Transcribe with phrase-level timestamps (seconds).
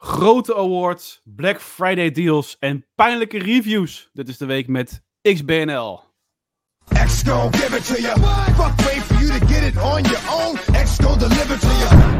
[0.00, 4.10] grote awards, Black Friday deals en pijnlijke reviews.
[4.12, 6.00] Dit is de week met XBNL.
[6.84, 8.20] X gon' give it to you.
[8.54, 10.56] Fuck wait for you to get it on your own.
[10.56, 12.18] X gon' deliver to you.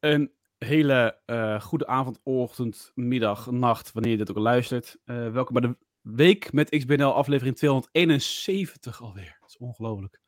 [0.00, 4.96] Een hele eh, goede avond, ochtend, middag, nacht, wanneer je dit ook luistert.
[5.04, 9.36] Eh, welkom bij de week met XBNL, aflevering 271 alweer.
[9.40, 10.20] Dat is ongelooflijk.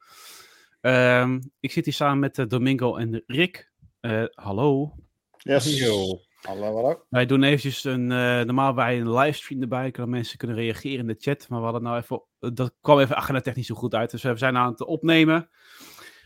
[0.81, 3.75] Ehm, ik zit hier samen met eh, Domingo en Rick.
[4.01, 4.95] Eh, hallo.
[5.39, 5.83] Yes.
[6.47, 7.05] Hallo, hallo.
[7.09, 11.07] Wij doen eventjes een, eh, normaal bij een livestream erbij, kunnen mensen kunnen reageren in
[11.07, 11.49] de chat.
[11.49, 12.23] Maar we hadden nou even,
[12.55, 14.11] dat kwam even agenda technisch zo goed uit.
[14.11, 15.49] Dus we zijn aan het opnemen.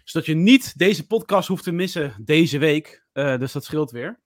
[0.05, 3.07] Zodat je niet deze podcast hoeft te missen deze week.
[3.13, 4.21] Eh, dus dat scheelt weer.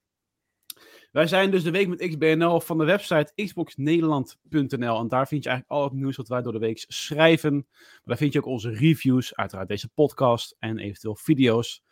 [1.12, 4.98] Wij zijn dus de week met XBNL van de website xboxnederland.nl.
[4.98, 7.54] En daar vind je eigenlijk al het nieuws wat wij door de week schrijven.
[7.54, 11.82] Maar daar vind je ook onze reviews, uiteraard deze podcast en eventueel video's.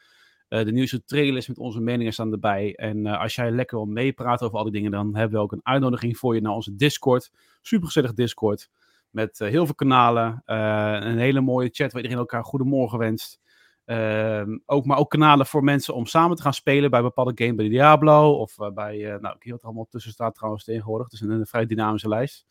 [0.53, 2.75] Eh, de nieuwste trailers met onze meningen staan erbij.
[2.75, 5.53] En eh, als jij lekker wil meepraten over al die dingen, dan hebben we ook
[5.53, 7.31] een uitnodiging voor je naar onze Discord.
[7.61, 8.71] Supergezellig Discord.
[9.11, 10.43] Met eh, heel veel kanalen.
[10.45, 13.41] een hele mooie chat waar iedereen elkaar goedemorgen wenst.
[13.85, 17.55] Ehm, ook, maar ook kanalen voor mensen om samen te gaan spelen bij bepaalde games,
[17.55, 21.11] bij Diablo of bij, nou, ik wat er allemaal tussen staat trouwens tegenwoordig.
[21.11, 22.47] Het is een, een vrij dynamische lijst.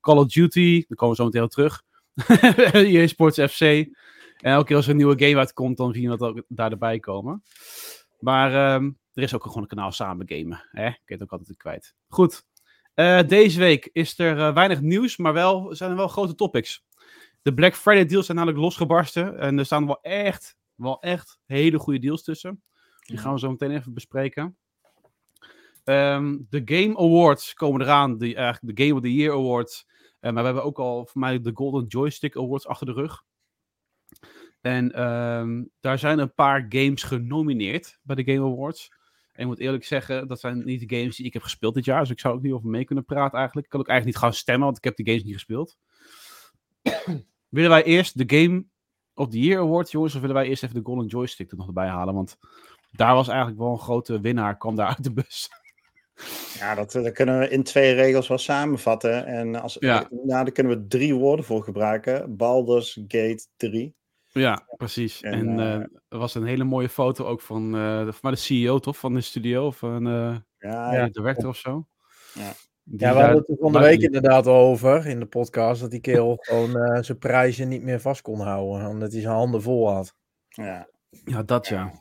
[0.00, 1.82] Call of Duty, daar komen we zo meteen op terug.
[2.72, 3.86] EA Sports FC.
[4.42, 6.70] En elke keer als er een nieuwe game uitkomt, dan zie je dat ook daar
[6.70, 7.42] erbij komen.
[8.20, 10.64] Maar ehm, er is ook gewoon een kanaal samen gamen.
[10.70, 10.86] Hè?
[10.86, 11.94] Ik weet het ook altijd kwijt.
[12.08, 12.46] Goed.
[12.94, 16.84] Eh, deze week is er eh, weinig nieuws, maar wel, zijn er wel grote topics.
[17.42, 19.38] De Black Friday deals zijn namelijk losgebarsten.
[19.38, 22.62] En er staan wel echt, wel echt hele goede deals tussen.
[23.00, 24.56] Die gaan we zo meteen even bespreken.
[25.84, 28.18] Ehm, de Game Awards komen eraan.
[28.18, 29.86] Die, eigenlijk de Game of the Year Awards.
[30.20, 33.24] Eh, maar we hebben ook al voor mij de Golden Joystick Awards achter de rug.
[34.60, 38.92] En ehm, daar zijn een paar games genomineerd bij de Game Awards.
[39.32, 41.84] En ik moet eerlijk zeggen, dat zijn niet de games die ik heb gespeeld dit
[41.84, 42.00] jaar.
[42.00, 43.66] Dus ik zou ook niet over mee kunnen praten eigenlijk.
[43.66, 45.76] Ik kan ook eigenlijk niet gaan stemmen, want ik heb de games niet gespeeld.
[47.48, 48.64] willen wij eerst de Game
[49.14, 50.14] of the Year Award, jongens?
[50.14, 52.14] Of willen wij eerst even de Golden Joystick er nog erbij halen?
[52.14, 52.38] Want
[52.90, 55.50] daar was eigenlijk wel een grote winnaar, kwam daar uit de bus.
[56.58, 59.26] Ja, dat, dat kunnen we in twee regels wel samenvatten.
[59.26, 60.06] En als, Ja.
[60.10, 62.36] nou, daar kunnen we drie woorden voor gebruiken.
[62.36, 63.94] Baldur's Gate 3.
[64.32, 65.22] Ja, precies.
[65.22, 68.30] En, En, eh, eh, er was een hele mooie foto ook van, eh de, van
[68.30, 68.96] de CEO, toch?
[68.98, 71.04] Van de studio, of een eh Ja, Ja.
[71.04, 71.86] de director of zo.
[72.34, 72.52] Ja.
[72.84, 75.80] Die Ja, we hadden het er van de week inderdaad over in de podcast.
[75.80, 78.88] Dat die kerel gewoon eh, zijn prijzen niet meer vast kon houden.
[78.88, 80.14] Omdat hij zijn handen vol had.
[80.48, 80.88] ja.
[81.24, 81.92] Ja, dat ja.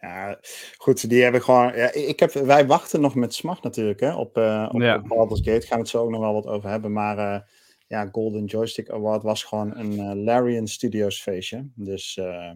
[0.00, 0.38] Ja,
[0.76, 1.76] goed, die hebben gewoon.
[1.76, 4.96] Ja, ik heb, wij wachten nog met smacht natuurlijk hè, op, eh op, Ja.
[4.96, 5.66] op Baldur's Gate.
[5.66, 6.92] Gaan we het zo ook nog wel wat over hebben.
[6.92, 7.40] Maar eh,
[7.86, 11.68] ja, Golden Joystick Award was gewoon een eh, Larian Studios feestje.
[11.74, 12.16] Dus.
[12.16, 12.52] eh,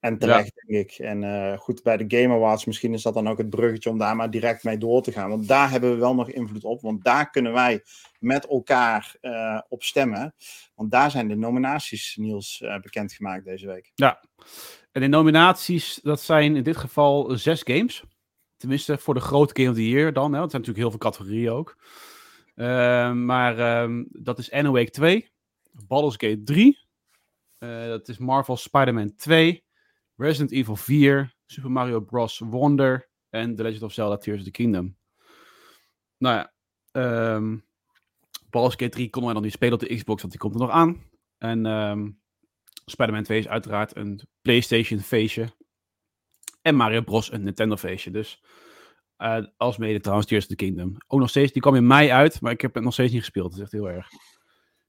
[0.00, 0.98] en terecht, denk ik.
[0.98, 3.98] En eh, goed, bij de Game Awards, misschien is dat dan ook het bruggetje om
[3.98, 5.30] daar maar direct mee door te gaan.
[5.30, 6.80] Want daar hebben we wel nog invloed op.
[6.80, 7.82] Want daar kunnen wij
[8.18, 9.16] met elkaar
[9.68, 10.34] op stemmen.
[10.74, 13.92] Want daar zijn de nominaties, Niels, bekendgemaakt deze week.
[13.94, 14.24] Ja.
[14.92, 18.04] En de nominaties, dat zijn in dit geval zes games.
[18.56, 20.32] Tenminste, voor de grote Game of the Year dan.
[20.32, 20.42] Hè.
[20.42, 21.76] Er zijn natuurlijk heel veel categorieën ook.
[22.60, 25.30] Ehm, maar ehm, dat is Alan Wake 2,
[25.86, 26.78] Baldur's Gate 3,
[27.58, 29.64] eh, dat is Marvel Spider-Man 2,
[30.16, 32.38] Resident Evil 4, Super Mario Bros.
[32.38, 34.96] Wonder en The Legend of Zelda Tears of the Kingdom.
[36.18, 36.52] Nou ja,
[36.92, 37.58] ehm
[38.50, 40.60] Baldur's Gate 3 konden wij nog niet spelen op de Xbox, want die komt er
[40.60, 41.02] nog aan.
[41.38, 42.10] En ehm
[42.84, 45.48] Spider-Man 2 is uiteraard een PlayStation feestje.
[46.62, 47.32] En Mario Bros.
[47.32, 48.10] een Nintendo feestje.
[48.10, 48.42] Dus
[49.20, 50.96] eh als mede trouwens Tears of the Kingdom.
[51.06, 53.20] Ook nog steeds, die kwam in mei uit, maar ik heb het nog steeds niet
[53.20, 53.50] gespeeld.
[53.50, 54.08] Dat is echt heel erg.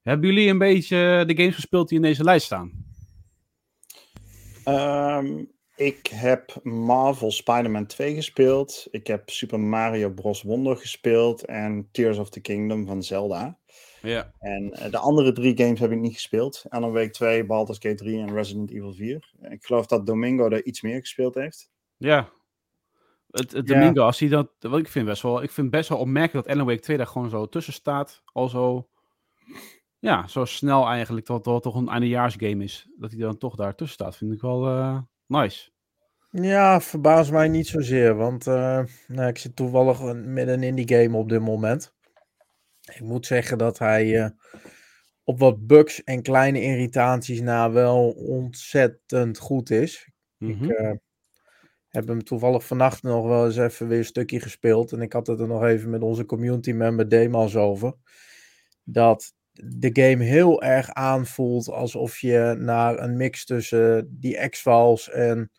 [0.01, 2.71] Hebben jullie een beetje de games gespeeld die in deze lijst staan?
[4.63, 5.43] Ehm,
[5.75, 8.87] ik heb Marvel Spider-Man 2 gespeeld.
[8.91, 10.41] Ik heb Super Mario Bros.
[10.41, 11.45] Wonder gespeeld.
[11.45, 13.59] En Tears of the Kingdom van Zelda.
[14.01, 14.33] Ja.
[14.39, 16.65] En eh, de andere drie games heb ik niet gespeeld.
[16.69, 19.33] Alan Wake 2, Baldur's Gate 3 en Resident Evil 4.
[19.49, 21.69] Ik geloof dat Domingo er iets meer gespeeld heeft.
[21.97, 22.29] Ja.
[23.31, 23.79] Het, het Ja.
[23.79, 26.55] Domingo, als hij dat, wat ik vind best wel, ik vind best wel opmerkelijk dat
[26.55, 28.21] Alan Wake 2 daar gewoon zo tussen staat.
[28.25, 28.89] Al zo,
[29.99, 32.89] ja, zo snel eigenlijk, dat het toch een eindejaarsgame is.
[32.97, 34.97] Dat hij dan toch daar tussen staat, vind ik wel eh,
[35.27, 35.71] nice.
[36.31, 38.15] Ja, verbaast mij niet zozeer.
[38.15, 41.93] Want eh, nou, ik zit toevallig met een indie game op dit moment.
[42.93, 44.29] Ik moet zeggen dat hij eh,
[45.23, 50.11] op wat bugs en kleine irritaties na wel ontzettend goed is.
[50.37, 50.63] Mhm.
[50.63, 50.91] Ik eh,
[51.91, 54.91] heb hem toevallig vannacht nog wel eens even weer een stukje gespeeld.
[54.91, 57.93] En ik had het er nog even met onze community member Demas over.
[58.83, 65.51] Dat de game heel erg aanvoelt alsof je naar een mix tussen die X-Files en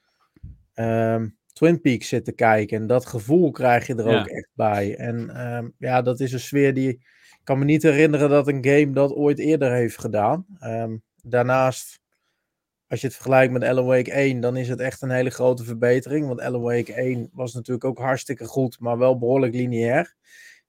[0.75, 2.76] ehm, Twin Peaks zit te kijken.
[2.81, 4.20] En dat gevoel krijg je er Ja.
[4.20, 4.96] ook echt bij.
[4.96, 6.88] En ehm, ja, dat is een sfeer die.
[6.88, 10.46] Ik kan me niet herinneren dat een game dat ooit eerder heeft gedaan.
[10.61, 12.00] Ehm, daarnaast,
[12.93, 15.65] als je het vergelijkt met Alan Wake 1, dan is het echt een hele grote
[15.65, 16.27] verbetering.
[16.27, 20.15] Want Alan Wake 1 was natuurlijk ook hartstikke goed, maar wel behoorlijk lineair.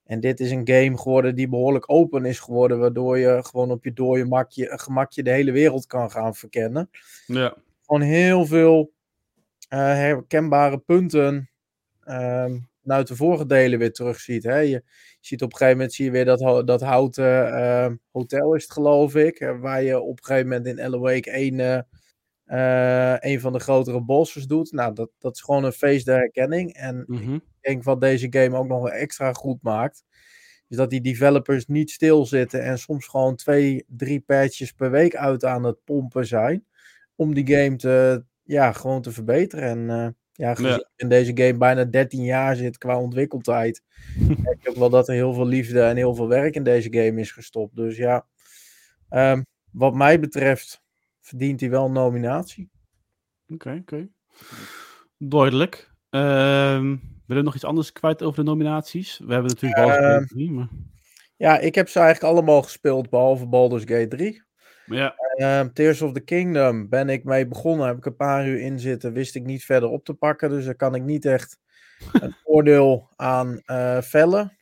[0.04, 3.84] En dit is een game geworden die behoorlijk open is geworden, waardoor je gewoon op
[3.84, 6.90] je dode makje, gemakje de hele wereld kan gaan verkennen
[7.26, 7.54] Ja.
[7.86, 8.92] gewoon heel veel
[9.68, 11.50] eh, herkenbare punten
[12.00, 14.42] ehm uit de vorige delen weer terugziet.
[14.42, 14.58] Hè?
[14.58, 14.82] Je
[15.20, 18.72] ziet op een gegeven moment zie je weer dat, dat houten ehm, hotel is het
[18.72, 21.86] geloof ik, eh, waar je op een gegeven moment in Alan Wake 1
[22.44, 24.72] eh, een van de grotere bosses doet.
[24.72, 26.72] Nou, dat, dat is gewoon een feest der herkenning.
[26.74, 27.34] En Mhm.
[27.34, 30.04] ik denk wat deze game ook nog extra goed maakt,
[30.68, 35.44] is dat die developers niet stilzitten en soms gewoon twee, drie patches per week uit
[35.44, 36.64] aan het pompen zijn.
[37.16, 39.64] Om die game te, ja, gewoon te verbeteren.
[39.68, 40.88] En eh, ja, Ja.
[40.96, 43.82] in deze game bijna 13 jaar zit qua ontwikkeltijd,
[44.60, 47.20] ik ook wel dat er heel veel liefde en heel veel werk in deze game
[47.20, 47.76] is gestopt.
[47.76, 48.26] Dus ja,
[49.08, 50.82] ehm, wat mij betreft
[51.24, 52.70] verdient hij wel een nominatie.
[53.48, 54.08] Oké, oké.
[55.18, 55.92] Duidelijk.
[56.10, 59.18] Ehm wil je nog iets anders kwijt over de nominaties?
[59.18, 60.68] We hebben natuurlijk wel Ehm, gesproken, maar...
[61.36, 64.42] Ja, ik heb ze eigenlijk allemaal gespeeld, behalve Baldur's Gate 3.
[64.86, 67.86] maar ja, Ehm, Tears of the Kingdom ben ik mee begonnen.
[67.86, 69.12] Heb ik een paar uur in zitten.
[69.12, 70.50] Wist ik niet verder op te pakken.
[70.50, 71.58] Dus daar kan ik niet echt
[72.12, 74.56] een oordeel aan eh, vellen.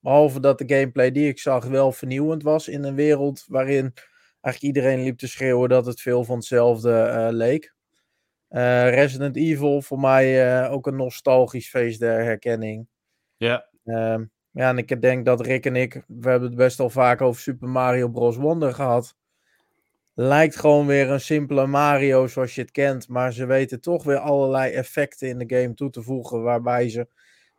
[0.00, 2.68] Behalve dat de gameplay die ik zag wel vernieuwend was.
[2.68, 3.92] In een wereld waarin
[4.40, 7.74] eigenlijk iedereen liep te schreeuwen dat het veel van hetzelfde eh, leek.
[8.48, 12.86] Eh, Resident Evil voor mij eh, ook een nostalgisch feest der herkenning.
[13.36, 13.68] ja.
[13.84, 17.20] Ehm, ja, en ik denk dat Rick en ik, we hebben het best al vaak
[17.20, 18.36] over Super Mario Bros.
[18.36, 19.16] Wonder gehad.
[20.14, 24.18] Lijkt gewoon weer een simpele Mario zoals je het kent, maar ze weten toch weer
[24.18, 27.08] allerlei effecten in de game toe te voegen, waarbij ze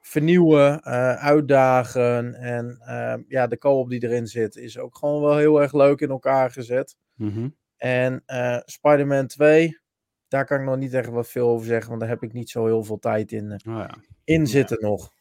[0.01, 5.37] vernieuwen, eh, uitdagen en ehm, ja, de co-op die erin zit is ook gewoon wel
[5.37, 6.95] heel erg leuk in elkaar gezet.
[7.15, 7.49] Mhm.
[7.77, 9.79] En eh Spider-Man 2,
[10.27, 12.49] daar kan ik nog niet echt wat veel over zeggen, want daar heb ik niet
[12.49, 13.95] zo heel veel tijd in, eh, Oh, ja.
[14.23, 15.11] in zitten nog.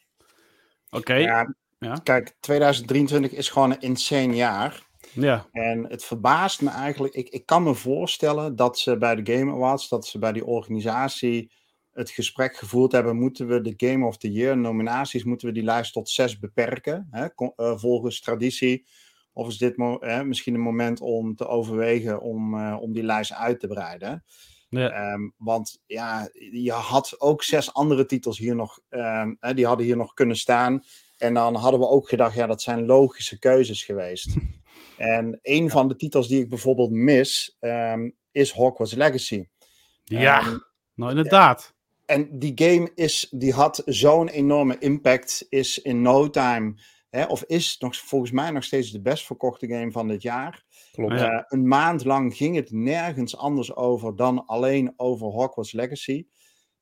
[0.91, 1.55] Oké, ja.
[1.79, 4.87] Ja, Kijk, 2023 is gewoon een insane jaar.
[5.13, 5.47] ja.
[5.53, 7.15] En het verbaast me eigenlijk.
[7.15, 10.45] Ik, ik kan me voorstellen dat ze bij de Game Awards, dat ze bij die
[10.45, 11.53] organisatie
[12.01, 13.17] het gesprek gevoerd hebben.
[13.17, 17.09] Moeten we de Game of the Year nominaties, moeten we die lijst tot zes beperken?
[17.11, 18.87] Hè, eh, volgens traditie.
[19.33, 23.33] Of is dit hè, misschien een moment om te overwegen om, eh, om die lijst
[23.33, 24.25] uit te breiden?
[24.69, 24.91] ja.
[24.91, 29.87] Ehm, want ja, je had ook zes andere titels hier nog, ehm, hè, die hadden
[29.87, 30.85] hier nog kunnen staan.
[31.19, 34.37] En dan hadden we ook gedacht, ja, dat zijn logische keuzes geweest.
[34.97, 39.47] en een van de titels die ik bijvoorbeeld mis, ehm, is Hogwarts Legacy.
[40.05, 40.69] ja.
[40.95, 41.75] Nou inderdaad.
[42.11, 46.75] En die game is, die had zo'n enorme impact, is in no time,
[47.11, 50.65] hè, of is nog, volgens mij nog steeds de best verkochte game van dit jaar.
[50.93, 51.13] Klopt.
[51.13, 51.31] Ja.
[51.31, 56.27] Eh, een maand lang ging het nergens anders over dan alleen over Hogwarts Legacy.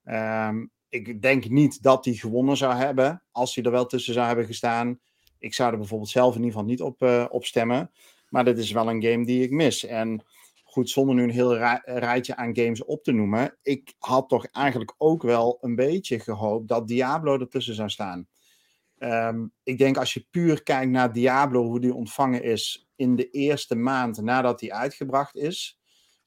[0.04, 4.26] Ehm, ik denk niet dat hij gewonnen zou hebben, als hij er wel tussen zou
[4.26, 5.00] hebben gestaan.
[5.38, 7.90] Ik zou er bijvoorbeeld zelf in ieder geval niet op, eh, op stemmen.
[8.28, 9.84] Maar dit is wel een game die ik mis.
[9.84, 10.24] En
[10.70, 13.58] goed, zonder nu een heel rij- rijtje aan games op te noemen.
[13.62, 18.28] Ik had toch eigenlijk ook wel een beetje gehoopt dat Diablo ertussen zou staan.
[18.98, 23.30] Ehm, ik denk als je puur kijkt naar Diablo, hoe die ontvangen is in de
[23.30, 25.78] eerste maand nadat die uitgebracht is.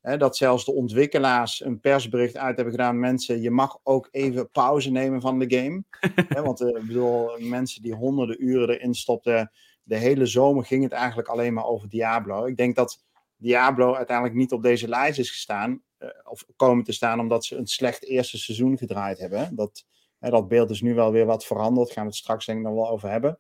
[0.02, 3.00] Hè, dat zelfs de ontwikkelaars een persbericht uit hebben gedaan.
[3.00, 5.84] Mensen, je mag ook even pauze nemen van de game.
[6.36, 9.52] Hè, want eh, ik bedoel, mensen die honderden uren erin stopten.
[9.84, 12.46] De hele zomer ging het eigenlijk alleen maar over Diablo.
[12.46, 13.04] Ik denk dat
[13.42, 15.82] Diablo uiteindelijk niet op deze lijst is gestaan.
[15.98, 19.56] eh, of komen te staan omdat ze een slecht eerste seizoen gedraaid hebben.
[19.56, 19.86] Dat,
[20.20, 21.92] hè, dat beeld is nu wel weer wat veranderd.
[21.92, 23.40] Gaan we het straks denk ik nog wel over hebben.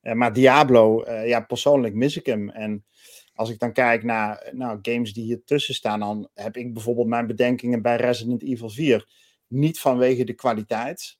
[0.00, 2.50] Eh, maar Diablo, eh, ja, persoonlijk mis ik hem.
[2.50, 2.84] En
[3.34, 7.08] als ik dan kijk naar nou, games die hier tussen staan, dan heb ik bijvoorbeeld
[7.08, 9.08] mijn bedenkingen bij Resident Evil 4.
[9.46, 11.18] Niet vanwege de kwaliteit,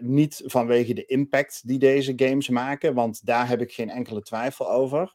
[0.00, 4.70] niet vanwege de impact die deze games maken, want daar heb ik geen enkele twijfel
[4.70, 5.14] over.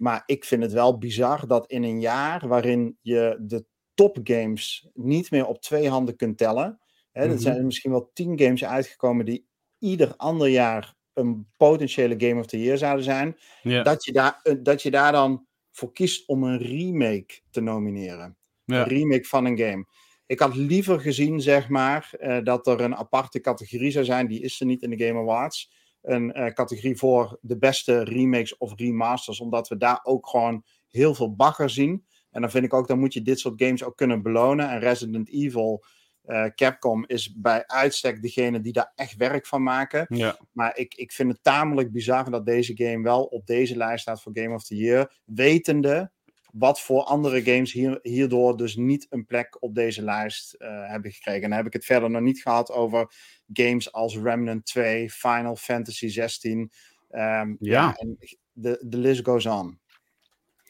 [0.00, 3.64] Maar ik vind het wel bizar dat in een jaar waarin je de
[3.94, 6.78] topgames niet meer op twee handen kunt tellen.
[7.12, 7.32] Hè, Mhm.
[7.32, 9.46] Er zijn misschien wel tien games uitgekomen die
[9.78, 13.36] ieder ander jaar een potentiële Game of the Year zouden zijn
[13.82, 18.36] dat, je daar, eh, dat je daar dan voor kiest om een remake te nomineren.
[18.66, 19.86] Een remake van een game.
[20.26, 24.26] Ik had liever gezien, zeg maar, eh, dat er een aparte categorie zou zijn.
[24.28, 25.72] Die is er niet in de Game Awards.
[26.02, 29.40] Een eh, categorie voor de beste remakes of remasters.
[29.40, 32.04] Omdat we daar ook gewoon heel veel bagger zien.
[32.30, 34.70] En dan vind ik ook, dan moet je dit soort games ook kunnen belonen.
[34.70, 35.84] En Resident Evil,
[36.20, 40.06] Eh, Capcom is bij uitstek degene die daar echt werk van maken.
[40.08, 40.38] Ja.
[40.52, 44.22] Maar ik, ik vind het tamelijk bizar dat deze game wel op deze lijst staat
[44.22, 45.20] voor Game of the Year.
[45.24, 46.12] Wetende
[46.52, 51.12] wat voor andere games hier, hierdoor dus niet een plek op deze lijst eh, hebben
[51.12, 51.42] gekregen.
[51.42, 53.12] En dan heb ik het verder nog niet gehad over
[53.52, 56.70] games als Remnant 2, Final Fantasy 16.
[57.10, 57.94] Ehm, Ja.
[57.96, 58.16] en
[58.52, 59.78] de, de list goes on.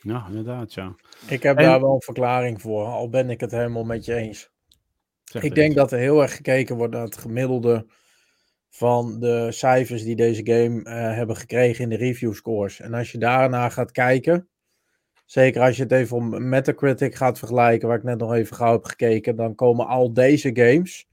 [0.03, 0.95] ja, inderdaad, ja.
[1.29, 4.15] Ik heb En- daar wel een verklaring voor, al ben ik het helemaal met je
[4.15, 4.51] eens.
[5.25, 5.77] Zeg Ik denk eens.
[5.77, 7.87] dat er heel erg gekeken wordt naar het gemiddelde
[8.71, 12.81] van de cijfers die deze game eh, hebben gekregen in de review scores.
[12.81, 14.49] En als je daarna gaat kijken,
[15.27, 18.73] zeker als je het even om Metacritic gaat vergelijken, waar ik net nog even gauw
[18.73, 21.09] heb gekeken, dan komen al deze games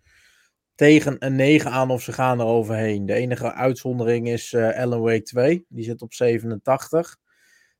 [0.77, 3.05] tegen een 9 aan of ze gaan er overheen.
[3.05, 7.17] De enige uitzondering is eh Alan Wake 2, die zit op 87.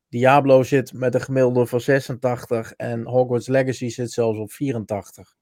[0.10, 5.36] Diablo zit met een gemiddelde van 86 en Hogwarts Legacy zit zelfs op 84.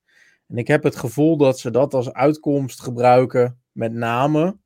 [0.47, 4.57] En ik heb het gevoel dat ze dat als uitkomst gebruiken, met name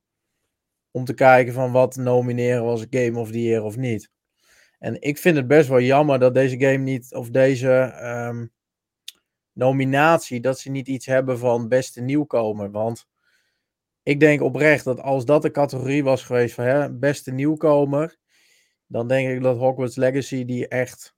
[0.92, 4.10] om te kijken van wat nomineren was Game of the Year of niet.
[4.80, 8.46] En ik vind het best wel jammer dat deze game niet, of deze ehm,
[9.60, 12.72] nominatie, dat ze niet iets hebben van beste nieuwkomer.
[12.72, 13.08] Want
[14.04, 18.18] ik denk oprecht dat als dat de categorie was geweest van hè, beste nieuwkomer,
[18.88, 21.16] dan denk ik dat Hogwarts Legacy die echt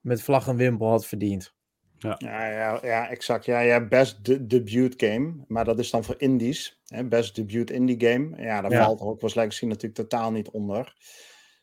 [0.00, 1.54] met vlag en wimpel had verdiend.
[1.98, 3.44] Ja, ja, ja exact.
[3.44, 5.44] Ja, ja, best de debut game.
[5.48, 6.80] Maar dat is dan voor indies.
[6.86, 7.04] Hè?
[7.04, 8.42] Best debut indie game.
[8.42, 8.84] Ja, daar Ja.
[8.84, 10.96] valt Hogwarts Legacy natuurlijk totaal niet onder.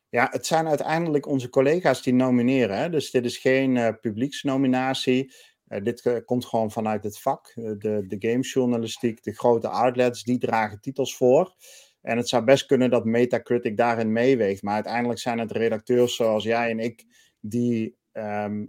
[0.09, 2.77] Ja, het zijn uiteindelijk onze collega's die nomineren.
[2.77, 2.89] Hè?
[2.89, 5.33] Dus dit is geen eh, publieksnominatie.
[5.67, 7.51] Eh, dit eh, komt gewoon vanuit het vak.
[7.55, 11.55] Eh, de, de gamejournalistiek, de grote outlets, die dragen titels voor.
[12.01, 14.61] En het zou best kunnen dat Metacritic daarin meeweegt.
[14.61, 17.05] Maar uiteindelijk zijn het redacteurs zoals jij en ik
[17.39, 18.65] die ehm,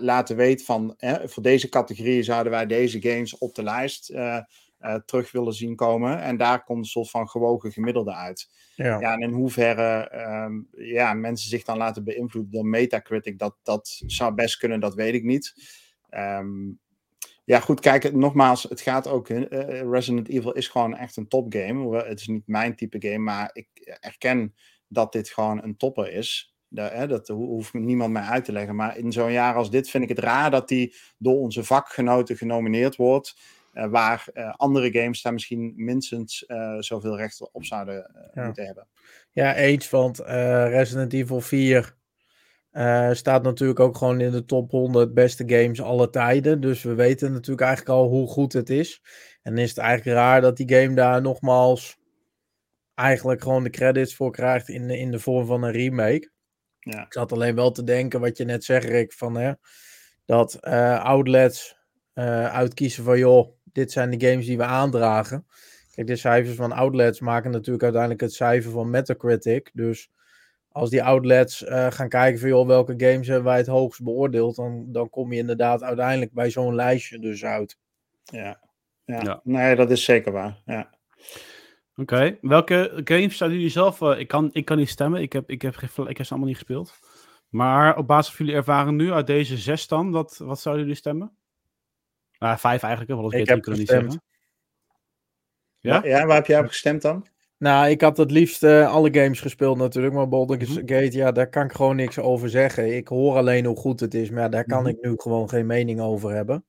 [0.00, 4.06] laten weten van hè, voor deze categorie zouden wij deze games op de lijst
[5.04, 6.20] terug willen zien komen.
[6.20, 8.48] En daar komt een soort van gewogen gemiddelde uit.
[8.74, 9.00] Ja.
[9.00, 14.02] Ja, en in hoeverre ehm, ja, mensen zich dan laten beïnvloeden door Metacritic, dat, dat
[14.06, 15.54] zou best kunnen, dat weet ik niet.
[16.12, 16.70] Ehm,
[17.44, 19.28] ja, goed, kijk, nogmaals, het gaat ook.
[19.28, 21.96] eh, Resident Evil is gewoon echt een topgame.
[22.04, 23.68] Het is niet mijn type game, maar ik
[24.00, 24.54] erken
[24.88, 26.54] dat dit gewoon een topper is.
[26.74, 28.74] Hè, dat ho- hoeft niemand mij uit te leggen.
[28.76, 32.36] Maar in zo'n jaar als dit vind ik het raar dat die door onze vakgenoten
[32.36, 33.34] genomineerd wordt.
[33.72, 38.44] eh, waar eh, andere games daar misschien minstens eh, zoveel recht op zouden Ja.
[38.44, 38.88] moeten hebben.
[39.30, 40.18] Ja, eens, want
[40.68, 41.96] Resident Evil 4
[42.72, 46.60] eh, staat natuurlijk ook gewoon in de top 100 beste games alle tijden.
[46.60, 49.02] Dus we weten natuurlijk eigenlijk al hoe goed het is.
[49.42, 51.98] En is het eigenlijk raar dat die game daar nogmaals
[52.94, 56.30] eigenlijk gewoon de credits voor krijgt in, de- in de vorm van een remake.
[56.78, 57.04] Ja.
[57.04, 59.52] Ik zat alleen wel te denken wat je net zegt, Rick, van hè,
[60.24, 61.76] dat eh, outlets
[62.12, 65.46] eh, uitkiezen van joh, dit zijn de games die we aandragen.
[65.94, 69.70] Kijk, de cijfers van outlets maken natuurlijk uiteindelijk het cijfer van Metacritic.
[69.72, 70.10] Dus
[70.72, 74.56] als die outlets eh, gaan kijken van joh, welke games hebben wij het hoogst beoordeeld,
[74.56, 77.78] dan, dan kom je inderdaad uiteindelijk bij zo'n lijstje dus uit.
[78.22, 78.60] Ja.
[79.04, 79.20] Ja.
[79.22, 79.40] Ja.
[79.44, 80.62] nee, dat is zeker waar.
[80.64, 80.90] Ja.
[81.96, 84.00] Oké, welke games zouden jullie zelf...
[84.00, 86.30] eh, ik, kan, ik kan niet stemmen, ik heb, ik, heb, geen- ik heb ze
[86.32, 86.98] allemaal niet gespeeld.
[87.48, 90.98] Maar op basis van jullie ervaring nu, uit deze zes dan, wat, wat zouden jullie
[90.98, 91.36] stemmen?
[92.38, 94.22] Nou, vijf eigenlijk, want Ik ik heb kunnen niet zeggen.
[95.78, 96.00] Ja?
[96.04, 97.26] ja, waar heb jij op gestemd dan?
[97.62, 100.78] Nou, ik had het liefst eh, alle games gespeeld natuurlijk, maar Baldur's Mhm.
[100.78, 102.96] Gate, ja, daar kan ik gewoon niks over zeggen.
[102.96, 104.88] Ik hoor alleen hoe goed het is, maar ja, daar kan Mhm.
[104.88, 106.64] ik nu gewoon geen mening over hebben.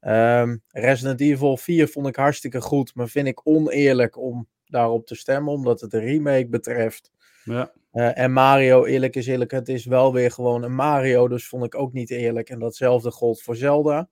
[0.00, 5.14] Ehm, Resident Evil 4 vond ik hartstikke goed, maar vind ik oneerlijk om daarop te
[5.14, 7.10] stemmen, omdat het een remake betreft.
[7.44, 7.72] Ja.
[7.90, 11.64] Eh, en Mario, eerlijk is eerlijk, het is wel weer gewoon een Mario, dus vond
[11.64, 12.50] ik ook niet eerlijk.
[12.50, 14.08] En datzelfde gold voor Zelda.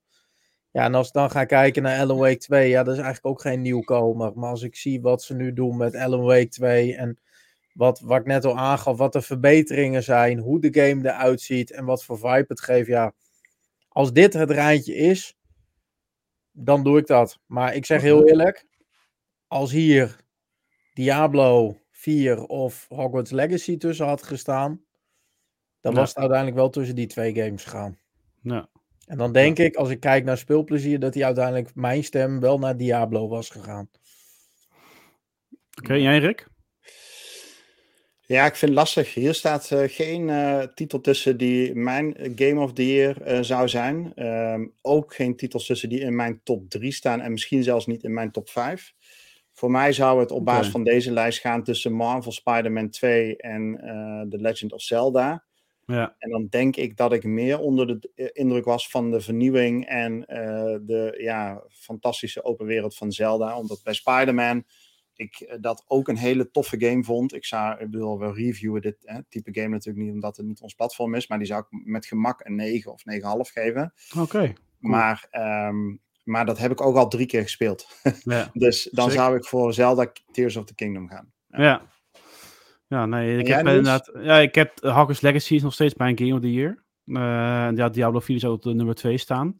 [0.72, 3.26] Ja, en als ik dan ga kijken naar Alan Wake 2, ja, dat is eigenlijk
[3.26, 4.32] ook geen nieuwkomer.
[4.34, 7.18] Maar als ik zie wat ze nu doen met Alan Wake 2 en
[7.74, 11.72] wat, wat ik net al aangaf, wat de verbeteringen zijn, hoe de game eruit ziet
[11.72, 13.12] en wat voor vibe het geeft, ja.
[13.88, 15.36] Als dit het rijtje is,
[16.52, 17.38] dan doe ik dat.
[17.46, 18.66] Maar ik zeg heel eerlijk,
[19.46, 20.16] als hier
[20.94, 24.84] Diablo 4 of Hogwarts Legacy tussen had gestaan,
[25.80, 27.98] dan was het uiteindelijk wel tussen die twee games gegaan.
[28.42, 28.68] Ja.
[29.06, 32.58] En dan denk ik, als ik kijk naar speelplezier, dat die uiteindelijk mijn stem wel
[32.58, 33.88] naar Diablo was gegaan.
[35.82, 36.50] Oké, jij Rick?
[38.32, 39.14] Ja, ik vind het lastig.
[39.14, 43.68] Hier staat eh, geen eh, titel tussen die mijn Game of the Year eh, zou
[43.68, 44.12] zijn.
[44.14, 48.02] Ehm, ook geen titels tussen die in mijn top 3 staan en misschien zelfs niet
[48.02, 48.92] in mijn top 5.
[49.52, 53.80] Voor mij zou het op basis van deze lijst gaan tussen Marvel Spider-Man 2 en
[53.80, 55.44] eh The Legend of Zelda.
[55.92, 56.14] Ja.
[56.18, 59.86] En dan denk ik dat ik meer onder de eh, indruk was van de vernieuwing
[59.86, 63.58] en eh, de ja, fantastische open wereld van Zelda.
[63.58, 64.64] Omdat bij Spider-Man
[65.22, 67.34] ik eh, dat ook een hele toffe game vond.
[67.34, 70.60] Ik zou, ik bedoel, we reviewen dit hè, type game natuurlijk niet omdat het niet
[70.60, 71.26] ons platform is.
[71.26, 73.02] Maar die zou ik met gemak een 9 of
[73.46, 73.92] 9,5 geven.
[74.18, 74.52] Oké.
[74.78, 77.86] Maar, ehm, maar dat heb ik ook al drie keer gespeeld.
[78.24, 78.50] Ja.
[78.54, 81.32] dus dan zou ik voor Zelda Tears of the Kingdom gaan.
[81.48, 81.62] Ja.
[81.62, 81.90] Ja,
[82.92, 84.10] nee, ik heb inderdaad...
[84.22, 86.84] Ja, ik heb uh, Hogwarts Legacy is nog steeds mijn Game of the Year.
[87.04, 89.56] Eh, en ja, Diablo 4 zou op de nummer 2 staan.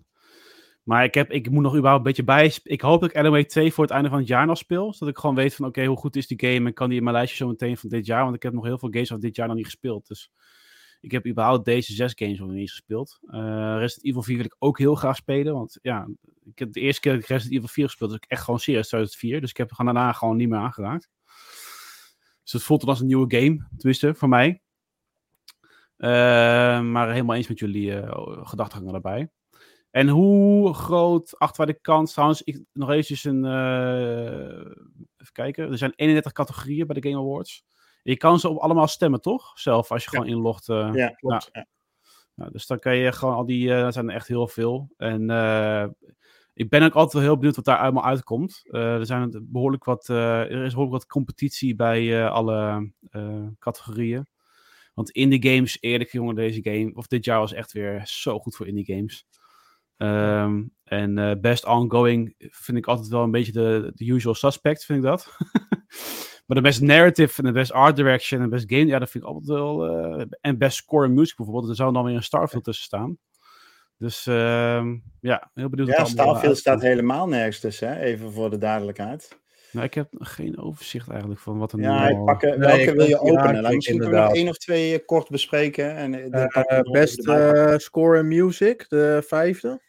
[0.82, 2.52] Maar ik, heb, ik moet nog überhaupt een beetje bij...
[2.62, 4.92] Ik hoop dat ik LMA 2 voor het einde van het jaar nog speel.
[4.92, 6.66] Zodat ik gewoon weet van, oké, hoe goed is die game?
[6.66, 8.22] En kan die in mijn lijstje zo meteen van dit jaar?
[8.22, 10.08] Want ik heb nog heel veel games van dit jaar nog niet gespeeld.
[10.08, 10.30] Dus
[11.00, 13.18] ik heb überhaupt deze zes games nog niet gespeeld.
[13.26, 15.54] Eh Resident Evil 4 wil ik ook heel graag spelen.
[15.54, 16.08] Want ja,
[16.44, 18.60] ik heb de eerste keer dat ik Resident Evil 4 gespeeld, was ik echt gewoon
[18.60, 19.40] serieus 2004.
[19.40, 21.08] Dus ik heb er daarna gewoon niet meer aangeraakt.
[22.42, 24.62] Dus het voelt dan als een nieuwe game, tenminste, voor mij.
[25.96, 29.30] Eh, maar helemaal eens met jullie uh, gedachtegangen daarbij.
[29.90, 32.12] En hoe groot achter wij de kans?
[32.12, 33.44] Trouwens, ik, nog eventjes een...
[33.44, 34.58] Uh,
[35.16, 35.70] even kijken.
[35.70, 37.64] Er zijn 31 categorieën bij de Game Awards.
[38.02, 39.58] Je kan ze op allemaal stemmen, toch?
[39.58, 40.18] Zelf, als je Ja.
[40.18, 40.68] gewoon inlogt.
[40.68, 41.48] Uh, Ja, klopt.
[41.52, 41.66] Ja.
[42.34, 43.68] nou, dus dan kan je gewoon al die...
[43.68, 44.92] Uh, dat zijn er echt heel veel.
[44.96, 45.86] En uh,
[46.54, 48.62] ik ben ook altijd wel heel benieuwd wat daar allemaal uitkomt.
[48.64, 52.90] Uh, er, zijn behoorlijk wat, uh, er is behoorlijk wat competitie bij uh, alle
[53.58, 54.26] categorieën.
[54.94, 58.56] Want indie games, eerlijk jongen, deze game, of dit jaar was echt weer zo goed
[58.56, 59.26] voor indie games.
[59.96, 64.98] Um, en best ongoing vind ik altijd wel een beetje de, de usual suspect, vind
[64.98, 65.36] ik dat.
[66.46, 69.24] maar de best narrative en de best art direction en best game, ja, dat vind
[69.24, 69.88] ik altijd wel.
[70.40, 73.18] En best score en music bijvoorbeeld, er zou dan weer een Starfield tussen staan.
[74.02, 74.84] Dus uh,
[75.20, 75.88] ja, heel benieuwd.
[75.88, 78.00] Ja, Starfield staat helemaal nergens tussen, hè?
[78.00, 79.38] even voor de duidelijkheid.
[79.72, 82.24] Nou, ik heb geen overzicht eigenlijk van wat er ja, nu al...
[82.24, 83.62] pakken, welke nee, wil je openen?
[83.62, 85.96] Laat misschien kunnen we nog één of twee kort bespreken.
[85.96, 89.82] En, uh, best uh, score en music, de vijfde.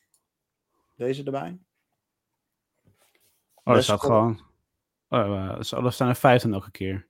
[0.96, 1.60] Deze erbij.
[3.64, 4.42] Oh, dat staat gewoon...
[5.10, 7.08] Oh, uh, dat staan er vijfde elke keer.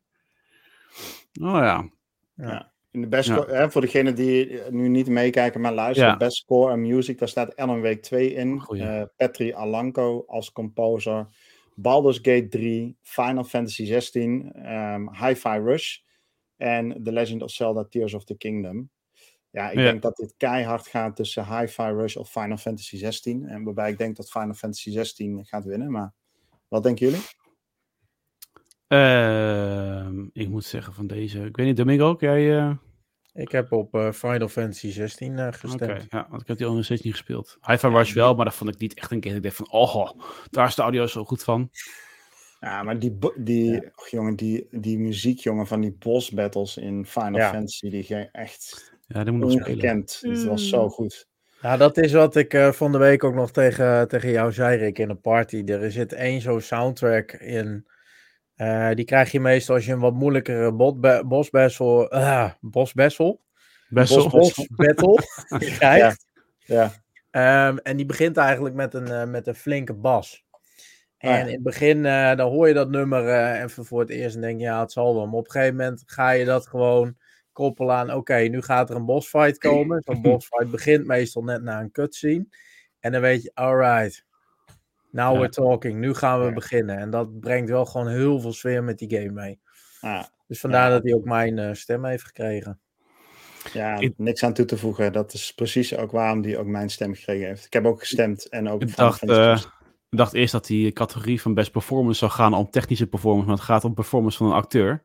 [1.41, 1.89] Oh ja.
[2.35, 2.72] Ja.
[2.93, 3.45] In de best ja.
[3.45, 6.17] hè, voor degenen die nu niet meekijken, maar luisteren, ja.
[6.17, 8.63] Best Score en Music, daar staat Ellen Week 2 in.
[8.69, 11.27] Uh, Petri Alanko als composer.
[11.75, 15.97] Baldur's Gate 3, Final Fantasy 16, um, Hi-Fi Rush
[16.57, 18.89] en The Legend of Zelda Tears of the Kingdom.
[19.49, 19.83] Ja, ik ja.
[19.83, 23.47] denk dat dit keihard gaat tussen Hi-Fi Rush of Final Fantasy 16.
[23.47, 25.91] En waarbij ik denk dat Final Fantasy 16 gaat winnen.
[25.91, 26.13] Maar
[26.67, 27.23] wat denken jullie?
[28.93, 31.39] Uh, ik moet zeggen van deze.
[31.39, 32.41] Ik weet niet, Domingo, ook jij.
[32.43, 32.71] Uh...
[33.33, 35.73] Ik heb op uh, Final Fantasy 16 uh, gestemd.
[35.73, 37.57] Oké, okay, ja, want ik heb die al nog steeds niet gespeeld.
[37.61, 39.35] Hi-Fi Rush wel, maar dat vond ik niet echt een game.
[39.35, 40.09] Ik dacht van, oh,
[40.49, 41.69] daar is de audio zo goed van.
[42.59, 43.81] Ja, maar die, die, ja.
[43.95, 47.51] Och, jongen, die, die muziek, jongen, van die boss battles in Final ja.
[47.51, 50.11] Fantasy, die ging echt ja, die moet nog ongekend.
[50.11, 50.37] spelen.
[50.37, 51.27] Het was zo goed.
[51.61, 54.77] Ja, dat is wat ik uh, van de week ook nog tegen, tegen jou zei,
[54.77, 55.63] Rick, in een party.
[55.65, 57.85] Er zit één zo'n soundtrack in.
[58.57, 60.71] Uh, die krijg je meestal als je een wat moeilijkere
[61.23, 63.39] boss battle, uh, boss battle,
[63.93, 64.29] Bessel.
[64.29, 66.25] boss battle krijgt.
[66.59, 66.91] Ja.
[67.31, 67.67] ja.
[67.67, 70.45] Um, en die begint eigenlijk met een, uh, met een flinke bas.
[71.17, 71.45] En ah, ja.
[71.45, 74.41] in het begin, uh, dan hoor je dat nummer uh, even voor het eerst en
[74.41, 75.27] denk je, ja, het zal wel.
[75.27, 77.17] Maar op een gegeven moment ga je dat gewoon
[77.51, 80.01] koppelen aan, oké, okay, nu gaat er een bossfight komen.
[80.05, 82.45] Zo'n bossfight begint meestal net na een cutscene.
[82.99, 84.25] En dan weet je, alright,
[85.13, 85.39] now ja.
[85.39, 85.99] we're talking.
[85.99, 86.53] Nu gaan we ja.
[86.53, 86.97] beginnen.
[86.97, 89.59] En dat brengt wel gewoon heel veel sfeer met die game mee.
[90.01, 92.79] Ah, dus vandaar dat hij ook mijn uh, stem heeft gekregen.
[93.73, 95.13] Ja, ik, niks aan toe te voegen.
[95.13, 97.65] Dat is precies ook waarom die ook mijn stem gekregen heeft.
[97.65, 98.81] Ik heb ook gestemd en ook.
[98.81, 99.57] Ik dacht, uh,
[100.09, 103.55] ik dacht eerst dat die categorie van best performance zou gaan om technische performance, maar
[103.55, 105.03] het gaat om performance van een acteur.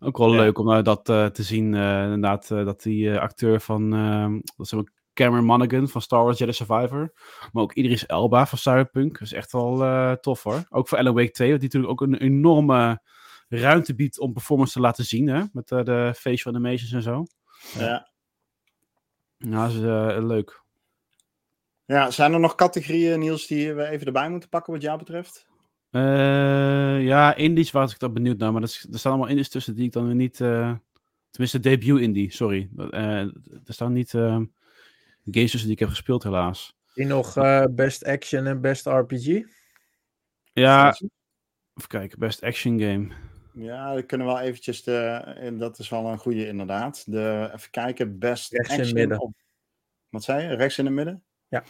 [0.00, 0.40] Ook wel ja.
[0.40, 3.90] leuk om uh, dat uh, te zien, uh, inderdaad, dat die acteur van,
[4.56, 4.72] dat is
[5.22, 7.12] Cameron Monaghan van Star Wars Jedi Survivor,
[7.52, 10.64] maar ook Idris Elba van Cyberpunk, dat is echt wel tof hoor.
[10.68, 13.02] Ook voor Alan Wake 2, die natuurlijk ook een enorme
[13.48, 15.42] ruimte biedt om performance te laten zien, hè?
[15.52, 17.26] met de facial animations en zo.
[17.78, 18.10] Ja.
[19.36, 19.80] Ja, dat is
[20.24, 20.62] leuk.
[21.84, 25.46] Ja, zijn er nog categorieën, Niels, die we even erbij moeten pakken wat jou betreft?
[25.90, 29.84] Uh, ja, indies was ik dan benieuwd naar, maar er staan allemaal indies tussen die
[29.84, 30.40] ik dan weer niet...
[30.40, 30.74] Uh,
[31.30, 32.68] tenminste, debut indie, sorry.
[32.76, 34.14] Uh, er staan niet
[35.24, 36.76] games tussen die ik heb gespeeld, helaas.
[36.94, 37.34] Die nog
[37.70, 39.42] best action en best RPG?
[40.52, 40.88] Ja,
[41.74, 43.08] even kijken, best action game.
[43.54, 45.54] Ja, we kunnen wel eventjes de...
[45.58, 47.04] Dat is wel een goede inderdaad.
[47.06, 48.88] De, even kijken, best Rechts action...
[48.88, 49.20] in het midden.
[49.20, 49.34] Op,
[50.08, 50.54] wat zei je?
[50.54, 51.24] Rechts in het midden?
[51.48, 51.64] Ja,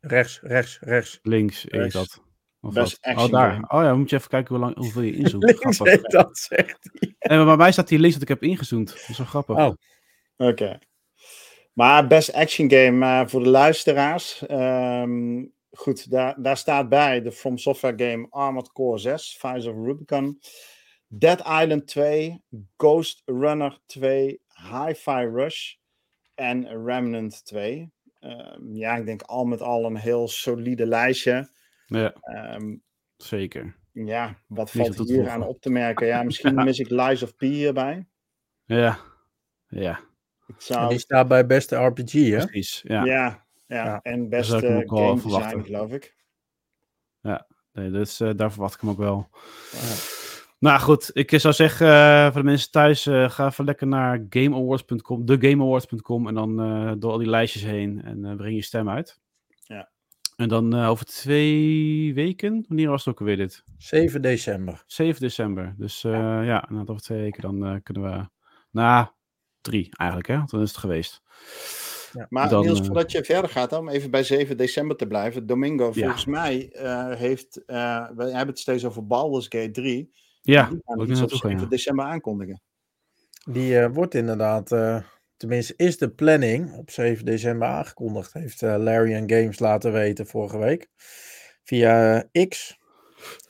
[0.00, 1.18] rechts, rechts, rechts.
[1.22, 1.92] Links is Rechts.
[1.92, 2.22] dat.
[2.60, 3.00] Of Best wat?
[3.00, 3.52] action Oh, daar.
[3.52, 3.68] game.
[3.68, 5.42] Oh ja, moet je even kijken hoe lang, hoeveel je inzoomt.
[5.48, 5.94] Links Grappig.
[5.94, 7.14] heet dat, zegt hij.
[7.18, 8.88] En bij mij staat die links dat ik heb ingezoomd.
[8.88, 9.56] Dat is wel grappig.
[9.56, 9.74] Oh.
[10.36, 10.78] Oké.
[11.78, 14.46] Maar best action game eh, voor de luisteraars.
[14.46, 19.74] Ehm, goed, daar, daar staat bij de From Software game Armored Core 6, Fires of
[19.74, 20.38] Rubicon,
[21.08, 22.42] Dead Island 2,
[22.76, 24.40] Ghost Runner 2,
[24.72, 25.74] Hi-Fi Rush
[26.34, 27.92] en Remnant 2.
[28.20, 31.48] Ehm, ja, ik denk al met al een heel solide lijstje.
[31.86, 32.76] Ja, Ehm,
[33.16, 33.76] zeker.
[33.92, 36.06] ja, wat valt hier aan op te merken?
[36.06, 38.06] Ja, misschien mis ik Lies of P hierbij.
[38.64, 38.98] Ja,
[39.68, 40.00] ja,
[40.48, 42.36] Ik En zou, die staat bij beste RPG, hè?
[42.46, 42.82] precies.
[42.86, 43.04] Ja.
[43.04, 44.00] ja, ja, Ja.
[44.02, 45.58] en best zou ik hem eh, ook wel game verwachten.
[45.58, 46.16] design, geloof ik.
[47.72, 49.28] Nee, dus, eh, daar verwacht ik hem ook wel.
[49.72, 49.78] Ja.
[50.58, 54.26] Nou goed, ik zou zeggen eh, voor de mensen thuis, eh, ga even lekker naar
[54.30, 58.88] gameawards.com, thegameawards.com en dan eh, door al die lijstjes heen en eh, breng je stem
[58.90, 59.20] uit.
[59.62, 59.90] Ja.
[60.36, 63.64] En dan eh, over twee weken, wanneer was het ook alweer dit?
[63.76, 64.82] 7 december.
[64.86, 65.74] 7 december.
[65.76, 66.12] Dus eh,
[66.44, 68.28] ja, dan over twee weken dan eh, kunnen we,
[68.70, 69.06] nou,
[69.68, 71.22] drie eigenlijk hè, dan is het geweest.
[72.28, 75.46] Maar Dan, Niels, eh, voordat je verder gaat, om even bij 7 december te blijven.
[75.46, 80.10] Domingo, volgens mij eh, heeft, eh, we hebben het steeds over Baldur's Gate 3.
[80.42, 81.68] Ja, Die gaan iets op naartoe gaan, 7 ja.
[81.68, 82.60] december aankondigen.
[83.50, 85.02] Die eh, wordt inderdaad, eh,
[85.36, 88.32] tenminste is de planning op 7 december aangekondigd.
[88.32, 90.88] Heeft eh, Larian Games laten weten vorige week.
[91.62, 92.78] Via X.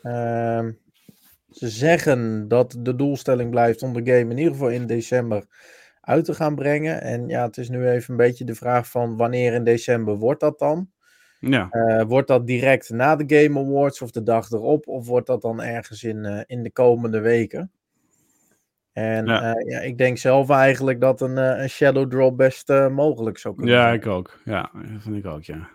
[0.02, 0.72] Ehm,
[1.50, 5.46] ze zeggen dat de doelstelling blijft om de game in ieder geval in december
[6.08, 7.02] uit te gaan brengen.
[7.02, 10.40] En ja, het is nu even een beetje de vraag van wanneer in december wordt
[10.40, 10.90] dat dan?
[11.40, 14.86] Ja, Eh, wordt dat direct na de Game Awards of de dag erop?
[14.88, 17.70] Of wordt dat dan ergens in, eh, in de komende weken?
[18.92, 19.42] En Ja.
[19.42, 19.54] ja.
[19.66, 23.54] ja, ik denk zelf eigenlijk dat een, eh, een shadow drop best eh, mogelijk zou
[23.54, 23.94] kunnen ja zijn.
[23.94, 24.40] ik ook.
[24.44, 25.68] Ja, dat vind ik ook, ja.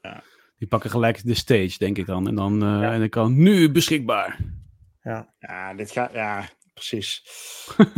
[0.00, 0.22] Ja.
[0.58, 2.28] Die pakken gelijk de stage, denk ik dan.
[2.28, 4.38] En dan, eh, en dan kan nu beschikbaar.
[5.02, 6.44] Ja, dit gaat, ja,
[6.78, 7.22] precies.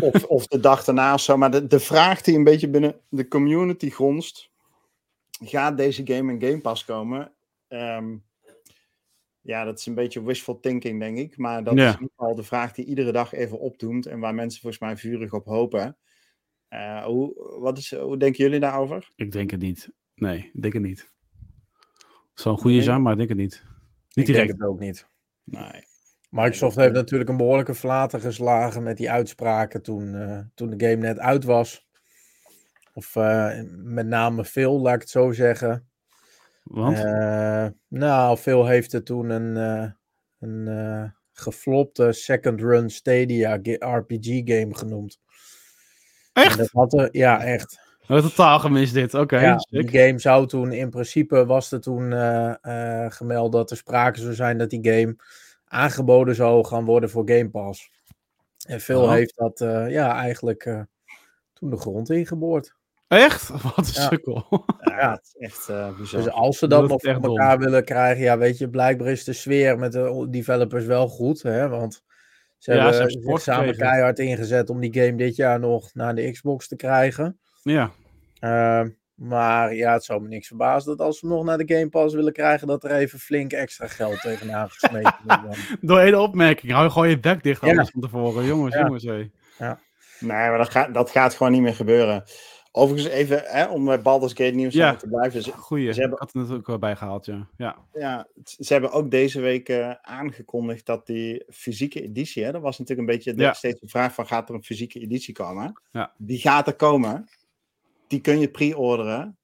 [0.01, 1.37] Of, of de dag daarna of zo.
[1.37, 4.51] Maar de, de vraag die een beetje binnen de community gonst.
[5.45, 7.33] Gaat deze game in Game Pass komen?
[7.69, 8.17] Ehm,
[9.41, 11.37] ja, dat is een beetje wishful thinking, denk ik.
[11.37, 11.89] Maar dat Ja.
[11.89, 14.07] is in ieder geval de vraag die iedere dag even opdoemt.
[14.07, 15.97] En waar mensen volgens mij vurig op hopen.
[16.69, 19.11] Eh, hoe, wat is, hoe denken jullie daarover?
[19.17, 19.91] Ik denk het niet.
[20.15, 21.11] Nee, ik denk het niet.
[22.31, 22.85] Het zou een goede Nee.
[22.85, 23.63] zijn, maar ik denk het niet.
[24.13, 24.51] Niet Ik denk direct.
[24.61, 25.07] het ook niet.
[25.45, 25.85] Nee.
[26.31, 31.03] Microsoft heeft natuurlijk een behoorlijke flater geslagen met die uitspraken toen, eh, toen de game
[31.03, 31.89] net uit was.
[32.93, 35.89] Of eh, met name Phil, laat ik het zo zeggen.
[36.63, 36.97] Want?
[36.97, 39.57] Eh, nou, Phil heeft er toen een,
[40.39, 45.21] een geflopte second run Stadia RPG game genoemd.
[46.33, 46.59] En echt?
[46.59, 47.89] dat had er, ja, echt.
[48.09, 49.15] Oh, totaal gemist dit.
[49.15, 52.13] Oké, ja, die game zou toen, in principe was er toen
[53.13, 55.17] gemeld dat er sprake zou zijn dat die game
[55.71, 57.91] aangeboden zou gaan worden voor Game Pass.
[58.67, 59.11] En Phil Oh.
[59.13, 60.81] heeft dat eh, ja, eigenlijk eh,
[61.53, 62.75] toen de grond ingeboord.
[63.09, 63.49] Echt?
[63.63, 64.09] Wat een Ja.
[64.09, 64.65] sukkel.
[64.81, 66.23] Ja, dat is echt eh bizar.
[66.23, 67.25] Dus als ze Dat nog voor dom.
[67.25, 71.43] elkaar willen krijgen, ja, weet je, blijkbaar is de sfeer met de developers wel goed,
[71.43, 72.03] hè, want
[72.59, 73.91] ze Ja, ze hebben hebben zich samen gekregen.
[73.93, 77.39] keihard ingezet om die game dit jaar nog naar de Xbox te krijgen.
[77.63, 77.91] Ja.
[79.21, 81.89] Maar ja, het zou me niks verbazen dat als ze hem nog naar de Game
[81.89, 85.59] Pass willen krijgen, dat er even flink extra geld tegenaan gesmeten wordt.
[85.81, 86.73] Door één opmerking.
[86.73, 87.85] Hou je gewoon je bek dicht Ja.
[87.85, 88.45] van tevoren.
[88.45, 88.81] Jongens, Ja.
[88.81, 89.05] jongens.
[89.05, 89.15] Hé.
[90.21, 92.23] Nee, maar dat gaat, dat gaat gewoon niet meer gebeuren.
[92.73, 94.97] Overigens even, hè, om bij Baldur's Gate nieuws Ja.
[94.97, 95.43] te blijven.
[95.43, 95.93] Ze, Goeie.
[95.93, 97.49] Ze hebben- Ik had het natuurlijk wel bijgehaald, ja.
[97.57, 97.77] Ja.
[97.93, 102.79] ja, ze hebben ook deze week eh, aangekondigd dat die fysieke editie, hè, dat was
[102.79, 103.53] natuurlijk een beetje Ja.
[103.53, 105.81] steeds de vraag van gaat er een fysieke editie komen?
[105.91, 106.13] Ja.
[106.19, 107.29] Die gaat er komen.
[108.11, 109.39] Die kun je pre-orderen.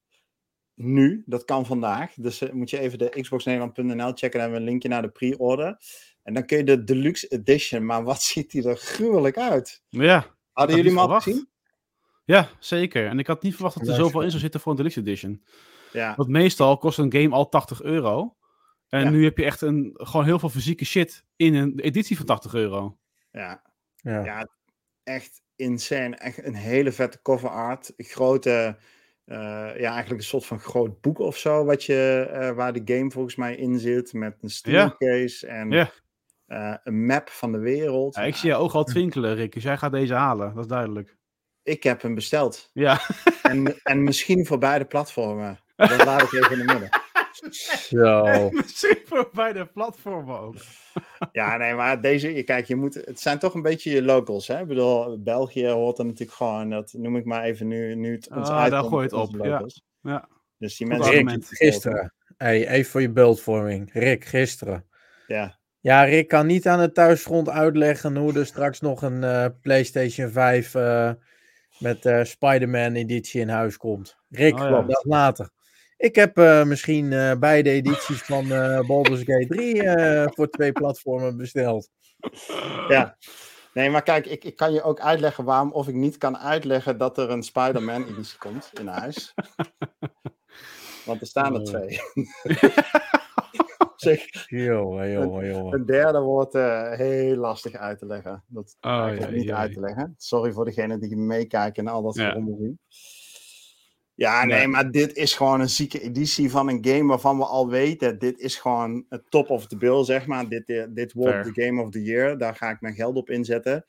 [0.75, 2.13] Nu, dat kan vandaag.
[2.15, 4.31] Dus eh, moet je even de xboxnederland.nl checken.
[4.31, 5.79] Dan hebben we een linkje naar de pre-order.
[6.23, 7.87] En dan kun je de deluxe edition.
[7.87, 9.83] Maar wat ziet die er gruwelijk uit?
[9.89, 10.37] Ja.
[10.53, 11.49] Hadden jullie hem al gezien?
[12.25, 13.07] ja, zeker.
[13.07, 15.01] En ik had niet verwacht dat er Ja, zoveel in zou zitten voor een Deluxe
[15.01, 15.45] Edition.
[15.93, 16.15] Ja.
[16.17, 18.37] Want meestal kost een game al 80 euro.
[18.89, 19.11] En Ja.
[19.11, 22.55] nu heb je echt een, gewoon heel veel fysieke shit in een editie van 80
[22.55, 22.99] euro.
[23.31, 23.63] ja.
[23.97, 24.25] Ja.
[24.25, 24.49] Ja,
[25.03, 26.17] echt insane.
[26.17, 27.93] Echt een hele vette cover art.
[27.97, 28.77] Grote,
[29.25, 29.37] eh,
[29.79, 33.11] ja, eigenlijk een soort van groot boek of zo, wat je, eh, waar de game
[33.11, 34.13] volgens mij in zit.
[34.13, 35.91] Met een steelcase en
[36.47, 38.15] eh, een map van de wereld.
[38.15, 39.53] Ja, ik zie je oog al twinkelen, Rick.
[39.53, 41.17] Dus jij gaat deze halen, dat is duidelijk.
[41.63, 42.71] Ik heb hem besteld.
[42.73, 43.01] Ja,
[43.43, 45.59] En, en misschien voor beide platformen.
[45.77, 47.01] Dat laat ik even in het midden.
[47.89, 48.51] Zo.
[48.51, 50.57] misschien voor beide platformen ook.
[51.33, 54.47] Ja, nee, maar deze, kijk, je moet, het zijn toch een beetje je locals.
[54.47, 54.61] Hè?
[54.61, 58.29] Ik bedoel, België hoort er natuurlijk gewoon, dat noem ik maar even nu, nu het
[58.31, 59.51] ons Ah, uitkomt, daar gooi je het onze op, ja.
[59.51, 59.83] locals.
[60.01, 60.29] Ja.
[60.59, 61.13] Dus die mensen...
[61.13, 62.15] Rick, gisteren.
[62.37, 63.93] Hey, even voor je beeldvorming.
[63.93, 64.87] Rick, gisteren.
[65.27, 69.47] Ja, Ja, Rick kan niet aan het thuisfront uitleggen hoe er straks nog een eh,
[69.61, 71.11] PlayStation 5 eh,
[71.79, 74.17] met eh Spider-Man editie in huis komt.
[74.31, 74.83] Rick, Oh, ja.
[74.83, 75.51] dag later.
[75.97, 80.73] Ik heb eh, misschien eh, beide edities van eh Baldur's Gate 3 eh, voor twee
[80.73, 81.89] platformen besteld.
[82.89, 83.17] Ja.
[83.75, 86.99] Nee, maar kijk, ik, ik kan je ook uitleggen waarom, of ik niet kan uitleggen
[86.99, 89.35] dat er een Spider-Man editie komt in huis.
[91.05, 91.65] Want er staan er Oh.
[91.67, 92.01] twee.
[93.97, 95.75] zeg, Jongen, jongen, jongen.
[95.75, 96.53] een derde wordt
[96.99, 98.45] heel lastig uit te leggen.
[98.47, 100.15] Dat Oh, ja, niet ja, uit te leggen.
[100.19, 102.37] Sorry voor degenen die meekijken en al dat Ja.
[104.17, 104.67] Ja, nee, Nee.
[104.67, 108.39] maar dit is gewoon een zieke editie van een game waarvan we al weten, dit
[108.39, 110.49] is gewoon het top of the bill, zeg maar.
[110.49, 111.53] Dit, eh, dit wordt Fair.
[111.53, 113.85] de game of the year, daar ga ik mijn geld op inzetten.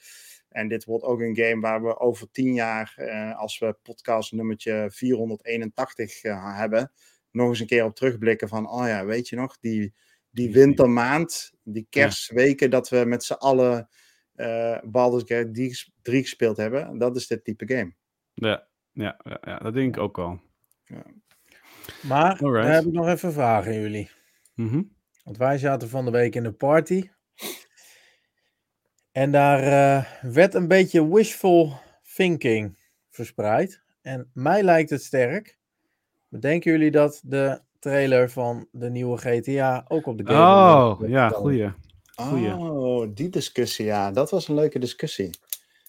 [0.49, 4.31] En dit wordt ook een game waar we over tien jaar, eh, als we podcast
[4.31, 6.91] nummertje 481 eh, hebben,
[7.31, 9.93] nog eens een keer op terugblikken van, oh ja, weet je nog, die,
[10.29, 13.89] die wintermaand, die kerstweken dat we met z'n allen
[14.35, 17.93] eh Baldur's Gate 3 3 gespeeld hebben, dat is dit type game.
[18.33, 18.66] Ja,
[18.97, 20.39] ja, ja, ja, dat denk ik ook wel.
[22.01, 22.65] Maar Alright.
[22.65, 24.09] dan heb ik nog even een vraag aan jullie.
[24.53, 24.81] Mhm.
[25.23, 27.09] Want wij zaten van de week in een party.
[29.11, 31.79] En daar eh, werd een beetje wishful
[32.15, 32.77] thinking
[33.09, 33.83] verspreid.
[34.01, 35.57] En mij lijkt het sterk.
[36.29, 41.29] Bedenken jullie dat de trailer van de nieuwe GTA ook op de game Oh, ja,
[41.29, 41.73] goeie.
[42.15, 42.55] Goeie.
[42.55, 44.11] Oh, die discussie, ja.
[44.11, 45.29] Dat was een leuke discussie.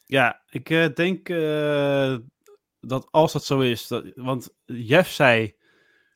[0.07, 2.17] Ja, ik eh, denk eh,
[2.81, 5.57] dat als dat zo is, dat, want Jeff zei,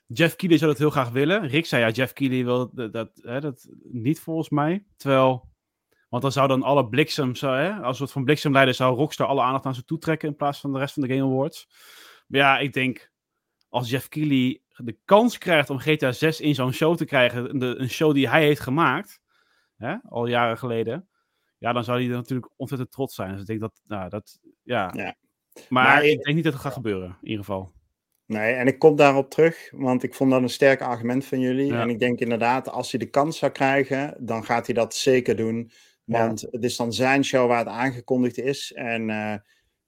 [0.07, 1.47] Jeff Keighley zou dat heel graag willen.
[1.47, 4.87] Rick zei, ja, Jeff Keighley wil dat, hè, dat niet volgens mij.
[4.97, 5.51] Terwijl,
[6.09, 9.27] want dan zou dan alle bliksem, zo, hè, als een soort van bliksemleider, zou Rockstar
[9.27, 11.69] alle aandacht naar ze toe trekken in plaats van de rest van de Game Awards.
[12.27, 13.11] Maar ja, ik denk,
[13.69, 17.91] als Jeff Keighley de kans krijgt om GTA 6 in zo'n show te krijgen, een
[17.91, 19.21] show die hij heeft gemaakt,
[19.77, 21.09] hè, al jaren geleden,
[21.59, 23.31] ja, dan zou hij er natuurlijk ontzettend trots zijn.
[23.31, 24.41] Dus ik denk dat, nou, dat.
[24.63, 25.15] Ja.
[25.69, 27.73] Maar, Maar ik denk niet dat het gaat gebeuren, in ieder geval.
[28.27, 31.67] Nee, en ik kom daarop terug, want ik vond dat een sterk argument van jullie.
[31.67, 31.81] Ja.
[31.81, 35.37] En ik denk inderdaad, als hij de kans zou krijgen, dan gaat hij dat zeker
[35.37, 35.71] doen.
[36.05, 38.73] Want het is dan zijn show waar het aangekondigd is.
[38.73, 39.33] En eh,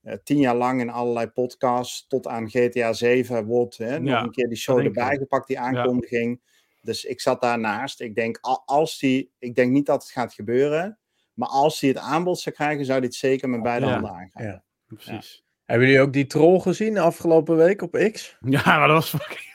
[0.01, 4.23] eh, tien jaar lang in allerlei podcasts, tot aan GTA 7, wordt hè, nog Ja,
[4.23, 6.41] een keer die show ik erbij gepakt, die aankondiging.
[6.81, 8.01] Dus ik zat daarnaast.
[8.01, 10.99] Ik denk, al- als die, ik denk niet dat het gaat gebeuren.
[11.35, 13.93] Maar als hij het aanbod zou krijgen, zou hij het zeker met beide Ja.
[13.93, 14.45] handen aangaan.
[14.45, 14.63] Ja.
[14.87, 15.45] Precies.
[15.65, 18.37] Hebben jullie ook die troll gezien afgelopen week op X?
[18.41, 19.53] Ja, maar dat was fucking...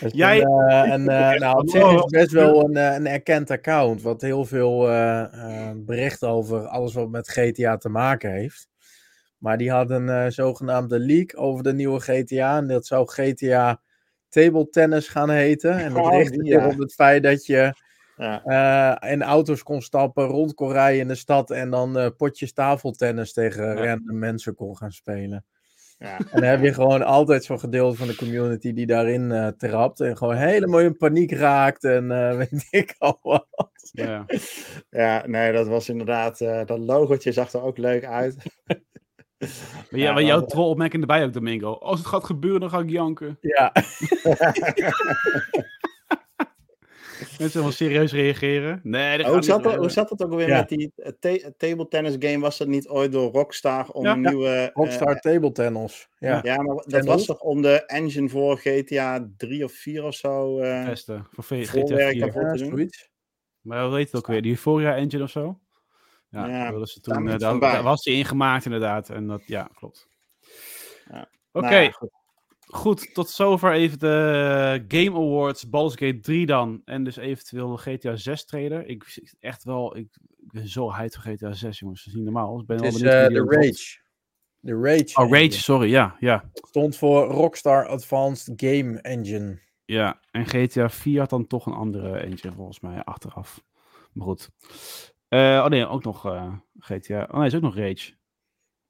[0.00, 3.06] Is Jij- Een, een, eh, nou, op zich is het best wel een, eh, een
[3.06, 4.02] erkend account.
[4.02, 8.68] Wat heel veel eh, bericht over alles wat met GTA te maken heeft.
[9.38, 12.56] Maar die had een zogenaamde leak over de nieuwe GTA.
[12.56, 13.80] En dat zou GTA
[14.28, 15.78] Table Tennis gaan heten.
[15.78, 16.66] En dat Oh, richtte zich ja.
[16.68, 17.74] op het feit dat je
[18.20, 18.42] Ja.
[19.00, 21.50] eh, in auto's kon stappen, rond kon rijden in de stad.
[21.50, 23.84] En dan eh, potjes tafeltennis tegen Ja.
[23.84, 25.44] random mensen kon gaan spelen.
[25.98, 26.16] Ja.
[26.18, 30.00] En dan heb je gewoon altijd zo'n gedeelte van de community die daarin eh, trapt.
[30.00, 31.84] En gewoon helemaal in paniek raakt.
[31.84, 33.48] En eh, weet ik al wat.
[33.92, 34.24] Ja.
[34.90, 36.40] Ja, nee, dat was inderdaad.
[36.40, 38.36] eh, dat logotje zag er ook leuk uit.
[39.90, 41.72] Maar, ja, maar jouw maar- troll-opmerking erbij ook, Domingo.
[41.72, 43.38] Als het gaat gebeuren, dan ga ik janken.
[43.40, 43.72] Ja,
[47.38, 48.80] Mensen wel serieus reageren.
[48.82, 50.56] Nee, dat hoe, gaat zat dat, hoe zat dat ook alweer Ja.
[50.58, 52.38] met die eh, ta- table tennis game?
[52.38, 54.12] Was dat niet ooit door Rockstar om Ja.
[54.12, 54.28] een Ja.
[54.30, 54.48] nieuwe.
[54.48, 56.08] eh, Rockstar Table Tennis.
[56.18, 56.40] Ja.
[56.42, 57.06] ja, maar dat Tennis.
[57.06, 60.58] was toch om de engine voor GTA 3 of 4 of zo.
[60.58, 61.26] eh, Testen.
[61.30, 62.20] Voor GTA voorwerk 4.
[62.20, 62.70] daarvoor Ja, te doen?
[62.70, 63.08] zoiets.
[63.60, 64.42] Maar hoe heet het ook weer?
[64.42, 65.58] Die Euphoria Engine of zo?
[66.30, 69.08] Ja, wilden ze toen, eh, daar, was die ingemaakt inderdaad.
[69.10, 70.08] En dat, ja, klopt.
[71.10, 71.28] Ja.
[71.52, 71.92] Oké, Nou ja,
[72.70, 73.14] goed.
[73.14, 76.82] Tot zover even de Game Awards, Baldur's Gate 3 dan.
[76.84, 78.86] En dus eventueel de GTA 6 trailer.
[78.86, 82.04] Ik echt wel, ik, ik ben zo hyped voor GTA 6 jongens.
[82.04, 82.60] Dat is niet normaal.
[82.60, 83.54] Ik ben Het wel is eh, de wordt.
[83.54, 83.98] Rage.
[84.60, 85.04] De Rage.
[85.14, 85.52] Oh, Rage, Engine.
[85.52, 85.90] sorry.
[85.90, 86.50] Ja, ja.
[86.52, 89.58] Stond voor Rockstar Advanced Game Engine.
[89.84, 93.62] Ja, en GTA 4 had dan toch een andere engine volgens mij achteraf.
[94.12, 94.50] Maar goed.
[95.28, 97.28] Eh, oh nee, ook nog eh, GTA.
[97.30, 98.12] Oh nee, is ook nog Rage.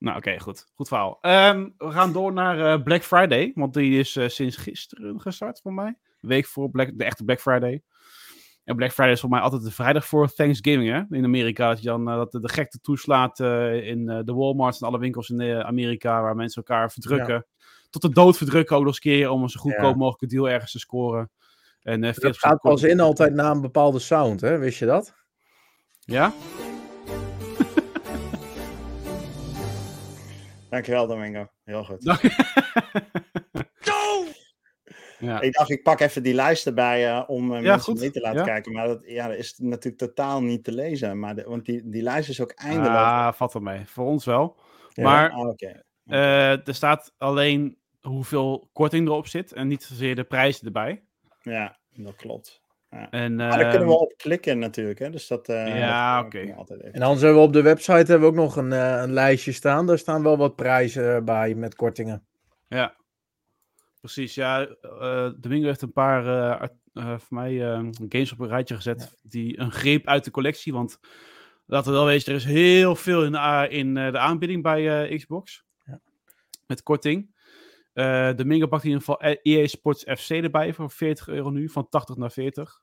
[0.01, 0.67] Nou, oké, goed.
[0.75, 1.19] Goed verhaal.
[1.21, 5.61] Ehm, we gaan door naar eh, Black Friday, want die is eh, sinds gisteren gestart
[5.61, 5.87] voor mij.
[6.21, 7.83] Een week voor Black, de echte Black Friday.
[8.65, 11.17] En Black Friday is voor mij altijd de vrijdag voor Thanksgiving, hè?
[11.17, 14.99] In Amerika, dat je dan eh, dat de, gekte toeslaat in de Walmarts en alle
[14.99, 17.47] winkels in Amerika, waar mensen elkaar verdrukken.
[17.91, 19.97] Tot de dood verdrukken ook nog eens een keer, om een zo goedkoop Ja.
[19.97, 21.31] mogelijke deal ergens te scoren.
[21.83, 24.59] En, 40% Dat gaat pas in altijd na een bepaalde sound, hè?
[24.59, 25.15] Wist je dat?
[26.01, 26.33] Ja?
[30.71, 31.49] Dankjewel, Domingo.
[31.65, 32.05] Heel goed.
[35.19, 35.41] ja.
[35.41, 38.01] Ik dacht, ik pak even die lijst erbij eh, om eh, Ja, mensen goed.
[38.01, 38.45] mee te laten Ja.
[38.47, 38.73] kijken.
[38.73, 41.19] Maar dat, ja, dat is natuurlijk totaal niet te lezen.
[41.19, 42.89] Maar de- want die, die lijst is ook eindeloos.
[42.97, 43.87] Ah, valt wel mee.
[43.87, 44.57] Voor ons wel.
[44.89, 45.03] Ja.
[45.03, 45.83] Maar Ah, Oké.
[46.05, 51.03] Eh, er staat alleen hoeveel korting erop zit en niet zozeer de prijs erbij.
[51.43, 52.60] Ja, dat klopt.
[52.91, 55.11] En, Maar daar kunnen ehm, we op klikken natuurlijk, hè.
[55.11, 55.49] Dus dat...
[55.49, 56.39] eh, Ja, dat oké.
[56.93, 59.53] En anders hebben we op de website hebben we ook nog een, eh, een lijstje
[59.53, 59.87] staan.
[59.87, 62.27] Daar staan wel wat prijzen eh, bij met kortingen.
[62.69, 62.95] Ja,
[64.01, 64.35] precies.
[64.35, 68.75] Ja, eh Domingo heeft een paar eh, eh, voor mij eh, games op een rijtje
[68.75, 70.73] gezet die een greep uit de collectie.
[70.73, 70.99] Want
[71.67, 73.35] laten we wel wezen, er is heel veel in
[73.71, 75.65] in, eh, de aanbieding bij eh, Xbox.
[75.85, 76.01] Ja.
[76.67, 77.39] Met korting.
[77.93, 81.89] Eh Domingo pakt in ieder geval EA Sports FC erbij voor 40 euro nu, van
[81.89, 82.83] 80 naar 40.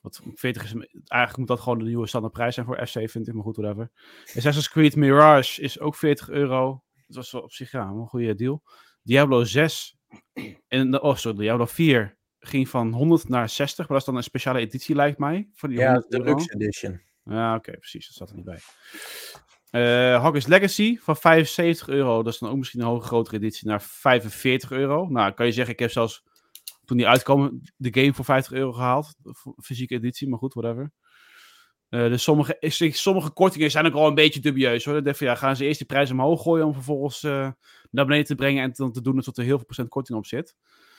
[0.00, 0.72] Wat 40 is,
[1.06, 3.90] eigenlijk moet dat gewoon de nieuwe standaardprijs zijn voor FC, vind ik, maar goed, whatever.
[4.36, 6.84] Assassin's Creed Mirage is ook 40 euro.
[7.06, 8.62] Dat was wel op zich ja, een goede deal.
[9.02, 9.96] Diablo 6
[10.68, 14.16] en de- oh sorry, Diablo 4 ging van 100 naar 60, maar dat is dan
[14.16, 15.48] een speciale editie lijkt mij.
[15.52, 16.18] Voor die Ja, 100 de.
[16.18, 17.00] Deluxe Edition.
[17.24, 18.58] Ja, oké, precies, dat staat er niet bij.
[19.70, 23.82] Hogwarts Legacy van 75 euro, dat is dan ook misschien een hoge grotere editie, naar
[23.82, 25.08] 45 euro.
[25.08, 26.24] Nou, kan je zeggen, ik heb zelfs
[26.84, 29.14] toen die uitkwam de game voor 50 euro gehaald,
[29.62, 30.92] fysieke editie, maar goed, whatever.
[31.88, 32.56] Eh, dus sommige,
[32.90, 34.94] sommige kortingen zijn ook al een beetje dubieus hoor.
[34.94, 37.50] Dan denk ik van, ja, gaan ze eerst die prijs omhoog gooien om vervolgens eh,
[37.90, 40.26] naar beneden te brengen en dan te doen alsof er heel veel procent korting op
[40.26, 40.56] zit.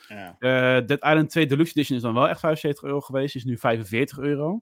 [0.07, 0.35] Ja.
[0.81, 3.35] Dead Island 2 Deluxe Edition is dan wel echt 75 euro geweest.
[3.35, 4.61] Is nu 45 euro.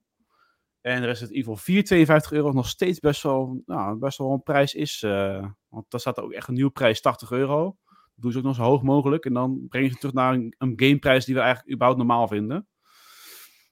[0.89, 2.51] En Resident Evil 4 52 euro.
[2.51, 5.03] Nog steeds best wel, nou, best wel een prijs is.
[5.03, 7.77] eh, want daar staat ook echt een nieuwe prijs 80 euro.
[7.85, 9.25] Dat doen ze ook nog zo hoog mogelijk.
[9.25, 12.67] En dan brengen ze terug naar een, een gameprijs die we eigenlijk überhaupt normaal vinden.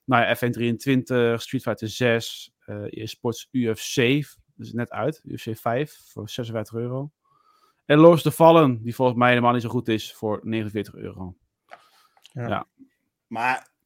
[0.04, 3.96] Nou ja, FN23, Street Fighter 6, eh eSports UFC.
[4.56, 5.20] Dat is net uit.
[5.24, 7.10] UFC 5 voor 56 euro.
[7.84, 11.36] En Lords the Fallen, die volgens mij helemaal niet zo goed is, voor 49 euro.
[12.32, 12.66] Ja.
[13.26, 13.76] Maar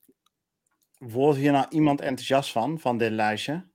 [1.11, 3.71] wordt hier nou iemand enthousiast van, van dit lijstje?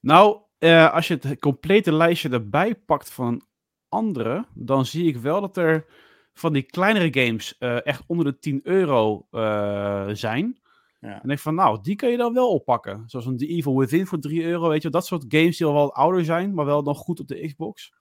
[0.00, 3.46] Nou, eh, als je het complete lijstje erbij pakt van
[3.88, 5.86] andere, dan zie ik wel dat er
[6.32, 10.58] van die kleinere games eh, echt onder de 10 euro eh, zijn.
[11.00, 11.10] Ja.
[11.10, 13.02] En ik denk van, nou, die kan je dan wel oppakken.
[13.06, 14.90] Zoals een The Evil Within voor 3 euro, weet je.
[14.90, 17.92] Dat soort games die al wel ouder zijn, maar wel nog goed op de Xbox.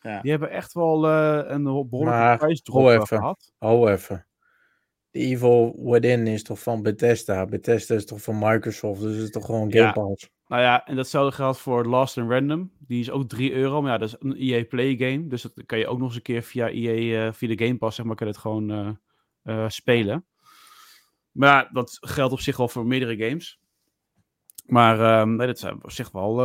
[0.00, 0.20] Ja.
[0.20, 3.52] Die hebben echt wel eh, een behoorlijke Maar, prijsdrop eh, gehad.
[3.58, 4.26] Oh, even.
[5.10, 7.46] The Evil Within is toch van Bethesda?
[7.46, 9.00] Bethesda is toch van Microsoft?
[9.00, 9.92] Dus het is toch gewoon Game Ja.
[9.92, 10.30] Pass?
[10.48, 12.72] Nou ja, en datzelfde geldt voor Lost in Random.
[12.78, 13.82] Die is ook 3 euro.
[13.82, 15.26] Maar ja, dat is een EA Play game.
[15.26, 17.78] Dus dat kan je ook nog eens een keer via EA, eh, via de Game
[17.78, 18.90] Pass, zeg maar, kan je het gewoon eh,
[19.42, 20.24] eh, spelen.
[21.30, 23.60] Maar ja, dat geldt op zich wel voor meerdere games.
[24.66, 26.36] Maar ehm nee, dat zijn op zich wel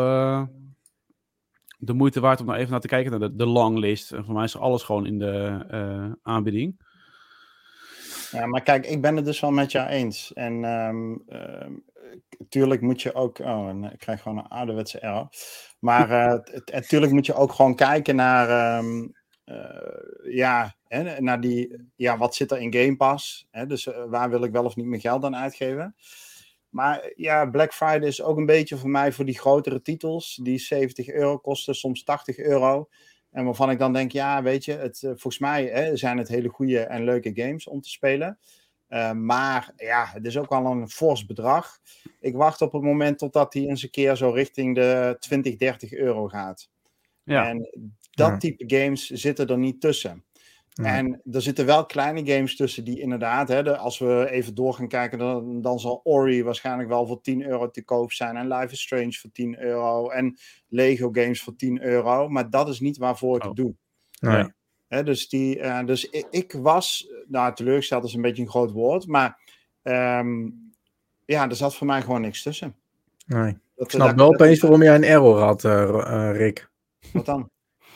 [1.77, 4.11] de moeite waard om nou even naar te kijken naar de, de longlist.
[4.11, 6.81] En voor mij is alles gewoon in de aanbieding.
[8.33, 10.33] Ja, maar kijk, ik ben het dus wel met jou eens.
[10.33, 11.71] En ehm ehm,
[12.49, 13.39] tuurlijk moet je ook.
[13.39, 15.29] Oh, ik krijg gewoon een ouderwetse error.
[15.79, 18.49] Maar eh, t- t- tuurlijk moet je ook gewoon kijken naar.
[18.49, 19.07] ehm,
[19.43, 21.91] eh, ja, hè, naar die.
[21.95, 23.47] Ja, wat zit er in Game Pass?
[23.51, 25.95] Hè, dus eh, waar wil ik wel of niet mijn geld aan uitgeven?
[26.69, 30.39] Maar ja, Black Friday is ook een beetje voor mij voor die grotere titels.
[30.43, 32.89] Die 70 euro kosten, soms 80 euro.
[33.33, 36.27] En waarvan ik dan denk, ja, weet je, het, eh, volgens mij hè, zijn het
[36.27, 38.37] hele goede en leuke games om te spelen.
[38.87, 41.79] Eh, maar ja, het is ook wel een fors bedrag.
[42.19, 45.93] Ik wacht op het moment totdat hij eens een keer zo richting de 20, 30
[45.93, 46.69] euro gaat.
[47.23, 47.69] Ja, En
[48.11, 48.37] dat Ja.
[48.37, 50.23] type games zitten er niet tussen.
[50.73, 54.73] En er zitten wel kleine games tussen die inderdaad, hè, de- als we even door
[54.73, 58.35] gaan kijken, dan, dan zal Ori waarschijnlijk wel voor 10 euro te koop zijn.
[58.37, 60.09] En Life is Strange voor 10 euro.
[60.09, 62.29] En Lego games voor 10 euro.
[62.29, 63.47] Maar dat is niet waarvoor ik Oh.
[63.47, 63.75] het doe.
[64.19, 64.51] Nee.
[64.87, 68.71] Hè, dus die, eh, dus ik, ik was, nou teleurgesteld is een beetje een groot
[68.71, 69.39] woord, maar
[69.81, 70.49] ehm,
[71.25, 72.75] ja, er zat voor mij gewoon niks tussen.
[73.25, 73.57] nee.
[73.75, 75.83] Dat, Ik snap dat- wel dat- opeens waarom jij een error had, eh,
[76.29, 76.69] eh, Rick.
[77.13, 77.49] Wat dan?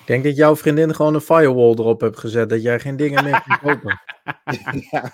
[0.07, 2.49] Ik denk dat jouw vriendin gewoon een firewall erop hebt gezet.
[2.49, 4.01] Dat jij geen dingen meer kunt kopen.
[4.91, 5.11] ja.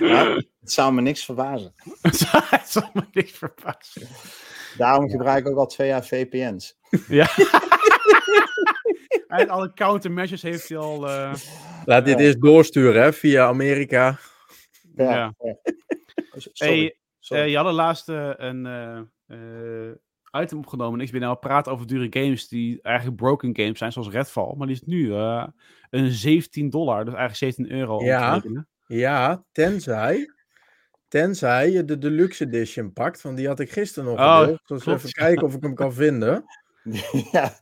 [0.00, 1.74] Nou, het zou me niks verbazen.
[2.02, 4.02] het zal me niks verbazen.
[4.76, 6.78] Daarom gebruik ik ook al twee jaar VPN's.
[7.08, 7.26] Ja.
[9.26, 11.08] Heeft alle countermeasures heeft hij al.
[11.08, 11.34] eh,
[11.84, 12.24] Laat dit Ja.
[12.24, 14.18] eerst doorsturen hè, via Amerika.
[14.96, 15.10] Ja.
[15.14, 15.34] Ja.
[15.38, 15.56] ja.
[16.52, 16.78] Sorry.
[16.78, 17.42] Hey, sorry.
[17.42, 19.92] Eh, je had laatst eh, een eh, eh,
[20.42, 21.00] item opgenomen.
[21.00, 24.54] Ik ben nou praten over dure games die eigenlijk broken games zijn, zoals Redfall.
[24.56, 25.46] Maar die is nu eh,
[25.90, 27.96] een 17 dollar, dus eigenlijk 17 euro.
[27.96, 28.42] om Ja.
[28.86, 30.30] Ja, tenzij,
[31.08, 33.22] tenzij je de Deluxe Edition pakt.
[33.22, 34.60] Want die had ik gisteren nog Oh, gedeeld.
[34.66, 36.44] Dus even kijken of ik hem kan vinden.
[37.32, 37.52] ja,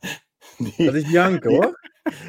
[0.57, 1.79] die, Dat is janken hoor.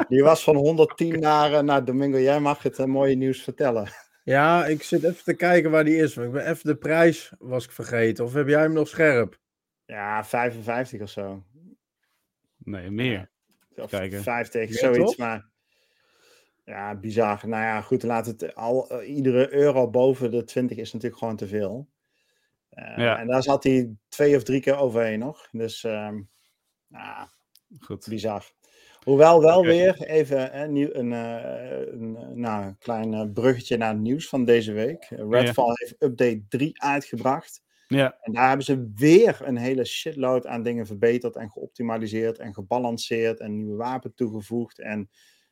[0.08, 2.18] die was van 110 naar, eh, naar Domingo.
[2.18, 3.88] Jij mag het eh, mooie nieuws vertellen.
[4.24, 6.14] Ja, ik zit even te kijken waar die is.
[6.14, 8.24] Maar ik ben even de prijs was ik vergeten.
[8.24, 9.38] Of heb jij hem nog scherp?
[9.86, 11.42] Ja, 55 of zo.
[12.56, 13.30] Nee, meer.
[13.76, 14.22] Of Kijken.
[14.22, 15.16] 50, Ja, zoiets.
[15.16, 15.48] Maar
[16.64, 17.48] Ja, bizar.
[17.48, 21.36] Nou ja, goed, laat het al, eh, iedere euro boven de 20 is natuurlijk gewoon
[21.36, 21.88] te veel.
[22.70, 23.18] Eh, Ja.
[23.18, 25.48] En daar zat hij twee of drie keer overheen nog.
[25.52, 26.20] Dus, ehm
[26.88, 27.32] ja,
[27.80, 28.06] Goed.
[28.08, 28.52] bizar.
[29.02, 33.98] Hoewel wel weer even hè, nieuw, een, eh, een eh, nou, klein bruggetje naar het
[34.00, 35.04] nieuws van deze week.
[35.08, 37.62] Redfall heeft update 3 uitgebracht.
[37.86, 42.54] Ja, En daar hebben ze weer een hele shitload aan dingen verbeterd en geoptimaliseerd en
[42.54, 45.10] gebalanceerd en nieuwe wapen toegevoegd en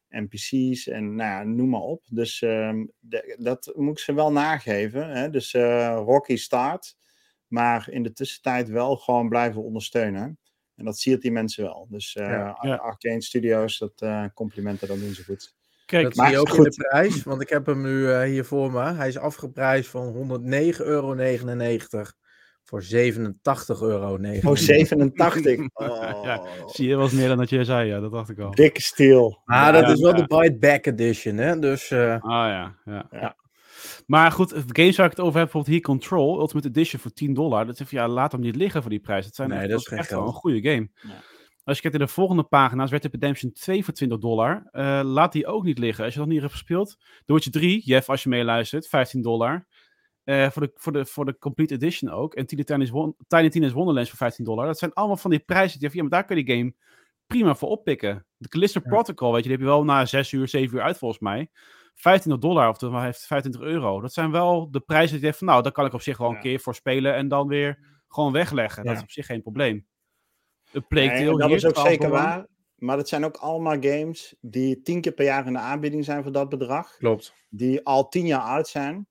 [0.08, 2.02] NPC's en nou ja, noem maar op.
[2.10, 5.08] Dus ehm, de- dat moet ik ze wel nageven.
[5.10, 5.30] Hè?
[5.30, 6.96] Dus eh, Rocky start,
[7.46, 10.38] maar in de tussentijd wel gewoon blijven ondersteunen.
[10.74, 11.86] En dat siert die mensen wel.
[11.90, 12.58] Dus eh Ja.
[12.60, 12.74] Ja.
[12.74, 15.54] Arcane Studios, dat eh, complimenten, dat doen ze goed.
[15.86, 16.04] kijk.
[16.04, 16.64] Dat maar zie je ook goed.
[16.64, 18.92] in de prijs, want ik heb hem nu hier voor me.
[18.92, 21.14] Hij is afgeprijsd van 109,99 euro
[22.64, 22.88] voor 87,99
[23.82, 24.18] euro.
[24.42, 25.68] Oh, 87.
[25.72, 28.50] Oh, Ja, Zie je, was meer dan dat je zei, ja, dat dacht ik al.
[28.50, 29.42] Dikke steel.
[29.44, 30.22] Maar dat Ja, is wel ja.
[30.26, 31.58] de Bite Back Edition, hè?
[31.58, 32.76] Dus eh, Ah ja,
[33.10, 33.36] ja.
[34.06, 37.34] Maar goed, games waar ik het over heb, bijvoorbeeld hier Control, Ultimate Edition voor 10
[37.34, 37.66] dollar.
[37.66, 39.24] Dat is even, ja, laat hem niet liggen voor die prijs.
[39.24, 40.88] Dat, zijn Nee, echt, dat dat is echt wel een goede game.
[40.94, 41.22] Ja.
[41.64, 44.68] Als je kijkt naar de volgende pagina's, Red Dead Redemption 2 voor 20 dollar.
[44.70, 46.04] Eh, laat die ook niet liggen.
[46.04, 49.66] Als je dat niet hebt gespeeld, The Witcher 3, Jeff, als je meeluistert, 15 dollar.
[50.24, 52.34] Eh, voor, de, voor, de, voor de Complete Edition ook.
[52.34, 54.66] En Tiny Tina's, Won- Tiny Tina's Wonderlands voor 15 dollar.
[54.66, 56.74] Dat zijn allemaal van die prijzen die ja, maar daar kun je die game
[57.26, 58.26] prima voor oppikken.
[58.36, 58.88] De Callisto Ja.
[58.90, 61.50] Protocol, weet je, die heb je wel na 6 uur, 7 uur uit volgens mij.
[61.94, 64.00] 25 dollar, of dat heeft 25 euro.
[64.00, 66.18] Dat zijn wel de prijzen die je denkt van, nou, daar kan ik op zich
[66.18, 66.40] wel een Ja.
[66.40, 68.84] keer voor spelen en dan weer gewoon wegleggen.
[68.84, 69.86] Dat is op zich geen probleem.
[70.72, 72.46] Een Nee, dat hier, is ook 12 zeker waar.
[72.74, 76.22] Maar het zijn ook allemaal games die tien keer per jaar in de aanbieding zijn
[76.22, 76.96] voor dat bedrag.
[76.96, 77.34] klopt.
[77.50, 79.06] Die al tien jaar oud zijn.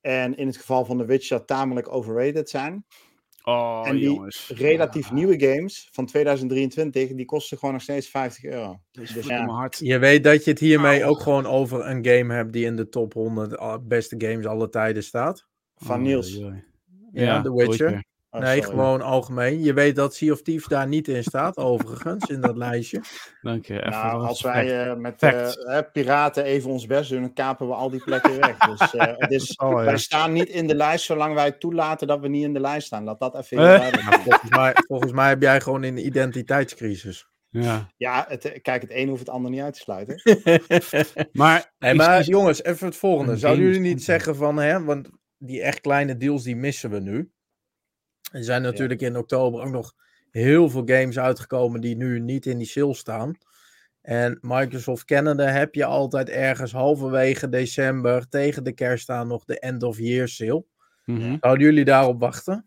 [0.00, 2.84] En in het geval van The Witcher tamelijk overrated zijn.
[3.44, 4.52] Oh, en die jongens.
[4.54, 8.80] relatief Ja, nieuwe games van 2023, die kosten gewoon nog steeds 50 euro.
[8.92, 9.46] Dus ja.
[9.46, 9.78] hart.
[9.78, 11.10] Je weet dat je het hiermee Au.
[11.10, 14.68] ook gewoon over een game hebt die in de top 100 al- beste games alle
[14.68, 15.46] tijden staat.
[15.76, 16.40] Van Oh, Niels.
[17.12, 18.04] Ja, The Witcher.
[18.32, 18.70] Oh, nee, sorry.
[18.70, 19.62] gewoon algemeen.
[19.62, 23.00] Je weet dat Sea of Thieves daar niet in staat, overigens, in dat lijstje.
[23.40, 23.74] Dank je.
[23.78, 24.66] Even Nou, als respect.
[24.68, 28.04] wij eh, met eh, hè, piraten even ons best doen, dan kapen we al die
[28.04, 28.56] plekken weg.
[28.78, 29.84] Dus eh, het is, Oh, ja.
[29.84, 32.86] wij staan niet in de lijst zolang wij toelaten dat we niet in de lijst
[32.86, 33.04] staan.
[33.04, 34.20] Laat dat even duidelijk zijn.
[34.22, 37.28] Volgens mij, volgens mij heb jij gewoon een identiteitscrisis.
[37.48, 37.88] Ja.
[37.96, 40.22] Ja, het, kijk, het een hoeft het ander niet uit te sluiten.
[41.32, 43.36] Maar, Nee, maar jongens, even het volgende.
[43.36, 45.08] Zouden jullie niet zeggen van, hè, want
[45.38, 47.30] die echt kleine deals die missen we nu.
[48.30, 49.94] Er zijn natuurlijk in oktober ook nog
[50.30, 53.38] heel veel games uitgekomen die nu niet in die sale staan.
[54.02, 59.58] En Microsoft Canada heb je altijd ergens halverwege december tegen de kerst aan nog de
[59.58, 60.64] end of year sale.
[61.04, 61.36] Mhm.
[61.40, 62.66] Zouden jullie daarop wachten?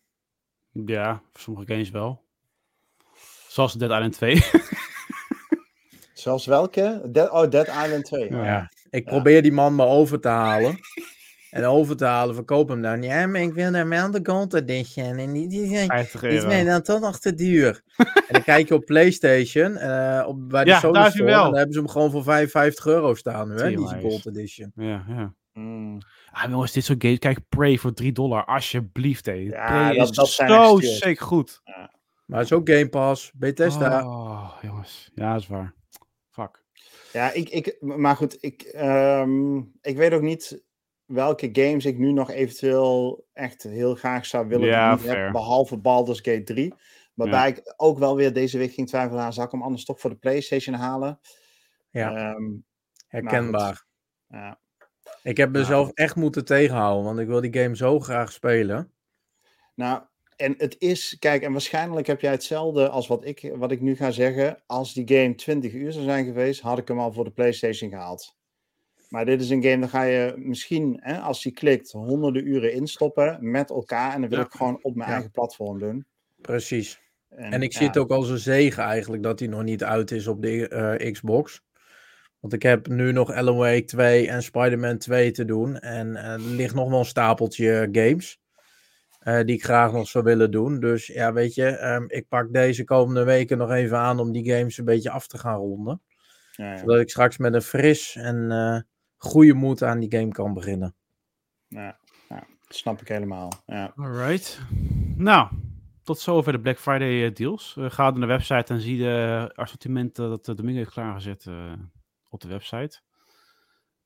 [0.86, 2.22] Ja, voor sommige games wel.
[3.48, 4.42] Zoals Dead Island 2.
[6.14, 7.02] Zelfs welke?
[7.12, 8.30] Dead, oh, Dead Island 2.
[8.30, 8.46] Ja.
[8.46, 8.72] Ja.
[8.90, 10.78] Ik probeer die man maar over te halen.
[11.54, 13.04] En over te halen, verkoop hem dan.
[13.04, 15.18] Ja, maar ik wil naar wel de Gold Edition.
[15.18, 16.48] En die, die, die, 50 die is euro.
[16.48, 17.82] mij dan toch nog te duur.
[17.98, 21.22] en dan kijk je op PlayStation, eh, op, bij de Ja, Sony daar is hij
[21.22, 21.40] Store, wel.
[21.44, 23.78] en dan hebben ze hem gewoon voor 55 euro staan nu, hè, die.
[24.02, 24.72] Gold Edition.
[24.76, 25.34] Ja, ja.
[25.54, 25.98] Mm.
[26.32, 27.20] Ah, jongens, dit soort games.
[27.20, 28.46] Kijk, Prey voor 3 dollar.
[28.46, 29.32] Alsjeblieft, hé.
[29.34, 31.62] Ja, Prey dat- is dat zijn zo sick goed.
[32.26, 34.06] Maar het is ook Game Pass, Bethesda.
[34.06, 35.12] Oh, jongens.
[35.16, 35.74] Ja, dat is waar.
[36.30, 36.64] Fuck.
[37.14, 40.64] Ja, ik, ik, maar goed, ik, ehm, ik weet ook niet
[41.14, 45.10] welke games ik nu nog eventueel echt heel graag zou willen Ja, die ik niet
[45.10, 45.32] heb, fair.
[45.32, 46.74] behalve Baldur's Gate 3.
[47.14, 50.00] Waarbij ik ook wel weer deze week ging twijfelen, aan, zal ik hem anders toch
[50.00, 51.20] voor de PlayStation halen?
[51.90, 52.52] Ja, Ehm,
[53.08, 53.86] herkenbaar.
[54.28, 54.60] ja.
[55.24, 58.92] Ik heb mezelf echt moeten tegenhouden, want ik wil die game zo graag spelen.
[59.76, 60.02] Nou,
[60.36, 63.96] en het is, kijk, en waarschijnlijk heb jij hetzelfde als wat ik, wat ik nu
[63.96, 64.64] ga zeggen.
[64.66, 67.90] Als die game 20 uur zou zijn geweest, had ik hem al voor de PlayStation
[67.90, 68.36] gehaald.
[69.14, 72.74] Maar dit is een game, dan ga je misschien, hè, als die klikt, honderden uren
[72.74, 74.14] instoppen met elkaar.
[74.14, 74.46] En dan wil Ja.
[74.46, 75.14] ik gewoon op mijn Ja.
[75.14, 76.06] eigen platform doen.
[76.42, 77.02] Precies.
[77.30, 80.12] En ik ja, zie het ook als een zegen eigenlijk dat hij nog niet uit
[80.12, 81.62] is op de eh, Xbox.
[82.40, 85.80] Want ik heb nu nog Alan Wake 2 en Spider-Man 2 te doen.
[85.80, 88.42] En eh, er ligt nog wel een stapeltje games.
[89.20, 90.80] eh, die ik graag nog zou willen doen.
[90.80, 94.52] Dus ja, weet je, ehm, ik pak deze komende weken nog even aan om die
[94.54, 96.02] games een beetje af te gaan ronden.
[96.52, 98.52] ja, ja, Zodat ik straks met een fris en
[99.24, 100.96] goede moed aan die game kan beginnen.
[101.68, 101.98] ja,
[102.30, 103.52] ja, dat snap ik helemaal.
[103.66, 103.94] Ja.
[103.96, 104.62] Alright.
[105.16, 105.48] Nou,
[106.04, 107.76] tot zover de Black Friday eh, deals.
[107.78, 111.74] Eh, ga naar de website en zie de assortimenten dat de Domingo heeft klaargezet eh,
[112.30, 113.02] op de website.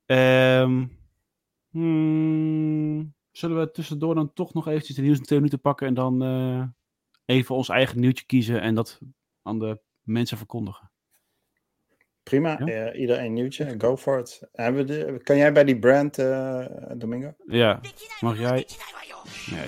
[0.06, 0.86] Ehm,
[1.70, 5.94] hmm, zullen we tussendoor dan toch nog eventjes de nieuws in twee minuten pakken en
[5.94, 6.64] dan eh,
[7.24, 9.00] even ons eigen nieuwtje kiezen en dat
[9.42, 10.90] aan de mensen verkondigen?
[12.28, 12.66] Prima, ja.
[12.66, 13.74] Eh, ieder een nieuwtje.
[13.78, 14.40] Go for it.
[14.52, 16.64] Hebben we kan jij bij die brand, uh,
[16.96, 17.34] Domingo?
[17.46, 17.80] Ja,
[18.20, 18.66] mag jij?
[19.50, 19.66] Nee.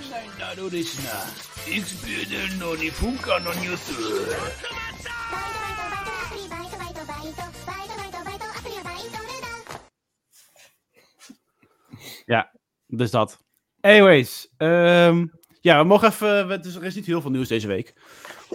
[12.27, 12.51] Ja,
[12.87, 13.39] dus dat.
[13.81, 16.63] Anyways, um, ja, we mogen even.
[16.63, 17.95] Dus er is niet heel veel nieuws deze week.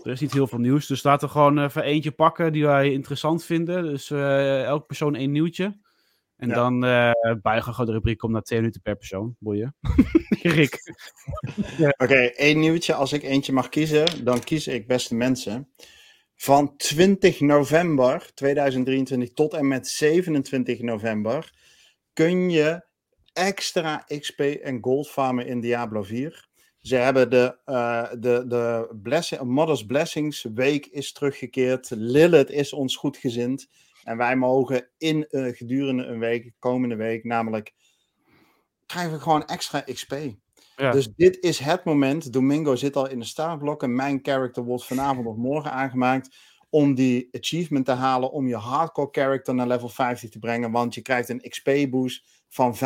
[0.04, 0.88] Er is niet heel veel nieuws.
[0.88, 3.84] Dus laten we gewoon even eentje pakken die wij interessant vinden.
[3.84, 5.78] Dus eh elke persoon één nieuwtje.
[6.38, 6.54] En Ja.
[6.54, 9.36] dan eh buigen gewoon de rubriek om naar twee minuten per persoon.
[9.40, 9.76] Boeien.
[10.42, 10.94] Rick.
[11.98, 12.94] Oké, één nieuwtje.
[12.94, 15.70] Als ik eentje mag kiezen, dan kies ik beste mensen.
[16.36, 21.54] Van 20 november 2023 tot en met 27 november
[22.14, 22.86] kun je
[23.34, 26.48] extra XP en gold farmen in Diablo 4.
[26.86, 31.90] Ze hebben de, eh, de, de blessing, Mother's Blessings week is teruggekeerd.
[31.90, 33.68] Lilith is ons goedgezind.
[34.04, 37.74] En wij mogen in eh, gedurende een week, komende week, namelijk
[38.86, 40.16] krijgen we gewoon extra XP.
[40.76, 40.92] Ja.
[40.92, 42.34] Dus dit is het moment.
[42.34, 43.96] Domingo zit al in de startblokken.
[43.96, 46.36] Mijn character wordt vanavond of morgen aangemaakt.
[46.70, 48.32] Om die achievement te halen.
[48.32, 50.72] Om je hardcore character naar level 50 te brengen.
[50.72, 52.80] Want je krijgt een XP boost van 35%.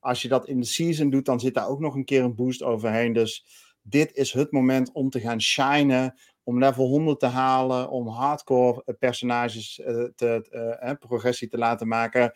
[0.00, 2.34] Als je dat in de season doet, dan zit daar ook nog een keer een
[2.34, 3.12] boost overheen.
[3.12, 3.44] Dus
[3.82, 6.18] dit is het moment om te gaan shinen.
[6.42, 7.90] Om level 100 te halen.
[7.90, 10.48] Om hardcore eh, personages eh, te,
[10.80, 12.32] eh, progressie te laten maken.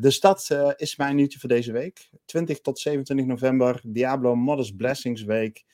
[0.00, 2.10] Dus dat is mijn nieuwtje voor deze week.
[2.24, 5.64] 20 tot 27 november, Diablo Modest Blessings Week.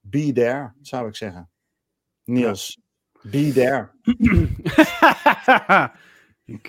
[0.00, 1.50] Be there, zou ik zeggen.
[2.24, 2.80] Niels,
[3.22, 3.90] be there.
[6.56, 6.66] ik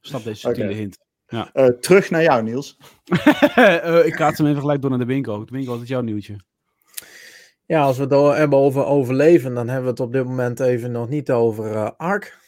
[0.00, 0.78] snap deze subtiele Oké.
[0.78, 1.09] hint.
[1.30, 2.76] Eh, terug naar jou, Niels.
[3.54, 5.38] Eh, ik kaats hem even gelijk door naar de winkel.
[5.44, 6.36] De winkel, wat is jouw nieuwtje?
[7.66, 10.60] Ja, als we het al hebben over overleven, dan hebben we het op dit moment
[10.60, 12.38] even nog niet over eh, Ark.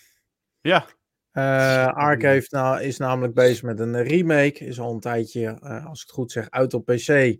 [0.61, 0.87] Ja.
[1.33, 4.65] Eh, Ark heeft nou, is namelijk bezig met een remake.
[4.65, 7.37] Is al een tijdje, eh, als ik het goed zeg, uit op PC.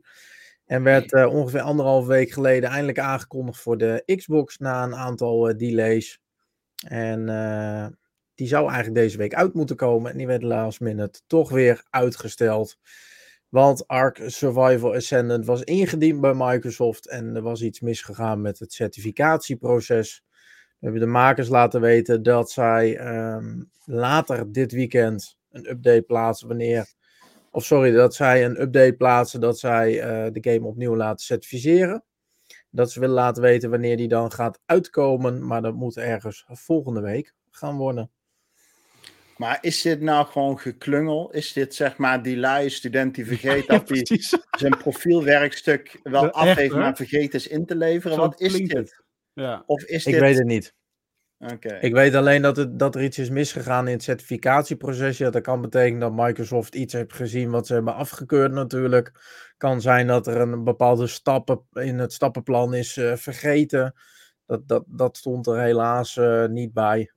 [0.67, 5.57] En werd eh, ongeveer anderhalf week geleden eindelijk aangekondigd voor de Xbox na een aantal
[5.57, 6.21] delays.
[6.87, 7.87] En eh,
[8.35, 10.11] die zou eigenlijk deze week uit moeten komen.
[10.11, 12.79] En die werd last minute toch weer uitgesteld.
[13.49, 17.09] Want Ark Survival Ascendant was ingediend bij Microsoft.
[17.09, 20.23] En er was iets misgegaan met het certificatieproces.
[20.79, 26.49] We hebben de makers laten weten dat zij ehm, later dit weekend een update plaatsen
[26.49, 26.93] wanneer.
[27.51, 32.05] Of sorry, dat zij een update plaatsen dat zij eh, de game opnieuw laten certificeren.
[32.71, 35.47] Dat ze willen laten weten wanneer die dan gaat uitkomen.
[35.47, 38.11] Maar dat moet ergens volgende week gaan worden.
[39.43, 41.31] Maar is dit nou gewoon geklungel?
[41.31, 44.03] Is dit zeg maar die lui student die vergeet dat hij
[44.59, 46.79] zijn profielwerkstuk wel Ja, af heeft, hè?
[46.79, 48.17] maar vergeten is in te leveren?
[48.17, 48.73] Zo Wat is dit?
[48.73, 49.03] het.
[49.33, 49.63] Ja.
[49.67, 50.23] Of is Ik dit...
[50.23, 50.75] weet het niet.
[51.39, 51.75] Oké.
[51.75, 55.19] Ik weet alleen dat, het, dat er iets is misgegaan in het certificatieproces.
[55.19, 59.13] Ja, dat kan betekenen dat Microsoft iets heeft gezien wat ze hebben afgekeurd natuurlijk.
[59.57, 63.95] Kan zijn dat er een bepaalde stappen in het stappenplan is eh, vergeten.
[64.47, 67.13] Dat, dat, dat stond er helaas eh, niet bij.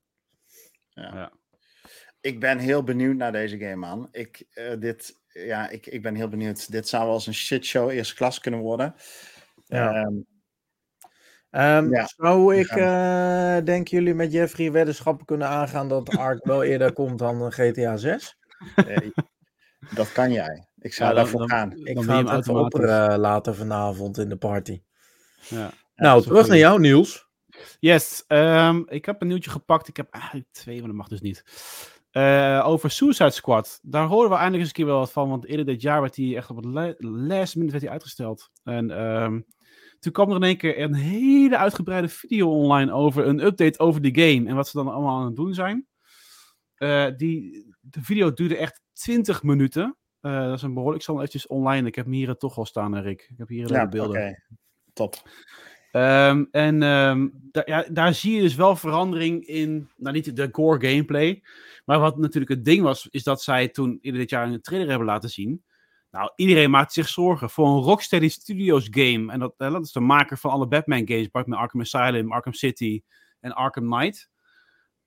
[2.26, 4.08] Ik ben heel benieuwd naar deze game, man.
[4.12, 6.72] Ik, eh, dit, ja, ik, ik ben heel benieuwd.
[6.72, 8.96] Dit zou wel eens een shitshow eerste klas kunnen worden.
[9.66, 9.94] Ja.
[9.94, 10.14] Ehm,
[11.50, 16.64] Ehm, Ja, zou ik, eh, denken jullie met Jeffrey weddenschappen kunnen aangaan dat Ark wel
[16.72, 18.38] eerder komt dan een GTA 6?
[18.76, 19.10] eh,
[19.94, 20.68] dat kan jij.
[20.80, 21.72] Ik zou Ja, dan- daarvoor dan- gaan.
[21.78, 22.34] Ik ga het hem even op
[22.74, 22.90] automatisch.
[23.14, 24.82] eh, later vanavond in de party.
[25.50, 25.72] Ja.
[25.96, 27.28] nou, terug naar jou Niels.
[27.80, 29.88] Yes, ehm, ik heb een nieuwtje gepakt.
[29.88, 31.44] Ik heb eigenlijk twee, maar dat mag dus niet.
[32.16, 33.80] Eh, over Suicide Squad.
[33.84, 35.30] Daar horen we eindelijk eens een keer wel wat van.
[35.30, 38.50] Want eerder dit jaar werd hij echt op het la- last minute werd hij uitgesteld.
[38.64, 39.42] En ehm,
[40.00, 44.02] toen kwam er in één keer een hele uitgebreide video online over een update over
[44.02, 44.50] die game.
[44.50, 45.88] En wat ze dan allemaal aan het doen zijn.
[46.76, 49.98] Eh, die, de video duurde echt 20 minuten.
[50.22, 51.00] Eh, dat is een behoorlijk.
[51.00, 51.88] Ik zal hem eventjes online.
[51.88, 53.22] Ik heb hem hier toch al staan, Rick.
[53.32, 54.10] Ik heb hier Ja, de beelden.
[54.22, 54.36] oké.
[54.94, 55.16] Top.
[55.92, 57.28] Ehm, en ehm,
[57.66, 61.44] ja, daar zie je dus wel verandering in, nou niet de core gameplay,
[61.86, 64.90] maar wat natuurlijk het ding was, is dat zij toen eerder dit jaar een trailer
[64.90, 65.64] hebben laten zien.
[66.12, 69.32] Nou, iedereen maakt zich zorgen voor een Rocksteady Studios game.
[69.32, 72.54] En dat, eh, dat is de maker van alle Batman games, Batman Arkham Asylum, Arkham
[72.54, 73.04] City
[73.40, 74.30] en Arkham Knight.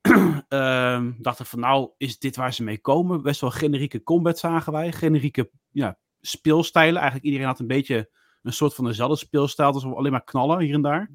[0.49, 3.23] Ehm dachten van, nou, is dit waar ze mee komen?
[3.23, 6.97] Best wel generieke combat zagen wij, generieke ja, speelstijlen.
[6.97, 8.11] Eigenlijk iedereen had een beetje
[8.43, 11.11] een soort van dezelfde speelstijl, dus alleen maar knallen hier en daar.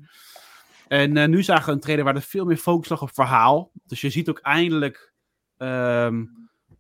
[0.88, 3.72] En eh, nu zagen we een trailer waar er veel meer focus lag op verhaal.
[3.86, 5.13] Dus je ziet ook eindelijk
[5.58, 6.26] ehm,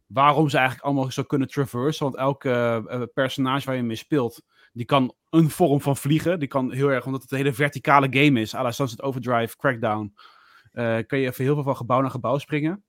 [0.08, 2.04] waarom ze eigenlijk allemaal zo kunnen traversen.
[2.04, 4.44] Want elke eh, personage waar je mee speelt,
[4.74, 6.40] die kan een vorm van vliegen.
[6.40, 8.56] Die kan heel erg, omdat het een hele verticale game is.
[8.56, 10.14] à la Sunset Overdrive, Crackdown.
[10.72, 12.84] eh, kun je even heel veel van gebouw naar gebouw springen.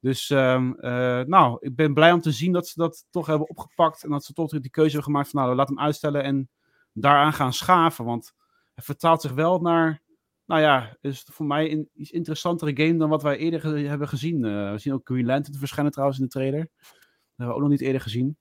[0.00, 3.48] Dus ehm, eh, nou, ik ben blij om te zien dat ze dat toch hebben
[3.48, 4.04] opgepakt.
[4.04, 6.48] En dat ze toch die keuze hebben gemaakt van nou, laat hem uitstellen en
[6.92, 8.04] daaraan gaan schaven.
[8.04, 8.34] Want
[8.74, 10.02] het vertaalt zich wel naar,
[10.46, 14.08] nou ja, is voor mij een iets interessantere game dan wat wij eerder ge- hebben
[14.08, 14.44] gezien.
[14.44, 16.60] Eh, we zien ook Green Lantern verschijnen trouwens in de trailer.
[16.60, 16.88] Dat
[17.36, 18.36] hebben we ook nog niet eerder gezien.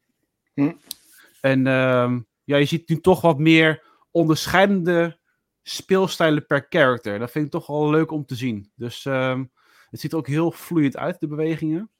[0.53, 0.71] Hm.
[1.41, 5.19] En ehm, ja, je ziet nu toch wat meer onderscheidende
[5.63, 7.19] speelstijlen per character.
[7.19, 8.71] Dat vind ik toch wel leuk om te zien.
[8.75, 9.43] Dus ehm,
[9.89, 11.91] het ziet er ook heel vloeiend uit, de bewegingen.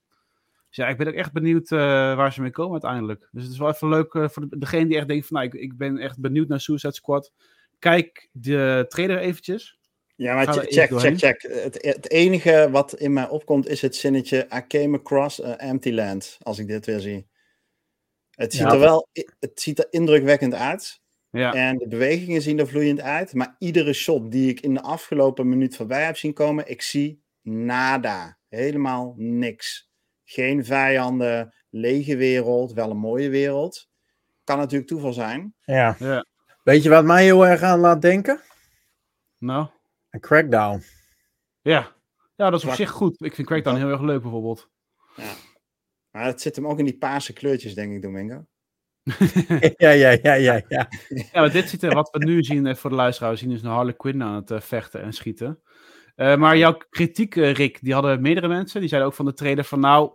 [0.68, 1.78] Dus ja, ik ben ook echt benieuwd eh,
[2.16, 3.28] waar ze mee komen uiteindelijk.
[3.32, 5.36] Dus het is wel even leuk eh, voor de- degene die echt denkt van...
[5.38, 7.32] Nou, ik, ik ben echt benieuwd naar Suicide Squad.
[7.80, 9.80] Kijk de trailer eventjes.
[10.16, 11.42] Ja, maar check, check, check.
[11.42, 15.92] Het, het enige wat in mij opkomt is het zinnetje I came across a empty
[15.92, 17.28] land, als ik dit weer zie.
[18.32, 18.72] Het ziet Ja.
[18.72, 19.08] er wel
[19.40, 21.02] het ziet er indrukwekkend uit.
[21.30, 23.34] Ja, En de bewegingen zien er vloeiend uit.
[23.34, 27.24] Maar iedere shot die ik in de afgelopen minuut voorbij heb zien komen, ik zie
[27.42, 28.38] nada.
[28.50, 29.90] Helemaal niks.
[30.24, 33.90] Geen vijanden, lege wereld, wel een mooie wereld.
[34.44, 35.56] Kan natuurlijk toeval zijn.
[35.66, 35.96] Ja.
[36.00, 36.26] Ja.
[36.64, 38.42] Weet je wat mij heel erg aan laat denken?
[39.38, 39.68] nou,
[40.14, 40.84] Een crackdown.
[41.62, 41.96] ja.
[42.36, 43.22] Ja, dat is op zich goed.
[43.22, 44.70] Ik vind Crackdown heel erg leuk bijvoorbeeld.
[46.12, 48.46] Maar het zit hem ook in die paarse kleurtjes, denk ik, Domingo.
[49.78, 50.90] ja, ja, ja, ja, ja.
[51.08, 53.62] Ja, maar dit ziet er, wat we nu zien eh, voor de luisteraars, zien is
[53.62, 55.62] een Harley Quinn aan het eh, vechten en schieten.
[56.16, 58.80] Eh, maar jouw kritiek, Rick, die hadden meerdere mensen.
[58.80, 60.12] Die zeiden ook van de trailer van nou,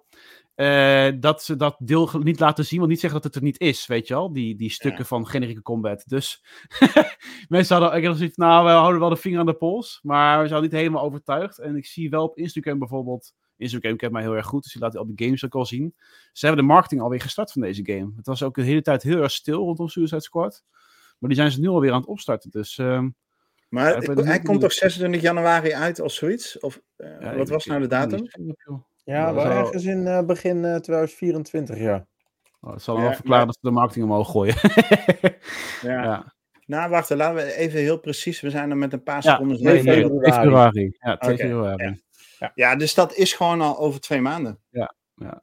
[0.58, 3.60] eh, dat ze dat deel niet laten zien, want niet zeggen dat het er niet
[3.60, 4.32] is, weet je wel?
[4.32, 5.06] Die, die stukken Ja.
[5.06, 6.02] van generieke combat.
[6.06, 6.44] Dus
[7.48, 10.42] mensen hadden, ik had zoiets nou, we houden wel de vinger aan de pols, maar
[10.42, 11.58] we zijn niet helemaal overtuigd.
[11.58, 14.82] En ik zie wel op Instagram bijvoorbeeld, Instagram kent mij heel erg goed, dus die
[14.82, 15.94] laat al die games ook al zien.
[16.32, 18.12] Ze hebben de marketing alweer gestart van deze game.
[18.16, 20.64] Het was ook de hele tijd heel erg stil rondom Suicide Squad.
[21.18, 22.50] Maar die zijn ze nu alweer aan het opstarten.
[22.50, 23.08] Dus ehm,
[23.68, 26.58] Maar Ja, ik hij komt toch 26 januari uit of zoiets?
[26.58, 28.28] Of, eh, ja, wat was nou de datum?
[28.38, 28.66] niet.
[29.08, 32.06] Ja, Dat wel zou- ergens in eh, begin eh, 2024, ja.
[32.60, 34.54] Oh, dat zal Ja, wel verklaren maar- dat ze de marketing omhoog gooien.
[35.82, 36.02] Ja.
[36.02, 36.32] ja.
[36.66, 38.40] Nou, wacht, laten we even heel precies.
[38.40, 39.62] We zijn er met een paar Ja, seconden.
[39.62, 40.18] nee, februari.
[40.20, 40.96] 2 februari.
[41.00, 42.02] Ja, 2 Oké, februari.
[42.54, 44.60] Ja, dus dat is gewoon al over twee maanden.
[44.70, 44.94] Ja,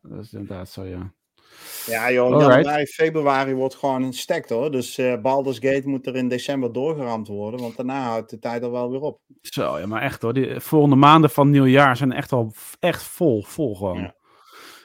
[0.02, 1.14] dat is inderdaad zo, ja.
[1.86, 2.54] Ja, joh, Alright.
[2.54, 4.72] januari, februari wordt gewoon een stacked hoor.
[4.72, 8.64] Dus eh Baldur's Gate moet er in december doorgeramd worden, want daarna houdt de tijd
[8.64, 9.20] al wel weer op.
[9.42, 10.34] Zo, ja, maar echt hoor.
[10.34, 13.98] Die volgende maanden van nieuwjaar zijn echt al echt vol, vol gewoon.
[13.98, 14.16] Ja.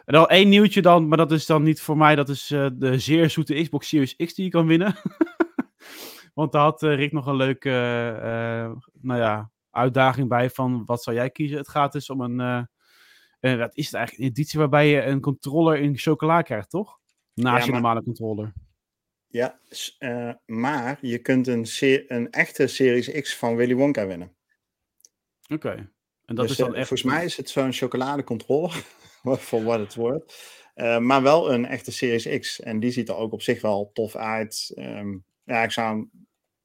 [0.05, 2.15] En dan één nieuwtje dan, maar dat is dan niet voor mij.
[2.15, 4.95] Dat is eh, de zeer zoete Xbox Series X die je kan winnen.
[6.35, 7.71] Want daar had eh, Rick nog een leuke
[9.01, 11.59] nou ja, uitdaging bij van wat zou jij kiezen?
[11.59, 12.69] Het gaat dus om een,
[13.41, 16.99] eh, wat is het eigenlijk, een editie waarbij je een controller in chocola krijgt, toch?
[17.35, 18.53] Naast Ja, je maar- normale controller.
[19.27, 19.61] Ja,
[19.99, 21.67] eh, maar je kunt een,
[22.09, 24.35] een echte Series X van Willy Wonka winnen.
[25.53, 25.71] Oké.
[26.25, 26.89] En dat dus, is dan echt...
[26.89, 28.85] Volgens mij is het zo'n chocoladecontroller,
[29.23, 30.59] voor wat het wordt.
[30.75, 32.61] Eh, maar wel een echte Series X.
[32.61, 34.73] En die ziet er ook op zich wel tof uit.
[34.75, 36.11] Ehm, ja, ik zou hem,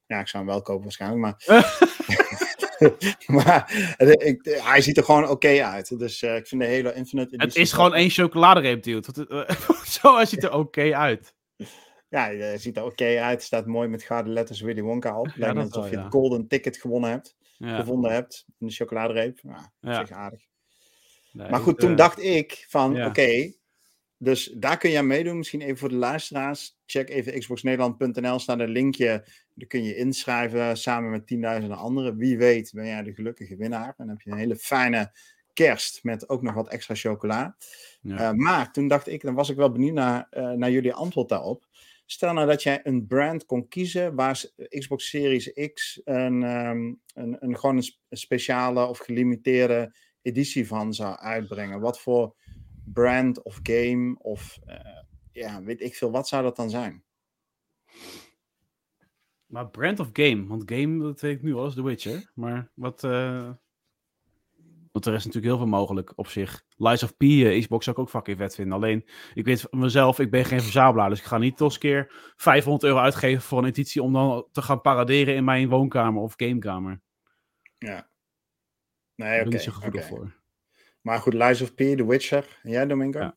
[0.06, 1.20] ja, ik zou hem wel kopen waarschijnlijk.
[1.20, 1.44] Maar,
[3.26, 5.98] maar eh, ik, hij ziet er gewoon oké uit.
[5.98, 9.26] Dus eh, ik vind de hele Infinite Het is gewoon één chocoladereep, dude.
[9.28, 11.34] Eh, Zo ziet er oké uit.
[12.08, 13.42] Ja, hij ziet er oké uit.
[13.42, 15.30] Staat mooi met gouden letters Willy Wonka op.
[15.34, 16.02] Lijkt net alsof wel, je ja.
[16.02, 17.36] het golden ticket gewonnen hebt.
[17.58, 17.76] Ja.
[17.76, 18.44] Gevonden hebt.
[18.58, 19.38] In de chocoladereep.
[19.42, 20.04] Ja, Ja.
[20.08, 20.16] ja.
[20.16, 20.40] aardig.
[21.32, 23.06] Nee, Maar goed, toen eh, dacht ik van, ja.
[23.06, 23.52] oké,
[24.18, 25.36] dus daar kun je aan meedoen.
[25.36, 26.78] Misschien even voor de luisteraars.
[26.86, 29.24] Check even xboxnederland.nl, staat een linkje.
[29.54, 32.16] Daar kun je inschrijven samen met tienduizenden anderen.
[32.16, 33.88] Wie weet ben jij de gelukkige winnaar.
[33.88, 35.12] En dan heb je een hele fijne
[35.52, 37.56] kerst met ook nog wat extra chocola.
[38.00, 38.16] Ja.
[38.18, 41.28] Eh, maar toen dacht ik, dan was ik wel benieuwd naar, eh, naar jullie antwoord
[41.28, 41.66] daarop.
[42.06, 47.36] Stel nou dat jij een brand kon kiezen waar Xbox Series X een, ehm, een,
[47.40, 51.80] een, gewoon een speciale of gelimiteerde editie van zou uitbrengen.
[51.80, 52.36] Wat voor
[52.92, 57.04] brand of game of eh, ja, weet ik veel, wat zou dat dan zijn?
[59.46, 60.46] Maar brand of game?
[60.46, 62.30] Want game, dat weet ik nu al, is The Witcher.
[62.34, 63.04] Maar wat...
[63.04, 63.50] eh,
[64.92, 66.64] Want er is natuurlijk heel veel mogelijk op zich.
[66.76, 68.74] Lies of P, eh, Xbox zou ik ook fucking vet vinden.
[68.74, 71.08] Alleen, ik weet van mezelf, ik ben geen verzamelaar.
[71.08, 74.62] Dus ik ga niet een keer 500 euro uitgeven voor een editie om dan te
[74.62, 77.00] gaan paraderen in mijn woonkamer of gamekamer.
[77.78, 77.88] Ja.
[77.88, 79.50] Daar Nee, ik oké.
[79.54, 80.44] niet zo gevoelig voor.
[81.06, 82.58] Maar goed, Lies of P, The Witcher.
[82.62, 83.18] En jij, Domingo?
[83.20, 83.36] Ja.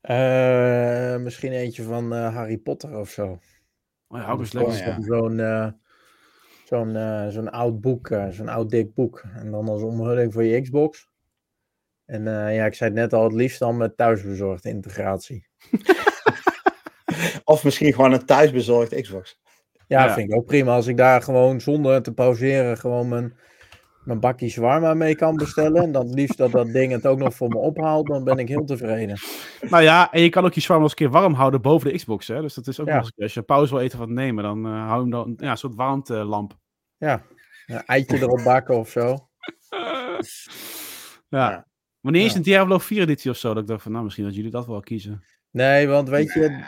[0.00, 3.24] Eh, misschien eentje van eh, Harry Potter of zo.
[4.08, 4.86] Oh ja, hou eens Oh, lekker.
[4.86, 5.02] ja.
[5.02, 5.68] Zo'n eh,
[6.64, 9.22] zo'n zo'n oud boek, eh, zo'n oud dik boek.
[9.34, 11.08] En dan als omhulling voor je Xbox.
[12.06, 15.46] En eh, ja, ik zei het net al, het liefst dan met thuisbezorgde integratie.
[17.44, 19.40] Of misschien gewoon een thuisbezorgd Xbox.
[19.86, 20.14] Ja, Ja.
[20.14, 20.74] vind ik ook prima.
[20.74, 23.36] Als ik daar gewoon zonder te pauzeren gewoon mijn
[24.04, 25.82] mijn bakje zwarma mee kan bestellen.
[25.82, 28.06] En dan het liefst dat dat ding het ook nog voor me ophaalt.
[28.06, 29.18] Dan ben ik heel tevreden.
[29.70, 31.96] Nou ja, en je kan ook je zwarm eens een keer warm houden boven de
[31.96, 32.28] Xbox.
[32.28, 32.40] Hè?
[32.40, 32.94] Dus dat is ook Ja.
[32.96, 33.18] nog eens.
[33.22, 35.74] Als je pauze wil eten wat nemen, dan eh, hou hem dan ja, een soort
[35.74, 36.58] warmtelamp.
[36.96, 37.22] Ja,
[37.66, 39.16] een eitje erop bakken of zo.
[41.28, 41.50] Ja.
[41.50, 41.66] Ja.
[42.00, 43.48] Wanneer is een Diablo 4 editie of zo?
[43.54, 45.24] Dat ik dacht van, nou, misschien dat jullie dat wel kiezen.
[45.50, 46.62] Nee, want weet je,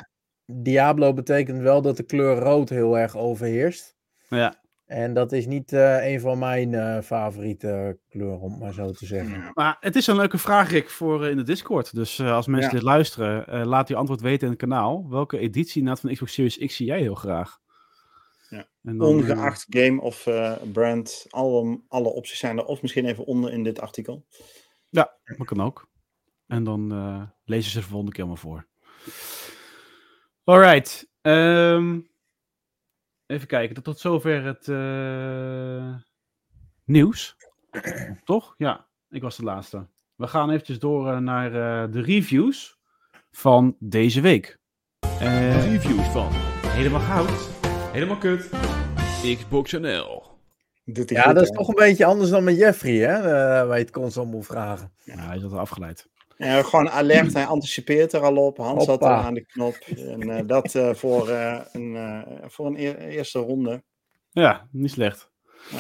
[0.47, 3.97] Diablo betekent wel dat de kleur rood heel erg overheerst.
[4.29, 4.62] Ja.
[4.87, 9.07] En dat is niet eh, een van mijn eh, favoriete kleuren, om maar zo te
[9.07, 9.51] zeggen.
[9.55, 11.95] Maar het is een leuke vraag, Rick, voor eh, in de Discord.
[11.95, 12.75] Dus als mensen Ja.
[12.77, 15.09] dit luisteren, laat je antwoord weten in het kanaal.
[15.09, 17.61] Welke editie net van Xbox Series X zie jij heel graag?
[18.49, 18.69] Ja.
[18.83, 22.65] En dan, Ongeacht game of eh, brand, alle, alle opties zijn er.
[22.65, 24.27] Of misschien even onder in dit artikel.
[24.89, 25.89] Ja, dat kan ook.
[26.47, 28.67] En dan eh, lezen ze de volgende keer maar voor.
[30.45, 31.11] Alright.
[31.21, 32.01] ehm,
[33.33, 33.75] even kijken.
[33.75, 35.95] Tot, tot zover het eh,
[36.85, 37.37] nieuws.
[38.25, 38.55] Toch?
[38.57, 39.87] Ja, ik was de laatste.
[40.23, 42.79] We gaan eventjes door eh, naar eh, de reviews
[43.31, 44.59] van deze week.
[45.01, 46.29] Eh, Reviews van
[46.67, 47.51] helemaal goud.
[47.93, 48.51] Helemaal kut.
[49.37, 50.31] Xbox NL.
[50.85, 53.23] Ja, goed, dat is toch een beetje anders dan met Jeffrey, hè?
[53.67, 54.93] waar je het constant moet vragen.
[55.05, 56.09] Ja, hij is altijd afgeleid.
[56.45, 58.57] Ja, gewoon alert, hij anticipeert er al op.
[58.57, 59.75] Hans zat al aan de knop.
[59.97, 63.83] En eh, dat eh, voor, eh, een, eh, voor een e- eerste ronde.
[64.31, 65.31] Ja, niet slecht.
[65.71, 65.79] Ja.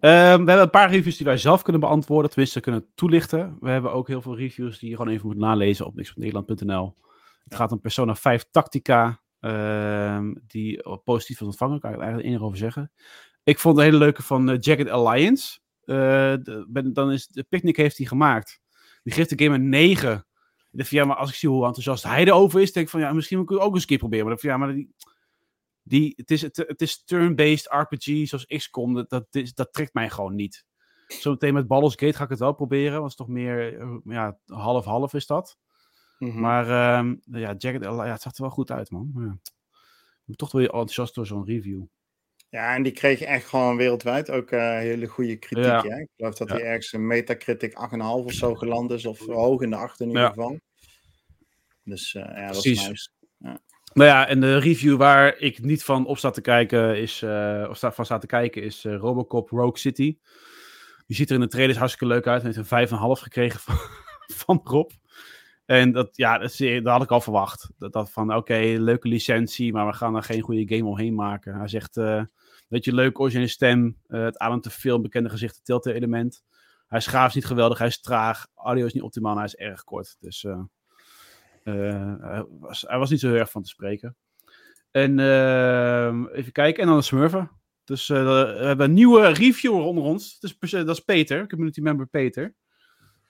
[0.00, 3.56] Ehm, we hebben een paar reviews die wij zelf kunnen beantwoorden, tenminste kunnen toelichten.
[3.60, 6.96] We hebben ook heel veel reviews die je gewoon even moet nalezen op niks.nederland.nl.
[7.44, 12.32] Het gaat om Persona 5 Tactica, ehm, die positief was ontvangen, kan ik er eigenlijk
[12.32, 12.92] één over zeggen.
[13.44, 15.58] Ik vond een hele leuke van eh, Jagged Alliance.
[15.84, 15.96] Eh,
[16.42, 18.59] de- ben, dan is, de Picnic heeft die gemaakt.
[19.02, 20.26] Die geeft de game een 9.
[20.70, 22.92] Ik dacht van, ja, maar als ik zie hoe enthousiast hij erover is, denk ik
[22.92, 24.26] van, ja, misschien moet ik het ook eens een keer proberen.
[24.26, 24.94] Maar, dan van, ja, maar die,
[25.82, 28.94] die, het is, het, het is turn-based RPG zoals XCOM.
[28.94, 30.64] Dat, dat, is, dat trekt mij gewoon niet.
[31.06, 33.00] Zometeen met Baldur's Gate ga ik het wel proberen.
[33.00, 35.58] Want het is toch meer eh, ja, half-half is dat.
[36.18, 36.40] Mhm.
[36.40, 39.10] Maar ehm, ja, Alliance, ja, het zag er wel goed uit, man.
[39.14, 39.38] Maar Ja.
[40.20, 41.82] Ik ben toch wel weer enthousiast door zo'n review.
[42.50, 45.64] Ja, en die kreeg echt gewoon wereldwijd ook eh, hele goede kritiek.
[45.64, 45.82] Ja.
[45.82, 46.00] Hè?
[46.00, 46.54] Ik geloof dat Ja.
[46.54, 49.06] hij ergens een Metacritic 8,5 of zo geland is.
[49.06, 50.58] Of hoog in de 8 in ieder geval.
[51.84, 52.88] Dus eh, ja, dat Precies.
[52.88, 53.58] is nice.
[53.92, 57.66] Nou ja, en de review waar ik niet van op sta te kijken is, eh,
[57.68, 60.18] of sta, van sta te kijken is Robocop Rogue City.
[61.06, 62.42] Die ziet er in de trailers hartstikke leuk uit.
[62.42, 63.76] Hij heeft een 5,5 gekregen van,
[64.44, 64.90] van Rob.
[65.66, 67.70] En dat, ja, dat, dat had ik al verwacht.
[67.78, 71.54] Dat, dat van, oké, leuke licentie, maar we gaan er geen goede game omheen maken.
[71.54, 71.96] Hij zegt,
[72.70, 73.96] weet je, leuk originele stem.
[74.06, 76.42] eh, het ademt te veel bekende gezichten, telltale element.
[76.86, 78.46] Hij is grafisch niet geweldig, hij is traag.
[78.54, 80.16] Audio is niet optimaal hij is erg kort.
[80.20, 80.62] Dus eh,
[82.20, 84.16] hij, was, hij was niet zo heel erg van te spreken.
[84.90, 85.18] En
[86.32, 87.50] even kijken, en dan de Smurfen.
[87.84, 90.38] Dus we hebben een nieuwe reviewer onder ons.
[90.38, 92.54] Dus, dat is Peter, community member Peter.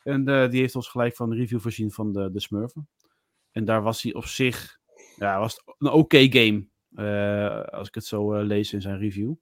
[0.02, 2.88] En die heeft ons gelijk van een review voorzien van de, de Smurfen.
[3.52, 4.78] En daar was hij op zich,
[5.16, 6.68] ja, was een oké game.
[6.94, 9.34] Eh, als ik het zo eh, lees in zijn review.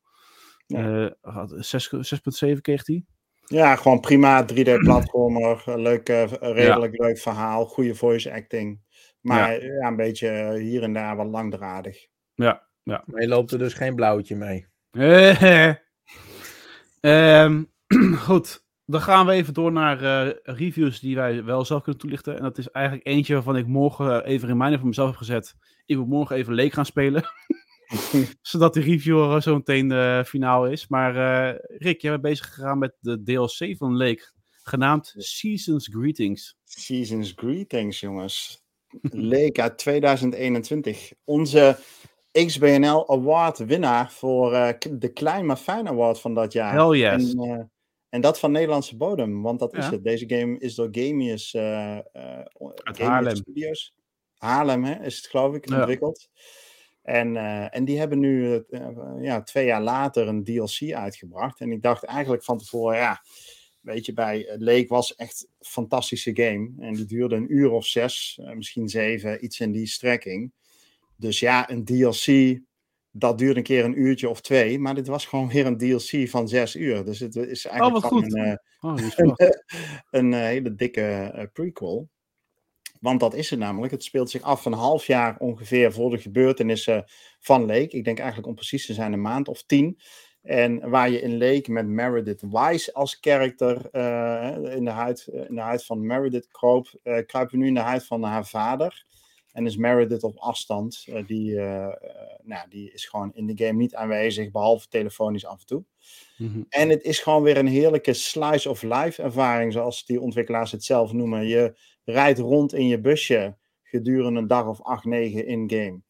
[0.67, 1.05] Ja.
[1.07, 3.05] Eh, had- zes- 6,7 kreeg hij.
[3.47, 5.63] Ja, gewoon prima 3D-platformer.
[5.81, 7.67] leuk, eh, redelijk leuk verhaal.
[7.67, 8.81] Goede voice acting.
[9.21, 9.87] Maar ja.
[9.87, 12.07] een beetje eh, hier en daar wat langdradig.
[12.35, 13.03] Ja, ja.
[13.07, 14.67] Maar je loopt er dus geen blauwtje mee.
[14.91, 15.75] Eh,
[17.45, 17.65] ehm,
[18.27, 22.37] goed, dan gaan we even door naar eh, reviews die wij wel zelf kunnen toelichten.
[22.37, 25.55] En dat is eigenlijk eentje waarvan ik morgen eh, even reminder voor mezelf heb gezet.
[25.87, 27.25] Ik moet morgen even leek gaan spelen.
[28.43, 30.89] Zodat de review er zo meteen eh, finaal is.
[30.89, 31.13] Maar
[31.67, 34.33] Rick, jij bent bezig gegaan met de DLC van Leek.
[34.63, 36.57] Genaamd Seasons Greetings.
[36.65, 38.63] Seasons Greetings, jongens.
[39.03, 41.13] Leek uit 2021.
[41.25, 41.79] Onze
[42.33, 44.51] XBNL Award winnaar voor
[44.91, 46.73] de Klein maar Fijn Award van dat jaar.
[46.73, 47.35] Hell yes.
[47.35, 47.71] En,
[48.09, 50.05] en dat van Nederlandse bodem, want dat is het.
[50.05, 53.37] Deze game is door Gamius, Gamius Haarlem.
[53.37, 53.95] Studios.
[54.35, 55.79] Haarlem hè, is het geloof ik, Ja.
[55.79, 56.29] ontwikkeld.
[57.03, 58.65] En, eh, en die hebben nu
[59.21, 61.61] ja, twee jaar later een DLC uitgebracht.
[61.61, 63.23] En ik dacht eigenlijk van tevoren, ja,
[63.81, 66.73] weet je, bij Leek was echt een fantastische game.
[66.79, 70.53] En die duurde een uur of zes, misschien zeven, iets in die strekking.
[71.17, 72.59] Dus ja, een DLC,
[73.19, 74.79] dat duurde een keer een uurtje of twee.
[74.79, 77.05] Maar dit was gewoon weer een DLC van zes uur.
[77.05, 79.17] Dus het is eigenlijk wat gewoon een, eh, Oh, is
[80.11, 82.09] een eh, hele dikke eh, prequel.
[83.01, 83.93] Want dat is het namelijk.
[83.93, 87.05] Het speelt zich af een half jaar ongeveer voor de gebeurtenissen
[87.41, 87.97] van Lake.
[87.97, 89.99] Ik denk eigenlijk om precies te zijn een maand of tien.
[90.43, 95.55] En waar je in Lake met Meredith Wise als karakter eh, in, de huid, in
[95.55, 99.05] de huid van Meredith kroop, eh, kruipen we nu in de huid van haar vader.
[99.59, 101.05] En is Meredith op afstand.
[101.07, 101.93] eh, die, eh, eh,
[102.43, 105.85] nou, die is gewoon in de game niet aanwezig, behalve telefonisch af en toe.
[106.37, 106.63] Mhm.
[106.69, 110.85] En het is gewoon weer een heerlijke slice of life ervaring, zoals die ontwikkelaars het
[110.85, 111.47] zelf noemen.
[111.47, 116.01] Je rijdt rond in je busje gedurende een dag of acht, negen in-game.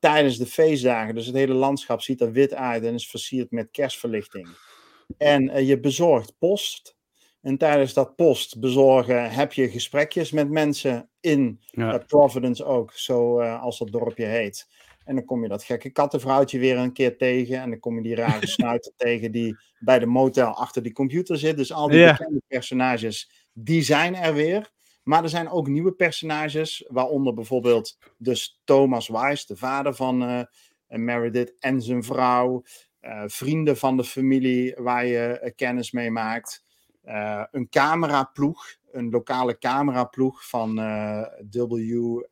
[0.00, 3.70] Tijdens de feestdagen, dus het hele landschap ziet er wit uit en is versierd met
[3.70, 4.48] kerstverlichting.
[5.18, 6.96] En je bezorgt post.
[7.42, 11.98] En tijdens dat post bezorgen heb je gesprekjes met mensen in Ja.
[11.98, 14.68] Providence ook, zo eh, als dat dorpje heet.
[15.04, 17.60] En dan kom je dat gekke kattenvrouwtje weer een keer tegen.
[17.60, 21.38] En dan kom je die rare snuiter tegen die bij de motel achter die computer
[21.38, 21.56] zit.
[21.56, 22.10] Dus al die Ja.
[22.16, 24.70] bekende personages, die zijn er weer.
[25.02, 30.42] Maar er zijn ook nieuwe personages, waaronder bijvoorbeeld dus Thomas Wise, de vader van eh,
[30.98, 32.62] Meredith en zijn vrouw.
[33.00, 36.62] eh, vrienden van de familie waar je kennis mee maakt.
[37.02, 41.72] Eh, een cameraploeg, een lokale cameraploeg van eh, W.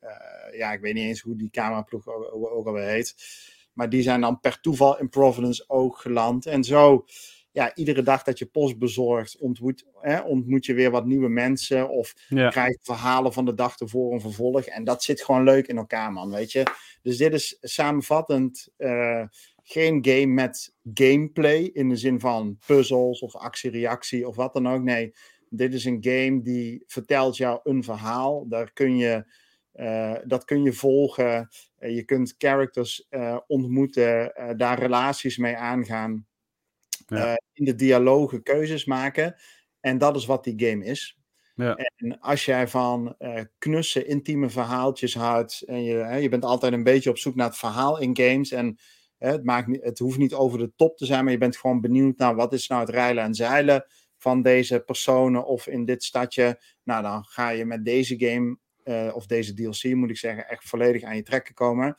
[0.00, 3.14] eh, ja, ik weet niet eens hoe die cameraploeg ook, alweer heet.
[3.72, 6.46] Maar die zijn dan per toeval in Providence ook geland.
[6.46, 7.04] En zo,
[7.52, 11.88] ja, iedere dag dat je post bezorgt, ontmoet, hè, ontmoet je weer wat nieuwe mensen.
[11.88, 12.48] Of Ja.
[12.48, 14.64] krijg je verhalen van de dag ervoor een vervolg.
[14.64, 16.62] En dat zit gewoon leuk in elkaar, man, weet je.
[17.02, 18.68] Dus dit is samenvattend
[19.70, 24.82] geen game met gameplay in de zin van puzzels of actie-reactie of wat dan ook.
[24.82, 25.14] Nee,
[25.48, 28.48] dit is een game die vertelt jou een verhaal.
[28.48, 29.24] Daar kun je,
[29.72, 31.48] eh, dat kun je volgen.
[31.78, 36.28] Eh, je kunt characters eh, ontmoeten, daar relaties mee aangaan.
[37.06, 37.40] Ja.
[37.52, 39.34] in de dialogen keuzes maken.
[39.80, 41.20] En dat is wat die game is.
[41.54, 41.74] Ja.
[41.74, 45.62] En als jij van eh, knusse, intieme verhaaltjes houdt.
[45.66, 48.50] en je, hè, je bent altijd een beetje op zoek naar het verhaal in games.
[48.50, 48.78] En
[49.28, 51.80] het, maakt niet, het hoeft niet over de top te zijn, maar je bent gewoon
[51.80, 56.04] benieuwd naar wat is nou het rijlen en zeilen van deze personen of in dit
[56.04, 56.62] stadje.
[56.82, 60.64] Nou, dan ga je met deze game, eh, of deze DLC moet ik zeggen, echt
[60.64, 61.94] volledig aan je trekken komen.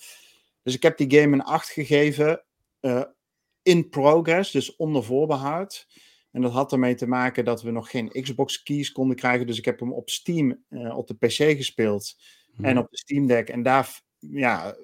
[0.64, 2.44] Dus ik heb die game een 8 gegeven.
[2.80, 3.04] eh,
[3.64, 5.88] in progress, dus onder voorbehoud.
[6.32, 9.48] En dat had ermee te maken dat we nog geen Xbox keys konden krijgen.
[9.48, 12.16] Dus ik heb hem op Steam eh, op de PC gespeeld.
[12.62, 13.50] En op de Steam Deck.
[13.50, 14.76] En daar ja,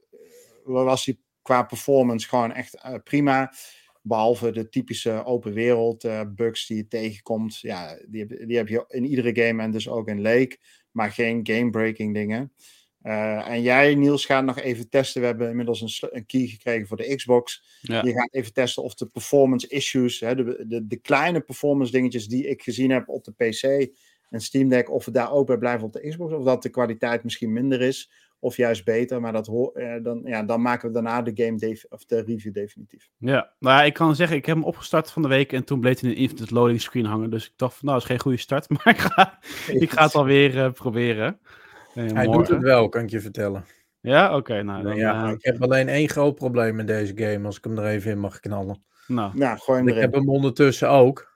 [0.63, 1.17] was hij
[1.47, 3.53] qua performance gewoon echt eh, prima.
[4.01, 7.59] Behalve de typische open wereld eh, bugs die je tegenkomt.
[7.59, 10.57] Ja, die, heb- die heb je in iedere game en dus ook in Lake.
[10.91, 12.53] Maar geen game-breaking dingen.
[13.01, 15.21] Eh, en jij, Niels, gaat nog even testen.
[15.21, 17.63] We hebben inmiddels een, een key gekregen voor de Xbox.
[17.81, 18.03] Ja.
[18.03, 22.27] Je gaat even testen of de performance issues, hè, de, de, de kleine performance dingetjes
[22.27, 23.91] die ik gezien heb op de PC
[24.29, 26.69] en Steam Deck, of we daar ook bij blijven op de Xbox, of dat de
[26.69, 29.21] kwaliteit misschien minder is, of juist beter.
[29.21, 32.21] Maar dat hoor, eh, dan, ja, dan maken we daarna de game def- of de
[32.21, 33.09] review definitief.
[33.17, 35.79] Ja, nou ja, ik kan zeggen, ik heb hem opgestart van de week en toen
[35.79, 37.29] bleef hij in een infinite loading screen hangen.
[37.29, 40.03] Dus ik dacht, van, nou, dat is geen goede start, maar ik ga, ik ga
[40.03, 41.39] het alweer eh, proberen.
[41.93, 43.65] Eh, Hij doet het wel, kan ik je vertellen.
[44.01, 44.63] Ja, oké.
[44.63, 47.77] nou, dan, ja, ik heb alleen één groot probleem met deze game, als ik hem
[47.77, 48.83] er even in mag knallen.
[49.07, 51.35] nou, Nou, gooi hem Ik heb hem ondertussen ook.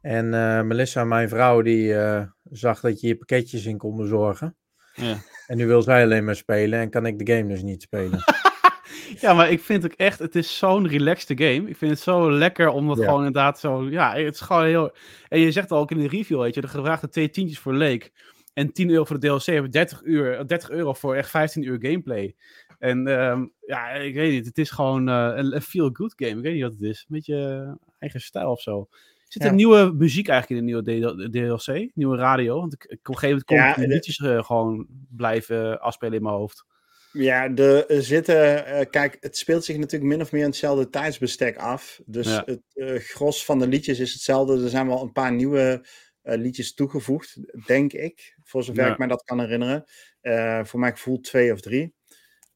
[0.00, 4.56] En eh, Melissa, mijn vrouw, die eh, zag dat je hier pakketjes in kon bezorgen.
[4.94, 5.16] ja.
[5.46, 8.18] En nu wil zij alleen maar spelen en kan ik de game dus niet spelen.
[9.20, 11.68] ja, maar ik vind ook echt, het is zo'n relaxed game.
[11.68, 13.04] Ik vind het zo lekker om dat Ja.
[13.04, 14.96] gewoon inderdaad zo, ja, het is gewoon heel...
[15.28, 17.74] En je zegt al ook in de review, weet je, de gevraagde twee tientjes voor
[17.74, 18.10] Lake
[18.54, 21.78] en 10 euro voor de DLC hebben 30, uur, 30 euro voor echt 15 uur
[21.80, 22.34] gameplay.
[22.78, 26.36] En ehm, ja, ik weet niet, het is gewoon eh, een, een feel-good game.
[26.36, 26.98] Ik weet niet wat het is.
[27.08, 28.88] Een beetje eh, eigen stijl of zo.
[29.34, 29.54] Zit er Ja.
[29.54, 31.90] nieuwe muziek eigenlijk in de nieuwe DLC?
[31.94, 32.58] Nieuwe radio?
[32.60, 36.14] Want ik, ik- op een gegeven moment kon Ja, de- liedjes eh, gewoon blijven afspelen
[36.16, 36.64] in mijn hoofd.
[37.12, 38.66] Ja, de er zitten.
[38.66, 42.00] eh, kijk, het speelt zich natuurlijk min of meer in hetzelfde tijdsbestek af.
[42.06, 42.42] Dus Ja.
[42.46, 44.62] het eh, gros van de liedjes is hetzelfde.
[44.62, 45.86] Er zijn wel een paar nieuwe
[46.22, 48.36] eh, liedjes toegevoegd, denk ik.
[48.42, 49.84] Voor zover ik mij dat kan herinneren.
[50.20, 51.94] Eh, voor mij gevoel twee of drie.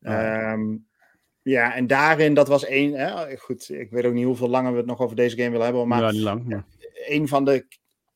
[0.01, 0.77] Ehm,
[1.49, 2.93] ja, en daarin, dat was één.
[2.93, 5.65] Hè, goed, ik weet ook niet hoeveel langer we het nog over deze game willen
[5.65, 5.89] hebben.
[5.89, 6.45] Maar ja, niet lang.
[6.45, 6.65] Maar...
[7.07, 7.67] een van de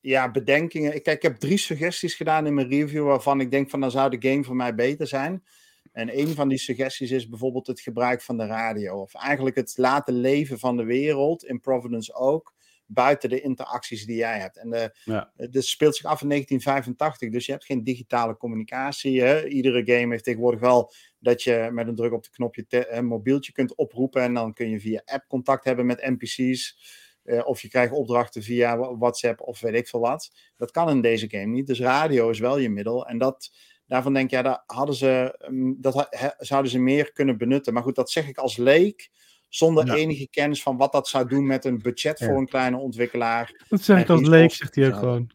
[0.01, 0.91] ja, bedenkingen.
[1.03, 4.19] Kijk, ik heb drie suggesties gedaan in mijn review waarvan ik denk van dan zou
[4.19, 5.45] de game voor mij beter zijn.
[5.93, 9.01] En een van die suggesties is bijvoorbeeld het gebruik van de radio.
[9.01, 12.55] Of eigenlijk het laten leven van de wereld, in Providence ook,
[12.93, 14.57] buiten de interacties die jij hebt.
[14.59, 15.33] En de, Ja.
[15.37, 19.23] dit speelt zich af in 1985, dus je hebt geen digitale communicatie.
[19.23, 19.47] Hè?
[19.49, 23.07] Iedere game heeft tegenwoordig wel dat je met een druk op de knopje te- een
[23.07, 24.23] mobieltje kunt oproepen.
[24.23, 26.77] En dan kun je via app contact hebben met NPC's.
[27.23, 30.31] Eh, of je krijgt opdrachten via WhatsApp of weet ik veel wat.
[30.57, 31.67] Dat kan in deze game niet.
[31.67, 33.07] Dus radio is wel je middel.
[33.07, 33.51] En dat,
[33.87, 37.73] daarvan denk ik, ja, daar hadden ze, mm, dat zouden ze meer kunnen benutten.
[37.75, 39.11] Maar goed, dat zeg ik als leek.
[39.55, 39.95] Zonder Ja.
[39.95, 42.27] enige kennis van wat dat zou doen met een budget Ja.
[42.27, 43.65] voor een kleine ontwikkelaar.
[43.69, 44.99] Dat zeg ik als leek, zegt hij ook ja.
[44.99, 45.31] gewoon.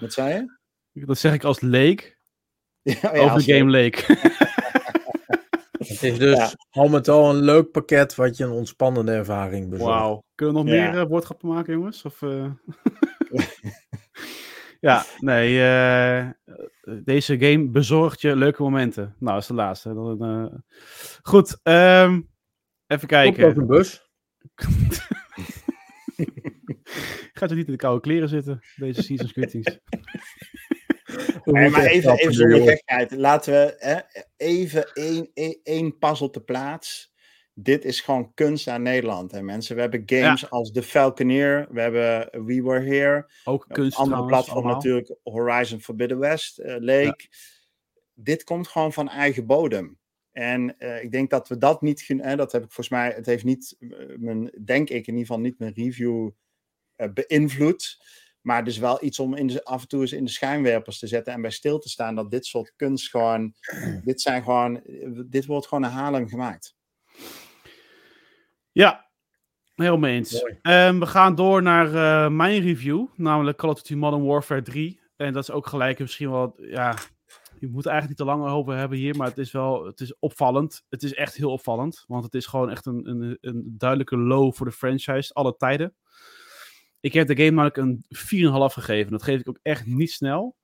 [0.00, 0.34] Wat zei
[0.92, 1.06] je?
[1.06, 2.18] Dat zeg ik als leek.
[2.82, 4.04] Ja, ja, over Game Lake.
[5.78, 6.50] Het is dus Ja.
[6.70, 9.94] al met al een leuk pakket wat je een ontspannende ervaring bezorgt.
[9.94, 10.24] Wauw.
[10.34, 10.90] Kunnen we nog Ja.
[10.90, 12.02] meer eh, woordgrappen maken, jongens?
[12.04, 12.50] Of, eh?
[14.80, 15.62] ja, nee.
[15.62, 16.28] eh,
[17.04, 19.14] deze game bezorgt je leuke momenten.
[19.18, 19.94] Nou, dat is de laatste.
[19.94, 20.58] Dan, eh,
[21.22, 21.60] Goed.
[21.62, 22.20] ehm,
[22.90, 23.56] even Komt kijken.
[23.56, 24.08] een bus.
[27.32, 29.78] Gaat er niet in de koude kleren zitten, deze Seasons Greetings.
[31.44, 33.10] Nee, maar even, even zonder gekheid.
[33.10, 33.98] Laten we hè,
[34.36, 37.12] even één, één, één pas op de plaats.
[37.54, 39.74] Dit is gewoon kunst aan Nederland, hè, mensen.
[39.74, 41.66] We hebben games als The Falconeer.
[41.70, 43.30] We hebben We Were Here.
[43.44, 44.74] Ook kunst andere platform allemaal.
[44.74, 47.28] natuurlijk Horizon Forbidden West, eh, Lake.
[48.14, 49.99] Dit komt gewoon van eigen bodem.
[50.32, 52.04] En eh, ik denk dat we dat niet...
[52.08, 53.10] eh, dat heb ik volgens mij...
[53.10, 56.30] Het heeft niet, eh, mijn, denk ik in ieder geval, niet mijn review
[56.96, 57.98] eh, beïnvloed.
[58.40, 61.06] Maar dus wel iets om in de, af en toe eens in de schijnwerpers te
[61.06, 63.54] zetten en bij stil te staan dat dit soort kunst gewoon...
[64.04, 64.82] Dit zijn gewoon...
[65.26, 66.76] Dit wordt gewoon een Haarlem gemaakt.
[68.72, 69.10] Ja,
[69.74, 70.44] helemaal mee eens.
[70.62, 75.00] Ehm, we gaan door naar eh, mijn review, namelijk Call of Duty Modern Warfare 3.
[75.16, 76.96] En dat is ook gelijk misschien wel, ja,
[77.60, 80.00] je moet er eigenlijk niet te lang over hebben hier, maar het is wel, het
[80.00, 80.84] is opvallend.
[80.88, 84.54] Het is echt heel opvallend, want het is gewoon echt een, een, een duidelijke low
[84.54, 85.94] voor de franchise, alle tijden.
[87.00, 89.12] Ik heb de game namelijk een 4,5 gegeven.
[89.12, 90.56] Dat geef ik ook echt niet snel.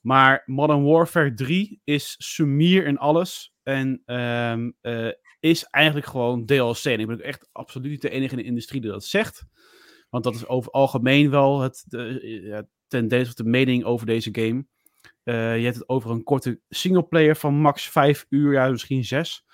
[0.00, 3.54] Maar Modern Warfare 3 is sumier in alles.
[3.62, 5.08] En ehm, eh,
[5.40, 6.84] is eigenlijk gewoon DLC.
[6.84, 9.44] En ik ben ook echt absoluut niet de enige in de industrie die dat zegt.
[10.10, 14.28] Want dat is over algemeen wel het, de, ja, tendens of de mening over deze
[14.32, 14.66] game.
[15.24, 19.44] Eh, je hebt het over een korte singleplayer van max 5 uur, ja, misschien 6.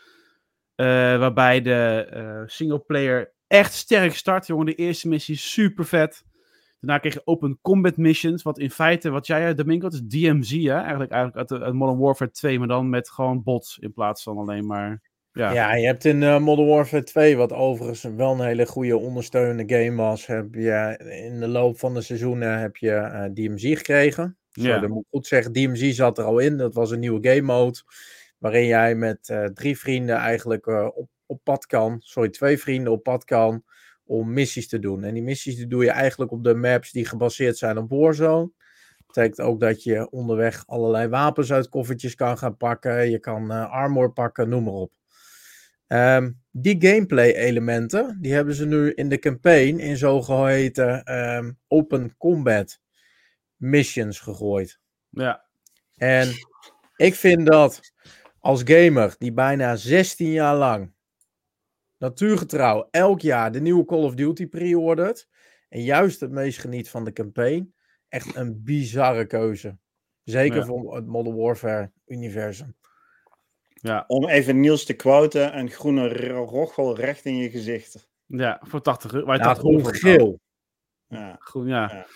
[0.76, 4.66] waarbij de eh singleplayer echt sterk start, jongen.
[4.66, 6.24] De eerste missie is super vet.
[6.80, 10.02] Daarna kreeg je open combat missions, wat in feite, wat jij, eh, Domingo, het is
[10.02, 10.74] DMZ, hè?
[10.80, 14.22] Eigenlijk, eigenlijk uit, de- uit Modern Warfare 2, maar dan met gewoon bots in plaats
[14.22, 15.02] van alleen maar...
[15.32, 18.96] Ja, Ja, je hebt in eh, Modern Warfare 2, wat overigens wel een hele goede
[18.98, 21.00] ondersteunende game was, heb je
[21.30, 24.37] in de loop van de seizoenen heb je eh, DMZ gekregen.
[24.62, 24.78] Ja.
[24.78, 26.56] dat moet ik goed zeggen, DMZ zat er al in.
[26.56, 27.82] Dat was een nieuwe game mode,
[28.38, 31.96] waarin jij met eh, drie vrienden eigenlijk eh, op, op pad kan.
[32.00, 33.64] Sorry, twee vrienden op pad kan
[34.08, 35.04] om missies te doen.
[35.04, 38.50] En die missies die doe je eigenlijk op de maps die gebaseerd zijn op Warzone.
[39.06, 43.10] betekent ook dat je onderweg allerlei wapens uit koffertjes kan gaan pakken.
[43.10, 44.92] Je kan eh, armor pakken, noem maar op.
[45.86, 52.16] Ehm, die gameplay elementen, die hebben ze nu in de campaign in zogeheten ehm, open
[52.16, 52.80] combat
[53.58, 54.78] missions gegooid.
[55.10, 55.46] ja.
[55.96, 56.28] En
[56.96, 57.80] ik vind dat
[58.40, 60.92] als gamer die bijna 16 jaar lang
[61.98, 65.28] natuurgetrouw elk jaar de nieuwe Call of Duty pre-ordert
[65.68, 67.74] en juist het meest geniet van de campaign,
[68.08, 69.78] echt een bizarre keuze.
[70.24, 70.64] Zeker Ja.
[70.64, 72.76] voor het Modern Warfare universum.
[73.74, 74.04] ja.
[74.06, 78.08] Om even Niels te quoten, een groene ro- rochel recht in je gezicht.
[78.26, 79.32] Ja, voor 80 euro.
[79.32, 80.16] Ja, 80 euro gewoon voor betaalt.
[80.16, 80.40] geel.
[81.08, 81.36] Ja.
[81.38, 81.92] Groen, ja.
[81.92, 82.06] Ja.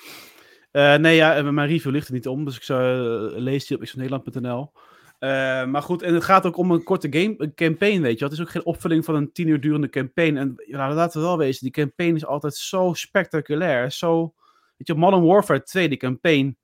[0.73, 3.67] Eh, nee, ja, eh, mijn review ligt er niet om, dus ik zou, eh, lees
[3.67, 4.73] die op xnederland.nl.
[5.19, 8.25] Eh maar goed, en het gaat ook om een korte game, een campaign, weet je.
[8.25, 10.37] Het is ook geen opvulling van een tien uur durende campaign.
[10.37, 13.91] En ja, laten we wel wezen, die campaign is altijd zo spectaculair.
[13.91, 14.35] Zo,
[14.77, 16.59] weet je, Modern Warfare 2, die campaign,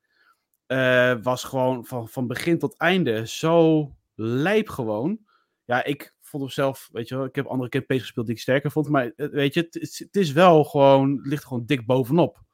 [1.23, 5.19] was gewoon van, van begin tot einde zo lijp gewoon.
[5.65, 8.41] Ja, ik vond hem zelf, weet je wel, ik heb andere campaigns gespeeld die ik
[8.41, 8.89] sterker vond.
[8.89, 12.47] Maar weet je, het, het is wel gewoon, het ligt gewoon dik bovenop.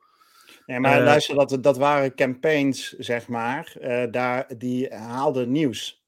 [0.66, 6.04] Nee, maar Eh, luister, dat, dat waren campaigns, zeg maar, eh, daar, die haalden nieuws.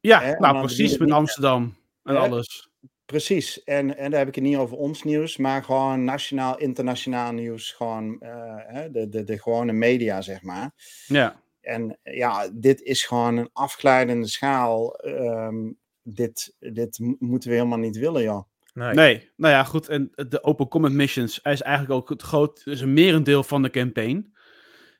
[0.00, 2.20] Ja, Hè, nou precies met Amsterdam en Hè?
[2.20, 2.70] alles.
[3.04, 7.32] Precies, en, en daar heb ik het niet over ons nieuws, maar gewoon nationaal, internationaal
[7.32, 10.70] nieuws, gewoon eh, de, de, de gewone media, zeg maar.
[11.06, 14.94] Ja, En ja, dit is gewoon een afglijdende schaal.
[14.96, 15.70] Ehm,
[16.02, 18.42] dit, dit mo- moeten we helemaal niet willen, joh.
[18.72, 18.94] Nee.
[18.94, 19.30] nee.
[19.36, 19.88] Nou ja, goed.
[19.88, 23.70] En de Open Comment Missions is eigenlijk ook het groot, is een merendeel van de
[23.70, 24.34] campaign.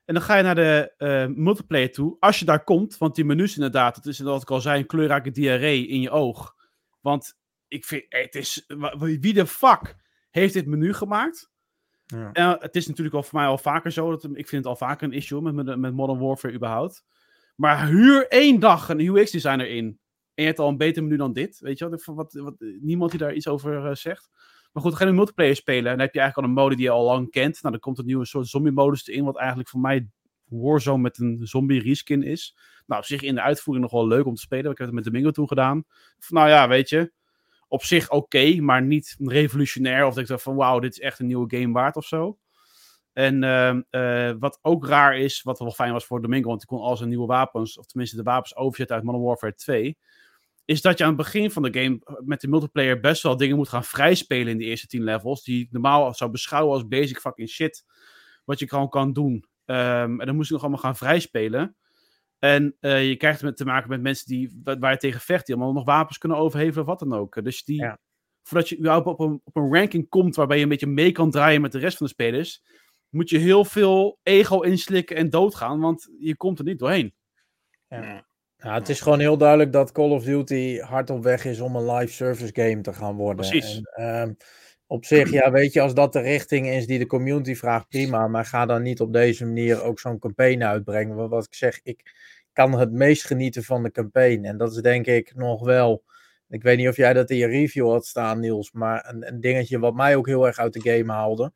[0.04, 2.16] En dan ga je naar de eh, multiplayer toe.
[2.20, 4.86] Als je daar komt, want die menus inderdaad, het is wat ik al zei, een
[4.86, 6.54] kleurrijke diarree in je oog.
[7.00, 8.66] Want ik vind, eh, het is,
[8.98, 9.96] wie de fuck
[10.30, 11.50] heeft dit menu gemaakt?
[12.06, 12.32] Ja.
[12.32, 14.10] En het is natuurlijk al voor mij al vaker zo.
[14.10, 17.04] Dat, ik vind het al vaker een issue met, met, met Modern Warfare überhaupt.
[17.56, 20.00] Maar huur één dag een UX-designer in.
[20.34, 21.58] En je hebt al een beter menu dan dit.
[21.58, 24.30] Weet je wat, wat, wat Niemand die daar iets over eh, zegt.
[24.72, 25.84] Maar goed, dan ga je een multiplayer spelen.
[25.84, 27.62] En dan heb je eigenlijk al een mode die je al lang kent.
[27.62, 29.24] Nou, dan komt een nieuwe soort zombie-modus erin.
[29.24, 30.08] Wat eigenlijk voor mij
[30.44, 32.56] Warzone met een zombie-reskin is.
[32.86, 34.70] Nou, op zich in de uitvoering nog wel leuk om te spelen.
[34.70, 35.84] Ik heb het met Domingo toen gedaan.
[36.28, 37.12] Nou ja, weet je.
[37.68, 40.06] Op zich oké, maar niet revolutionair.
[40.06, 42.38] Of dat ik dacht van, wauw, dit is echt een nieuwe game waard of zo.
[43.12, 46.76] En ehm, eh, wat ook raar is, wat wel fijn was voor Domingo, want hij
[46.78, 49.98] kon al zijn nieuwe wapens, of tenminste de wapens overzetten uit Modern Warfare 2,
[50.64, 53.36] is dat je aan het begin van de game eh, met de multiplayer best wel
[53.36, 56.88] dingen moet gaan vrijspelen in de eerste 10 levels, die ik normaal zou beschouwen als
[56.88, 57.84] basic fucking shit,
[58.44, 59.44] wat je gewoon kan doen.
[59.64, 61.76] Ehm, en dan moest je nog allemaal gaan vrijspelen.
[62.38, 65.54] En eh, je krijgt te maken met mensen die, wa- waar je tegen vecht, die
[65.54, 67.44] allemaal nog wapens kunnen overhevelen of wat dan ook.
[67.44, 67.98] Dus die, Ja.
[68.42, 71.30] voordat je überhaupt op een, op een ranking komt waarbij je een beetje mee kan
[71.30, 72.62] draaien met de rest van de spelers,
[73.12, 77.14] moet je heel veel ego inslikken en doodgaan, want je komt er niet doorheen.
[77.88, 78.30] Ja.
[78.56, 81.76] Ja, het is gewoon heel duidelijk dat Call of Duty hard op weg is om
[81.76, 83.48] een live service game te gaan worden.
[83.48, 83.80] Precies.
[83.80, 84.32] En, ehm,
[84.86, 88.28] op zich, ja, weet je, als dat de richting is die de community vraagt, prima.
[88.28, 91.16] Maar ga dan niet op deze manier ook zo'n campaign uitbrengen.
[91.16, 92.12] Want wat ik zeg, ik
[92.52, 94.44] kan het meest genieten van de campaign.
[94.44, 96.04] En dat is denk ik nog wel.
[96.48, 98.72] Ik weet niet of jij dat in je review had staan, Niels.
[98.72, 101.52] Maar een, een dingetje wat mij ook heel erg uit de game haalde.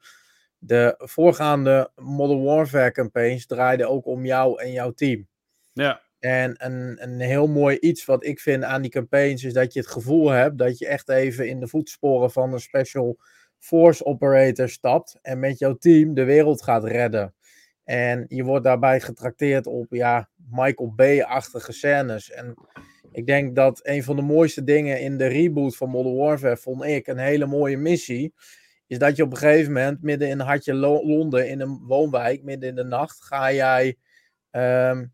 [0.59, 5.29] De voorgaande Modern Warfare campaigns draaiden ook om jou en jouw team.
[5.73, 9.73] Ja, En een, een heel mooi iets wat ik vind aan die campaigns is dat
[9.73, 13.19] je het gevoel hebt dat je echt even in de voetsporen van een special
[13.59, 17.35] force operator stapt en met jouw team de wereld gaat redden.
[17.85, 22.31] En je wordt daarbij getrakteerd op ja, Michael Bay-achtige scènes.
[22.31, 22.55] En
[23.13, 26.85] ik denk dat een van de mooiste dingen in de reboot van Modern Warfare vond
[26.85, 28.35] ik een hele mooie missie.
[28.87, 32.43] Is dat je op een gegeven moment midden in hartje Lo- Londen in een woonwijk,
[32.43, 33.97] midden in de nacht, ga jij
[34.51, 35.07] ehm,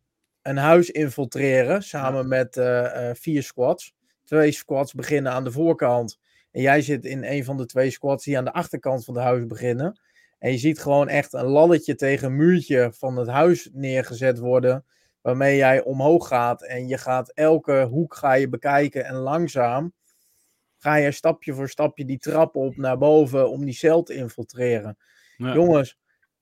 [0.42, 3.94] een huis infiltreren samen met eh, eh, vier squads.
[4.24, 6.18] Twee squads beginnen aan de voorkant.
[6.50, 9.24] En jij zit in een van de twee squads die aan de achterkant van het
[9.24, 10.00] huis beginnen.
[10.38, 14.84] En je ziet gewoon echt een lalletje tegen een muurtje van het huis neergezet worden.
[15.20, 16.62] Waarmee jij omhoog gaat.
[16.62, 19.04] En je gaat elke hoek ga je bekijken.
[19.04, 19.92] En langzaam
[20.82, 24.96] ga je stapje voor stapje die trap op naar boven om die cel te infiltreren.
[25.36, 25.54] ja.
[25.54, 25.98] Jongens,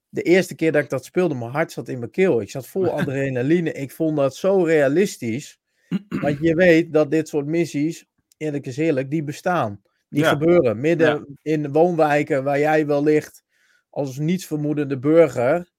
[0.08, 2.40] de eerste keer dat ik dat speelde, mijn hart zat in mijn keel.
[2.40, 3.72] Ik zat vol adrenaline.
[3.72, 5.58] Ik vond dat zo realistisch.
[6.22, 9.82] Want je weet dat dit soort missies, eerlijk is eerlijk, die bestaan.
[10.08, 10.28] Die Ja.
[10.28, 10.80] gebeuren.
[10.80, 13.44] Midden in woonwijken waar jij wellicht
[13.90, 15.70] als nietsvermoedende burger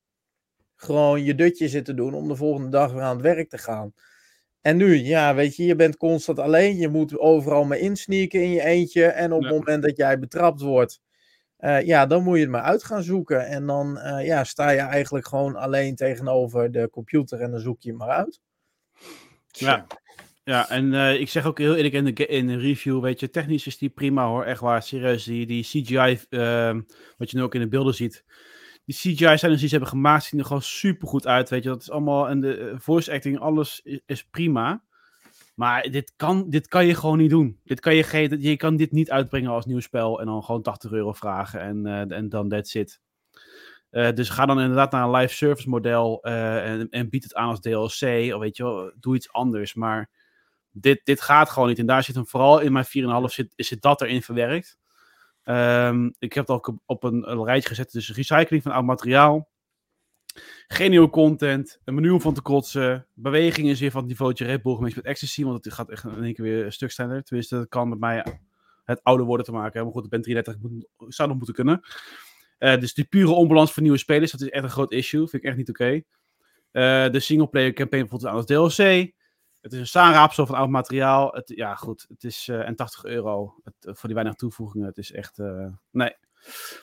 [0.76, 3.58] gewoon je dutje zit te doen om de volgende dag weer aan het werk te
[3.58, 3.94] gaan.
[4.62, 6.78] En nu, ja, weet je, je bent constant alleen.
[6.78, 9.06] Je moet overal maar insneaken in je eentje.
[9.06, 9.48] En op Ja.
[9.48, 11.02] het moment dat jij betrapt wordt,
[11.58, 13.48] eh, ja, dan moet je het maar uit gaan zoeken.
[13.48, 17.82] En dan eh, ja, sta je eigenlijk gewoon alleen tegenover de computer en dan zoek
[17.82, 18.40] je het maar uit.
[19.48, 19.88] Ja.
[20.44, 23.30] Ja, en eh, ik zeg ook heel eerlijk in de, in de review, weet je,
[23.30, 25.24] technisch is die prima hoor, echt waar, serieus.
[25.24, 26.82] Die, die CGI, ehm,
[27.18, 28.24] wat je nu ook in de beelden ziet,
[28.86, 31.70] die CGI zijn die ze hebben gemaakt, zien er gewoon super goed uit, weet je.
[31.70, 34.84] Dat is allemaal, en de eh, voice acting, alles is, prima.
[35.56, 37.60] Maar dit kan, dit kan je gewoon niet doen.
[37.64, 40.92] Dit kan je, je kan dit niet uitbrengen als nieuw spel en dan gewoon 80
[40.92, 43.02] euro vragen en, eh, en dan that's it.
[43.90, 47.50] Eh, dus ga dan inderdaad naar een live service model en, en bied het aan
[47.50, 48.34] als DLC.
[48.34, 49.74] Of weet je doe iets anders.
[49.74, 50.10] Maar
[50.72, 51.80] dit, dit gaat gewoon niet.
[51.80, 52.92] En daar zit hem vooral in mijn 4,5
[53.26, 54.78] zit, zit dat erin verwerkt.
[55.44, 57.92] Ehm, ik heb het ook op, een, een rijtje gezet.
[57.92, 59.50] Dus recycling van oud materiaal.
[60.78, 61.80] Nieuwe content.
[61.84, 63.08] Een menu om van te kotsen.
[63.14, 65.44] Beweging is weer van het niveautje Red Bull met ecstasy.
[65.44, 67.24] Want het gaat echt in één keer weer een stuk sneller.
[67.24, 68.26] Tenminste, dat kan met mij
[68.84, 69.84] het ouder worden te maken.
[69.84, 70.54] Maar goed, ik ben 33.
[70.64, 71.82] Ik moet, zou nog moeten kunnen.
[72.58, 74.32] Eh, dus die pure onbalans voor nieuwe spelers.
[74.32, 75.28] Dat is echt een groot issue.
[75.28, 76.02] Vind ik echt niet oké.
[76.72, 79.12] Eh, de singleplayer campaign bijvoorbeeld aan als DLC.
[79.62, 81.32] Het is een saanraapsel van oud materiaal.
[81.32, 82.06] Het, ja, goed.
[82.10, 84.88] Het is eh, en 80 euro het, eh, voor die weinig toevoegingen.
[84.88, 85.40] Het is echt.
[85.40, 86.16] eh, nee.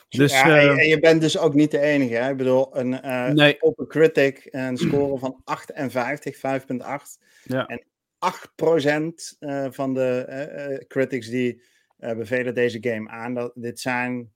[0.09, 0.31] Dus.
[0.31, 2.13] ja, en, en je bent dus ook niet de enige.
[2.13, 2.29] Hè?
[2.29, 2.89] Ik bedoel, een
[3.35, 3.61] nee.
[3.61, 6.41] Open Critic een score van 58, 5,8.
[7.43, 7.65] Ja.
[7.65, 7.83] En
[8.19, 11.61] 8% eh, van de critics die
[11.97, 13.33] bevelen deze game aan.
[13.33, 14.31] Dat, dit zijn.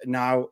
[0.00, 0.50] nou.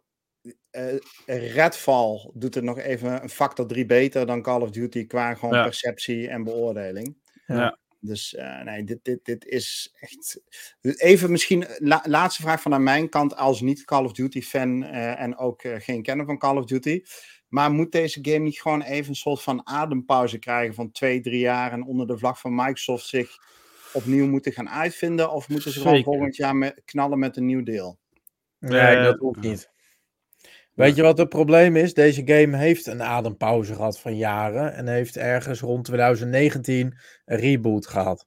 [0.70, 5.34] Eh, Redfall doet het nog even een factor 3 beter dan Call of Duty qua
[5.34, 5.62] gewoon Ja.
[5.62, 7.16] perceptie en beoordeling.
[7.46, 7.78] Ja.
[8.02, 10.42] Dus eh, nee, dit, dit, dit is echt.
[10.80, 14.84] Even misschien la- laatste vraag van aan mijn kant als niet Call of Duty fan
[14.84, 17.02] eh, en ook eh, geen kenner van Call of Duty.
[17.48, 21.38] Maar moet deze game niet gewoon even een soort van adempauze krijgen van twee, drie
[21.40, 23.36] jaar en onder de vlag van Microsoft zich
[23.92, 25.30] opnieuw moeten gaan uitvinden?
[25.32, 27.98] Of moeten ze gewoon volgend jaar met, knallen met een nieuw deel?
[28.58, 29.69] Nee, Eh, dat hoeft niet.
[30.80, 31.94] Weet je wat het probleem is?
[31.94, 37.86] Deze game heeft een adempauze gehad van jaren en heeft ergens rond 2019 een reboot
[37.86, 38.26] gehad.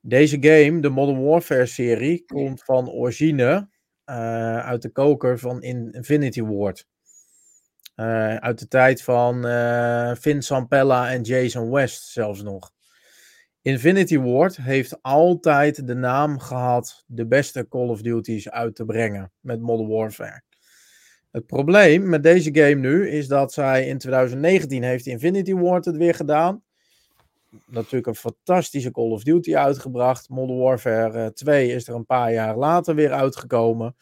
[0.00, 3.68] Deze game, de Modern Warfare serie, komt van origine
[4.04, 6.86] eh, uit de koker van Infinity Ward.
[7.94, 12.70] Eh, uit de tijd van eh Vin Sampella en Jason West zelfs nog.
[13.62, 19.32] Infinity Ward heeft altijd de naam gehad de beste Call of Duties uit te brengen
[19.40, 20.42] met Modern Warfare.
[21.30, 25.96] Het probleem met deze game nu is dat zij in 2019 heeft Infinity Ward het
[25.96, 26.62] weer gedaan.
[27.66, 30.28] Natuurlijk een fantastische Call of Duty uitgebracht.
[30.28, 33.96] Modern Warfare eh, 2 is er een paar jaar later weer uitgekomen.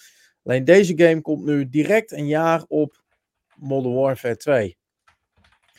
[0.44, 3.02] Alleen deze game komt nu direct een jaar op
[3.56, 4.78] Modern Warfare 2.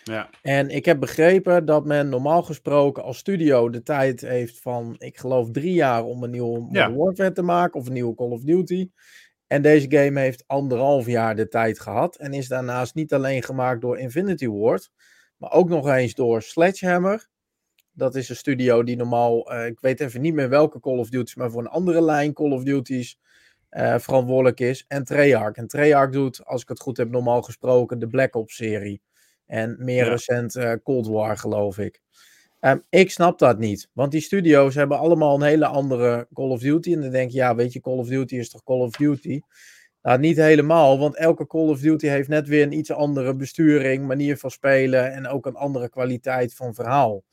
[0.04, 0.30] Ja.
[0.42, 5.18] En ik heb begrepen dat men normaal gesproken als studio de tijd heeft van, ik
[5.18, 8.42] geloof, drie jaar om een nieuwe Modern Warfare te maken of een nieuwe Call of
[8.42, 8.90] Duty.
[9.50, 13.82] En deze game heeft anderhalf jaar de tijd gehad en is daarnaast niet alleen gemaakt
[13.82, 14.92] door Infinity Ward,
[15.38, 17.28] maar ook nog eens door Sledgehammer.
[17.92, 21.10] Dat is een studio die normaal, eh, ik weet even niet meer welke Call of
[21.10, 23.18] Duties, maar voor een andere lijn Call of Duties
[23.70, 24.86] eh, verantwoordelijk is.
[24.88, 25.56] En Treyarch.
[25.56, 29.02] En Treyarch doet, als ik het goed heb, normaal gesproken de Black Ops serie.
[29.46, 30.12] En meer Ja.
[30.12, 32.02] recent eh, Cold War, geloof ik.
[32.60, 33.90] Ehm, ik snap dat niet.
[33.94, 36.94] Want die studio's hebben allemaal een hele andere Call of Duty.
[36.94, 39.40] En dan denk je, ja, weet je, Call of Duty is toch Call of Duty?
[40.02, 44.08] Nou, niet helemaal, want elke Call of Duty heeft net weer een iets andere besturing,
[44.08, 47.24] manier van spelen en ook een andere kwaliteit van verhaal.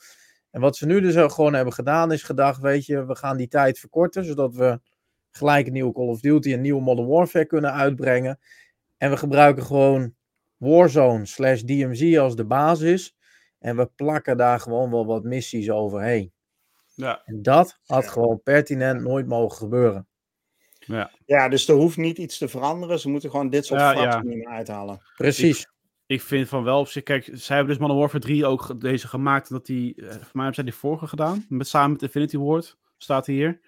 [0.51, 3.36] En wat ze nu dus ook gewoon hebben gedaan, is gedacht, weet je, we gaan
[3.36, 4.81] die tijd verkorten, zodat we
[5.31, 8.39] gelijk een nieuwe Call of Duty, een nieuwe Modern Warfare kunnen uitbrengen.
[8.97, 10.15] En we gebruiken gewoon
[10.57, 13.15] Warzone slash DMZ als de basis.
[13.58, 16.32] En we plakken daar gewoon wel wat missies overheen.
[16.94, 17.22] Ja.
[17.24, 20.08] En dat had gewoon pertinent nooit mogen gebeuren.
[21.26, 22.98] Ja, dus er hoeft niet iets te veranderen.
[22.98, 24.22] Ze moeten gewoon dit soort Ja, fracties ja.
[24.22, 25.02] niet meer uithalen.
[25.16, 25.66] Precies.
[26.06, 29.08] Ik vind van wel op zich, kijk, zij hebben dus Modern Warfare 3 ook deze
[29.08, 32.36] gemaakt, dat die, eh, voor mij hebben zij die vorige gedaan, met, samen met Infinity
[32.36, 33.60] Ward, staat hier.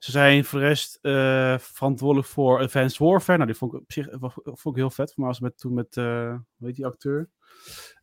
[0.00, 3.92] Ze zijn voor de rest eh, verantwoordelijk voor Advanced Warfare, nou die vond ik op
[3.92, 4.08] zich
[4.44, 6.86] vond ik heel vet, voor mij was het met, toen met, eh hoe heet die
[6.86, 7.30] acteur?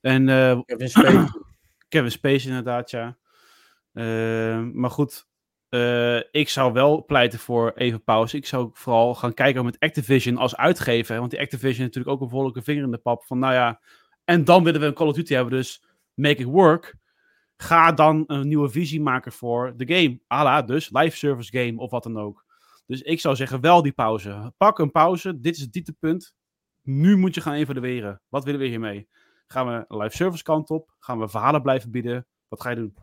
[0.01, 1.27] En eh, Kevin Spacey.
[1.89, 3.17] Kevin Spacey inderdaad, ja.
[4.73, 5.27] Maar goed,
[6.31, 8.37] ik zou wel pleiten voor even pauze.
[8.37, 11.19] Ik zou vooral gaan kijken met Activision als uitgever.
[11.19, 13.25] Want die Activision natuurlijk ook een behoorlijke vinger in de pap.
[13.25, 13.81] Van nou ja,
[14.23, 15.83] en dan willen we een Call of Duty hebben, dus
[16.13, 16.95] make it work.
[17.57, 20.19] Ga dan een nieuwe visie maken voor de game.
[20.27, 22.45] Ala, dus live service game of wat dan ook.
[22.85, 24.53] Dus ik zou zeggen, wel die pauze.
[24.57, 25.39] Pak een pauze.
[25.39, 26.33] Dit is het dieptepunt.
[26.81, 28.21] Nu moet je gaan evalueren.
[28.29, 29.07] Wat willen we hiermee?
[29.47, 30.95] Gaan we live service kant op?
[30.99, 32.27] Gaan we verhalen blijven bieden?
[32.47, 32.95] Wat ga je doen?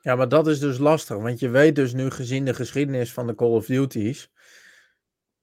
[0.00, 1.16] Ja, maar dat is dus lastig.
[1.16, 4.30] Want je weet dus nu, gezien de geschiedenis van de Call of Duties,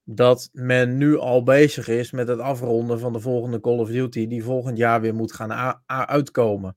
[0.04, 4.26] dat men nu al bezig is met het afronden van de volgende Call of Duty,
[4.26, 6.76] die volgend jaar weer moet gaan uitkomen.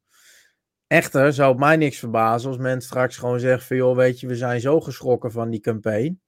[0.94, 4.28] Echter zou het mij niks verbazen als men straks gewoon zegt van, joh, weet je,
[4.28, 6.22] we zijn zo geschrokken van die campaign.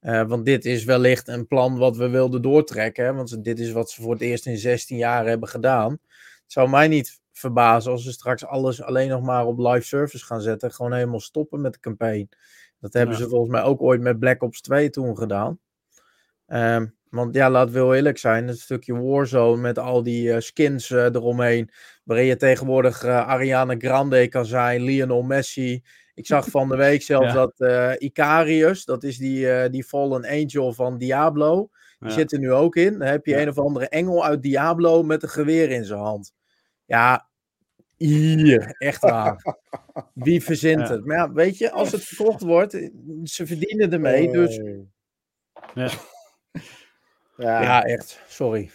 [0.00, 3.04] Eh, want dit is wellicht een plan wat we wilden doortrekken.
[3.04, 3.12] Hè?
[3.14, 5.92] Want dit is wat ze voor het eerst in 16 jaar hebben gedaan.
[5.92, 10.24] Het zou mij niet verbazen als ze straks alles alleen nog maar op live service
[10.24, 10.72] gaan zetten.
[10.72, 12.28] Gewoon helemaal stoppen met de campaign.
[12.80, 13.22] Dat hebben Ja.
[13.22, 15.58] ze volgens mij ook ooit met Black Ops 2 toen gedaan.
[16.46, 18.48] Ehm, want ja, laat wel eerlijk zijn.
[18.48, 21.70] Het stukje Warzone met al die eh, skins eh, eromheen.
[22.04, 25.82] Waarin je tegenwoordig eh, Ariana Grande kan zijn, Lionel Messi.
[26.14, 27.46] Ik zag van de week zelfs Ja.
[27.46, 31.68] dat Icarius, dat is die, die Fallen Angel van Diablo.
[31.98, 32.14] Die Ja.
[32.14, 32.98] zit er nu ook in.
[32.98, 33.40] Dan heb je Ja.
[33.40, 36.32] een of andere engel uit Diablo met een geweer in zijn hand.
[36.84, 37.28] Ja,
[37.96, 39.56] hier, echt waar.
[40.14, 41.04] Wie verzint het?
[41.04, 42.72] Maar ja, weet je, als het verkocht wordt,
[43.24, 44.30] ze verdienen ermee.
[44.32, 44.60] Dus
[45.74, 45.90] Ja.
[47.36, 48.70] Ja, ja, echt, sorry.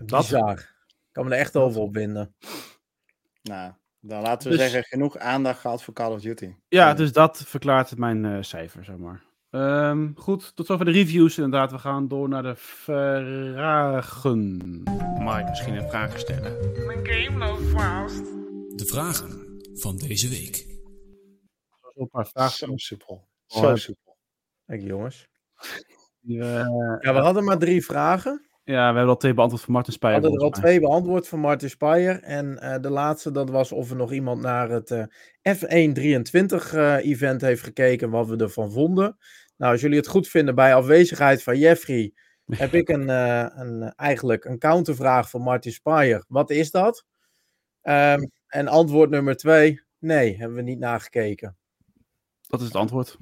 [0.00, 0.58] Dat- Bizar.
[0.58, 2.34] Ik kan me er echt over opwinden.
[3.42, 6.54] nou, dan laten we Dus- zeggen, genoeg aandacht gehad voor Call of Duty.
[6.68, 9.22] Ja, dus dat verklaart mijn eh, cijfer, zeg maar.
[9.50, 11.70] Ehm, goed, tot zover de reviews inderdaad.
[11.70, 14.48] We gaan door naar de vragen.
[15.18, 16.72] Mag ik misschien een vraag stellen?
[16.86, 18.24] Mijn game loopt vast.
[18.78, 20.70] De vragen van deze week.
[21.94, 22.66] Een paar vragen.
[22.68, 23.28] Zo soepel.
[23.48, 23.92] Oh, Zo.
[24.66, 25.28] Kijk jongens.
[26.26, 28.46] Eh, Ja, we hadden maar drie vragen.
[28.64, 30.20] ja, we hebben al twee beantwoord van Martin We Speijer.
[30.20, 30.60] hadden er al mij.
[30.60, 32.22] twee beantwoord van Martin Spaier.
[32.22, 35.04] En eh, de laatste, dat was of er nog iemand naar het eh,
[35.56, 38.10] F123 eh, event heeft gekeken.
[38.10, 39.16] Wat we ervan vonden.
[39.56, 42.12] Nou, als jullie het goed vinden bij afwezigheid van Jeffrey.
[42.52, 46.24] heb ik een, eh, een, eigenlijk een countervraag van Martin Spaier.
[46.28, 47.04] Wat is dat?
[47.82, 49.80] Ehm, en antwoord nummer twee.
[49.98, 51.56] Nee, hebben we niet nagekeken.
[52.48, 53.16] Dat is het antwoord.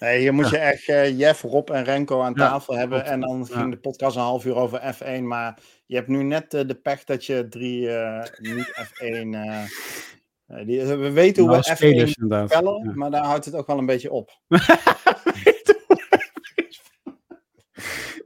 [0.00, 2.98] Nee, hier moet je echt eh, Jeff, Rob en Renko aan Ja, tafel hebben.
[2.98, 3.12] klopt.
[3.14, 3.70] En dan ging Ja.
[3.70, 5.22] de podcast een half uur over F1.
[5.22, 9.04] Maar je hebt nu net eh, de pech dat je drie eh, niet F1...
[9.04, 9.62] eh,
[10.46, 12.50] eh, die, we weten hoe Nou, we F1 spelers inderdaad.
[12.50, 12.92] spellen, Ja.
[12.94, 14.30] maar daar houdt het ook wel een beetje op.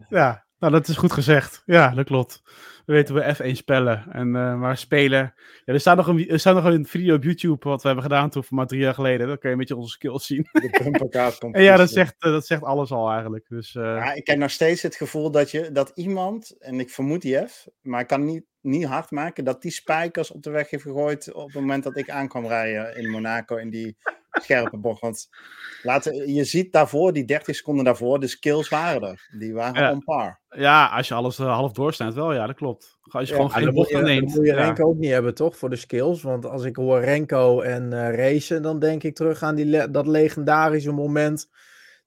[0.09, 1.63] Ja, nou dat is goed gezegd.
[1.67, 2.43] Ja, dat klopt.
[2.91, 4.05] We weten we F1 spellen.
[4.13, 5.35] En eh, maar spelen.
[5.65, 8.05] Ja, er staat, nog een, er staat nog een video op YouTube wat we hebben
[8.05, 9.27] gedaan toen, maar drie jaar geleden.
[9.27, 10.47] Dan kun je een beetje onze skills zien.
[10.53, 11.49] De.
[11.53, 13.49] En ja, dat zegt, eh, dat zegt alles al eigenlijk.
[13.49, 16.91] Dus eh, Ja, ik heb nog steeds het gevoel dat, je, dat iemand, en ik
[16.91, 20.71] vermoed Jeff, maar ik kan niet, niet hard maken, dat die spijkers op de weg
[20.71, 23.97] heeft gegooid op het moment dat ik aankwam rijden in Monaco in die
[24.31, 25.01] scherpe bocht.
[25.01, 25.29] Want
[25.83, 29.29] laten, je ziet daarvoor, die 30 seconden daarvoor, de skills waren er.
[29.39, 29.93] Die waren Ja.
[29.93, 30.41] on par.
[30.49, 32.99] ja, als je alles eh, half doorsnijdt, wel ja, dat klopt.
[33.03, 34.27] Als je Ja, gewoon geen bocht neemt.
[34.27, 34.65] dat moet je ja.
[34.65, 35.57] Renko ook niet hebben, toch?
[35.57, 36.23] Voor de skills.
[36.23, 39.91] Want als ik hoor Renko en eh racen, dan denk ik terug aan die le-
[39.91, 41.49] dat legendarische moment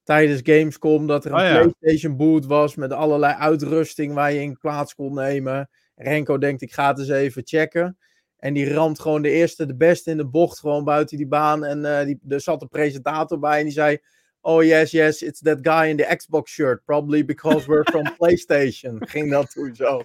[0.04, 1.06] tijdens Gamescom.
[1.06, 1.72] Dat er een Oh.
[1.78, 5.70] PlayStation boot was met allerlei uitrusting waar je in plaats kon nemen.
[5.96, 7.98] Renko denkt, ik ga het eens even checken.
[8.44, 11.64] En die ramt gewoon de eerste, de beste in de bocht, gewoon buiten die baan.
[11.64, 13.98] En eh, die, er zat een presentator bij en die zei...
[14.40, 16.84] Oh yes, yes, it's that guy in the Xbox shirt.
[16.84, 19.06] Probably because we're from PlayStation.
[19.08, 20.02] Ging dat toen zo.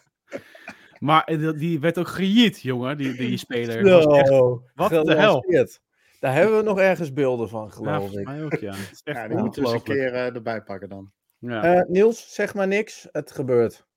[0.99, 3.83] Maar eh, die- werd ook gejiet, jongen, die, die speler.
[3.83, 4.29] Was echt-
[4.75, 5.45] wat de hel?
[6.19, 8.25] Daar hebben we nog ergens beelden van, ja, geloof volgens ik.
[8.25, 8.75] mij ook, ja.
[9.03, 11.11] Ja, die moeten we eens een keer eh, erbij pakken dan.
[11.37, 11.63] Ja.
[11.63, 13.07] Eh, Niels, zeg maar niks.
[13.11, 13.87] Het gebeurt.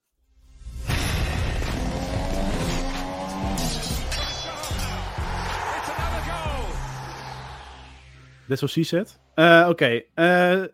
[8.49, 9.19] She said.
[9.35, 10.65] Eh, Oké, eh,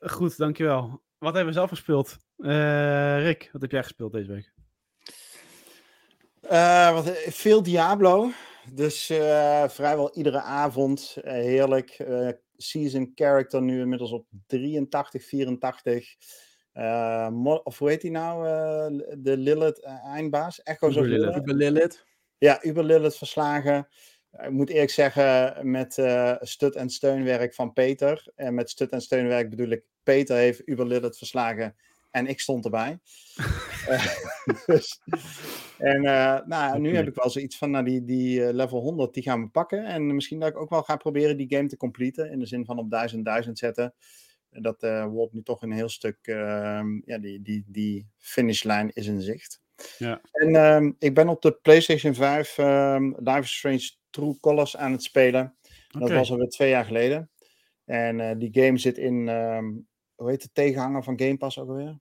[0.00, 1.02] goed, dankjewel.
[1.18, 2.16] Wat hebben we zelf gespeeld?
[2.38, 4.52] Eh, Rick, wat heb jij gespeeld deze week?
[6.40, 8.30] Eh, wat, veel Diablo.
[8.72, 11.16] Dus eh, vrijwel iedere avond.
[11.22, 11.90] eh, heerlijk.
[11.90, 16.14] Eh, season character nu inmiddels op 83, 84.
[16.72, 18.46] Eh, mo- of hoe heet hij nou?
[18.48, 20.62] eh, de Lilith eindbaas?
[20.62, 21.24] Echoes of Uber Lilith.
[21.34, 21.42] Lilith?
[21.48, 22.04] Uber Lilith.
[22.38, 23.88] Ja, Uber Lilith verslagen.
[24.40, 28.26] Ik moet eerlijk zeggen, met eh, stut- en steunwerk van Peter.
[28.34, 31.76] En met stut- en steunwerk bedoel ik, Peter heeft Uber Lilith verslagen
[32.10, 32.98] en ik stond erbij.
[33.82, 34.06] Eh,
[34.66, 35.00] dus,
[35.78, 39.22] en eh, nou, nu heb ik wel zoiets van, nou, die, die level 100, die
[39.22, 39.84] gaan we pakken.
[39.84, 42.30] En misschien dat ik ook wel ga proberen die game te completen.
[42.30, 43.94] In de zin van op 1000, 1000 zetten.
[44.50, 49.06] En Dat wordt nu toch een heel stuk, ehm, ja, die, die, die finishlijn is
[49.06, 49.60] in zicht.
[49.98, 50.20] Ja.
[50.32, 54.92] En ehm, ik ben op de PlayStation 5 ehm Life is Strange True Colors aan
[54.92, 55.54] het spelen.
[55.88, 57.30] Dat was alweer twee jaar geleden.
[57.84, 59.70] En eh, die game zit in, ehm,
[60.14, 61.98] hoe heet de tegenhanger van Game Pass ook alweer?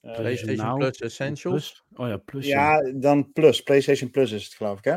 [0.00, 1.82] Eh, PlayStation Now, Plus Essentials.
[1.84, 1.84] Plus?
[2.00, 2.46] Oh ja, Plus.
[2.46, 2.80] Ja.
[2.80, 3.62] ja, dan Plus.
[3.62, 4.96] PlayStation Plus is het, geloof ik, hè?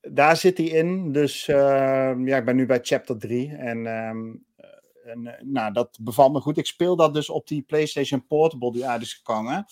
[0.00, 1.12] Daar zit hij in.
[1.12, 3.56] Dus ehm, ja, ik ben nu bij chapter 3.
[3.56, 6.58] En, ehm, eh, en eh, nou, dat bevalt me goed.
[6.58, 9.64] Ik speel dat dus op die PlayStation Portable die uit is gekomen.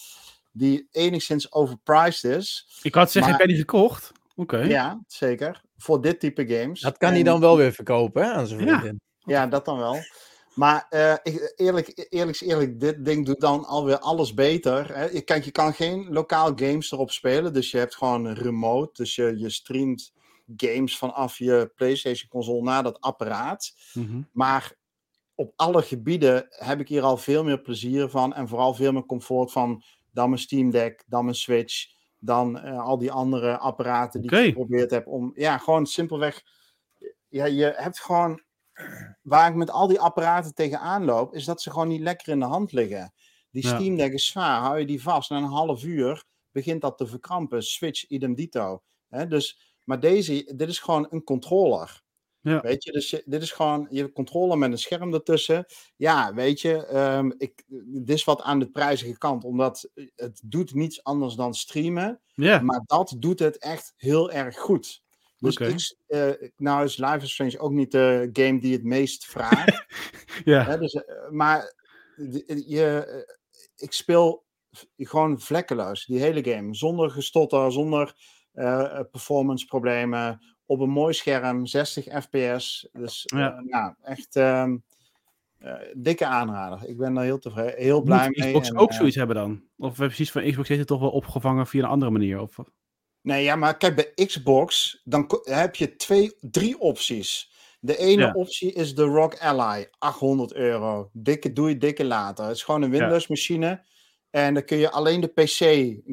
[0.52, 2.78] Die enigszins overpriced is.
[2.82, 4.12] Ik had zeggen, Maar- heb jij die gekocht?
[4.40, 4.58] Oké.
[4.58, 5.62] Ja, zeker.
[5.76, 6.80] Voor dit type games.
[6.80, 8.78] Dat kan hij dan wel weer verkopen hè, aan zijn Ja.
[8.78, 9.00] vriendin.
[9.18, 9.98] Ja, dat dan wel.
[10.54, 14.94] Maar eh, ik, eerlijk, eerlijk is eerlijk, dit ding doet dan alweer alles beter.
[14.94, 15.04] Hè.
[15.04, 17.52] Je, kijk, je kan geen lokaal games erop spelen.
[17.52, 19.02] Dus je hebt gewoon remote.
[19.02, 20.12] Dus je, je streamt
[20.56, 23.72] games vanaf je PlayStation console naar dat apparaat.
[23.92, 24.22] Mhm.
[24.32, 24.72] Maar
[25.34, 28.34] op alle gebieden heb ik hier al veel meer plezier van.
[28.34, 31.98] En vooral veel meer comfort van dan mijn Steam Deck, dan mijn Switch.
[32.20, 35.32] Dan eh, al die andere apparaten die ik geprobeerd heb om.
[35.34, 36.42] Ja, gewoon simpelweg.
[37.28, 38.42] Ja, je hebt gewoon.
[39.22, 42.38] Waar ik met al die apparaten tegenaan loop, is dat ze gewoon niet lekker in
[42.38, 43.12] de hand liggen.
[43.50, 43.74] Die Ja.
[43.74, 44.60] Steam Deck is zwaar.
[44.60, 47.62] Hou je die vast, na een half uur begint dat te verkrampen.
[47.62, 48.82] Switch, idem dito.
[49.08, 49.26] Hè?
[49.26, 52.02] Dus, maar deze, dit is gewoon een controller.
[52.42, 52.60] Ja.
[52.60, 55.66] Weet je, dus dit is gewoon je controller met een scherm ertussen.
[55.96, 60.74] Ja, weet je, ehm, ik, dit is wat aan de prijzige kant, omdat het doet
[60.74, 62.20] niets anders dan streamen.
[62.34, 62.60] Ja.
[62.60, 65.02] Maar dat doet het echt heel erg goed.
[65.38, 69.26] Dus ik, eh, nou is Life is Strange ook niet de game die het meest
[69.26, 69.84] vraagt.
[70.44, 70.64] Ja.
[70.64, 71.74] hè, dus, eh, maar
[72.66, 73.34] je, eh,
[73.76, 74.44] ik speel
[74.96, 76.74] gewoon vlekkeloos, die hele game.
[76.74, 78.14] Zonder gestotter, zonder
[78.52, 80.40] eh, performance problemen.
[80.70, 82.88] Op een mooi scherm, 60 fps.
[82.92, 83.60] Dus eh, Ja.
[83.66, 84.76] nou, echt ehm,
[85.58, 86.88] eh, dikke aanrader.
[86.88, 88.46] Ik ben er heel tevreden, heel blij Moet mee.
[88.48, 89.62] Xbox en, ook eh, zoiets hebben dan?
[89.78, 92.40] Of precies van Xbox heeft het toch wel opgevangen via een andere manier?
[92.40, 92.56] Of...
[93.22, 97.52] Nee, ja, maar kijk, bij Xbox dan heb je twee, drie opties.
[97.80, 98.32] De ene Ja.
[98.32, 101.10] optie is de Rock Ally, 800 euro.
[101.12, 102.44] Dikke doe je dikke later.
[102.44, 102.98] Het is gewoon een Ja.
[102.98, 103.84] Windows machine.
[104.30, 105.58] En daar kun je alleen de PC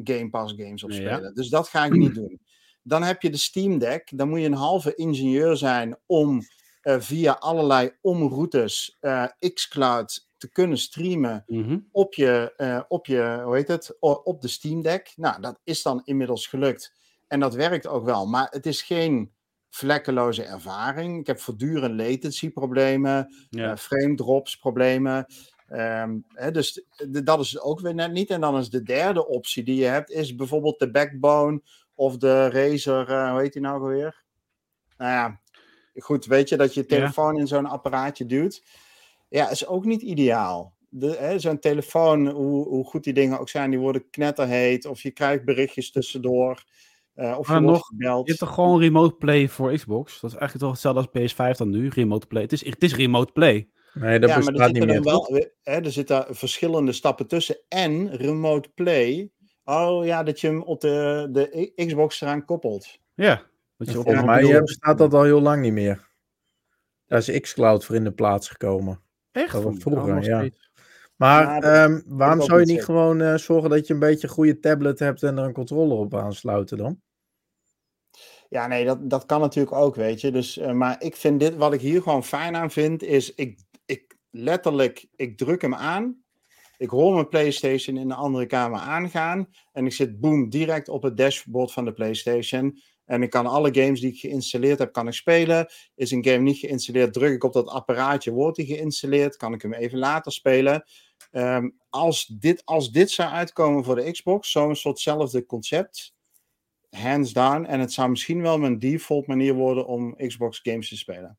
[0.08, 0.96] Game Pass games op Ja.
[0.96, 1.34] spelen.
[1.34, 2.40] Dus dat ga ik niet doen.
[2.88, 4.10] Dan heb je de Steam Deck.
[4.14, 6.42] Dan moet je een halve ingenieur zijn om
[6.82, 9.24] eh, via allerlei omroutes eh,
[9.54, 11.78] xCloud te kunnen streamen Mhm.
[11.92, 15.12] op je, eh, op je, hoe heet het, op de Steam Deck.
[15.16, 16.92] Nou, dat is dan inmiddels gelukt.
[17.26, 18.26] En dat werkt ook wel.
[18.26, 19.32] Maar het is geen
[19.70, 21.20] vlekkeloze ervaring.
[21.20, 23.70] Ik heb voortdurend latency problemen, Ja.
[23.70, 25.26] eh, frame drops problemen.
[25.68, 26.84] Ehm, hè, dus
[27.22, 28.30] dat is ook weer net niet.
[28.30, 31.62] En dan is de derde optie die je hebt, is bijvoorbeeld de backbone
[31.98, 34.22] of de Razer, eh, hoe heet die nou alweer?
[34.96, 35.40] Nou ja,
[35.94, 36.86] goed, weet je dat je Ja.
[36.86, 38.62] telefoon in zo'n apparaatje duwt.
[39.28, 40.76] Ja, is ook niet ideaal.
[40.88, 44.86] De- hè, Zo'n telefoon, hoe, hoe goed die dingen ook zijn, die worden knetterheet.
[44.86, 46.64] Of je krijgt berichtjes tussendoor.
[47.14, 48.24] eh, of je Maar wordt nog, gebeld.
[48.26, 50.20] Je hebt toch gewoon remote play voor Xbox?
[50.20, 52.42] Dat is eigenlijk toch hetzelfde als PS5 dan nu, remote play.
[52.42, 53.68] Het is, het is remote play.
[53.94, 55.02] Nee, dat ja, maar er bestaat niet meer.
[55.02, 55.24] wel,
[55.62, 57.58] hè, er zitten verschillende stappen tussen.
[57.68, 59.30] En remote play.
[59.68, 62.98] Oh ja, dat je hem op de, de Xbox eraan koppelt.
[63.14, 63.42] Ja.
[63.76, 66.06] Dat je op Volgens mij mobiel- eh, bestaat dat al heel lang niet meer.
[67.06, 69.00] Daar is xCloud voor in de plaats gekomen.
[69.32, 69.52] Echt?
[69.52, 70.48] dat was Van- vroeger, oh, ja.
[71.16, 74.26] Maar Ja, dat ehm, waarom zou je niet gewoon eh, zorgen dat je een beetje
[74.28, 77.00] een goede tablet hebt en er een controller op aansluiten dan?
[78.48, 80.30] Ja, nee, dat, dat kan natuurlijk ook, weet je.
[80.32, 83.60] Dus, eh, maar ik vind dit, wat ik hier gewoon fijn aan vind, is ik,
[83.86, 86.22] ik letterlijk, ik druk hem aan.
[86.78, 89.48] Ik hoor mijn PlayStation in de andere kamer aangaan.
[89.72, 92.78] En ik zit boom direct op het dashboard van de PlayStation.
[93.04, 95.68] En ik kan alle games die ik geïnstalleerd heb, kan ik spelen.
[95.94, 99.62] Is een game niet geïnstalleerd, druk ik op dat apparaatje, wordt die geïnstalleerd, kan ik
[99.62, 100.84] hem even later spelen.
[101.30, 106.14] Ehm, als, dit, als dit zou uitkomen voor de Xbox, zo'n soortzelfde concept,
[106.90, 107.64] hands down.
[107.64, 111.38] En het zou misschien wel mijn default manier worden om Xbox games te spelen.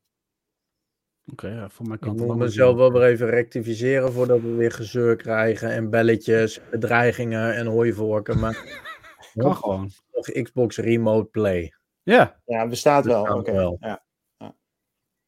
[1.32, 2.92] Oké, ja, voor mij Ik kan het moet wel mezelf wel.
[2.92, 8.38] wel weer even rectificeren voordat we weer gezeur krijgen en belletjes, bedreigingen en hooivorken.
[8.38, 8.88] Maar
[9.34, 9.90] Kan gewoon.
[10.12, 11.74] nog Xbox Remote Play.
[12.02, 12.40] Ja.
[12.44, 13.22] Ja, bestaat wel.
[13.22, 13.52] Bestaat Oké.
[13.52, 13.76] wel.
[13.80, 14.04] Ja.